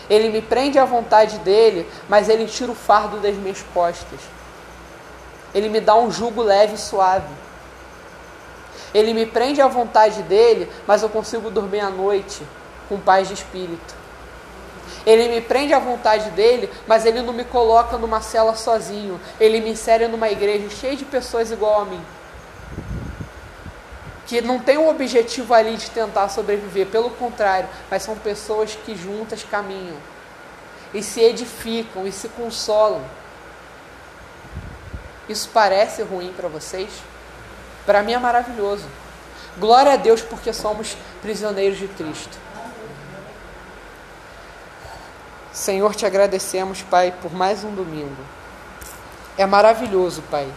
Ele 0.09 0.29
me 0.29 0.41
prende 0.41 0.79
à 0.79 0.85
vontade 0.85 1.37
dele, 1.39 1.87
mas 2.07 2.29
ele 2.29 2.45
tira 2.45 2.71
o 2.71 2.75
fardo 2.75 3.19
das 3.19 3.35
minhas 3.35 3.61
costas. 3.73 4.19
Ele 5.53 5.69
me 5.69 5.79
dá 5.79 5.95
um 5.95 6.11
jugo 6.11 6.41
leve 6.41 6.75
e 6.75 6.77
suave. 6.77 7.33
Ele 8.93 9.13
me 9.13 9.25
prende 9.25 9.61
à 9.61 9.67
vontade 9.67 10.23
dele, 10.23 10.71
mas 10.85 11.03
eu 11.03 11.09
consigo 11.09 11.49
dormir 11.49 11.81
à 11.81 11.89
noite 11.89 12.41
com 12.87 12.99
paz 12.99 13.27
de 13.27 13.33
espírito. 13.33 13.95
Ele 15.05 15.29
me 15.29 15.41
prende 15.41 15.73
à 15.73 15.79
vontade 15.79 16.29
dele, 16.31 16.69
mas 16.85 17.05
ele 17.05 17.21
não 17.21 17.33
me 17.33 17.43
coloca 17.43 17.97
numa 17.97 18.21
cela 18.21 18.55
sozinho. 18.55 19.19
Ele 19.39 19.61
me 19.61 19.71
insere 19.71 20.07
numa 20.07 20.29
igreja 20.29 20.69
cheia 20.69 20.95
de 20.95 21.05
pessoas 21.05 21.51
igual 21.51 21.81
a 21.81 21.85
mim. 21.85 22.01
Que 24.25 24.41
não 24.41 24.59
tem 24.59 24.77
o 24.77 24.89
objetivo 24.89 25.53
ali 25.53 25.77
de 25.77 25.89
tentar 25.89 26.27
sobreviver, 26.27 26.87
pelo 26.87 27.09
contrário, 27.11 27.69
mas 27.89 28.03
são 28.03 28.17
pessoas 28.17 28.77
que 28.85 28.95
juntas 28.95 29.43
caminham 29.43 29.95
e 30.93 31.01
se 31.01 31.21
edificam 31.21 32.05
e 32.05 32.11
se 32.11 32.27
consolam. 32.29 33.01
Isso 35.27 35.49
parece 35.53 36.01
ruim 36.03 36.33
para 36.35 36.47
vocês? 36.47 36.89
Para 37.85 38.01
mim 38.03 38.13
é 38.13 38.19
maravilhoso. 38.19 38.85
Glória 39.57 39.93
a 39.93 39.95
Deus 39.95 40.21
porque 40.21 40.53
somos 40.53 40.95
prisioneiros 41.21 41.77
de 41.77 41.87
Cristo. 41.87 42.37
Senhor, 45.51 45.95
te 45.95 46.05
agradecemos, 46.05 46.83
Pai, 46.83 47.13
por 47.21 47.33
mais 47.33 47.63
um 47.63 47.73
domingo. 47.73 48.23
É 49.37 49.45
maravilhoso, 49.45 50.21
Pai, 50.29 50.47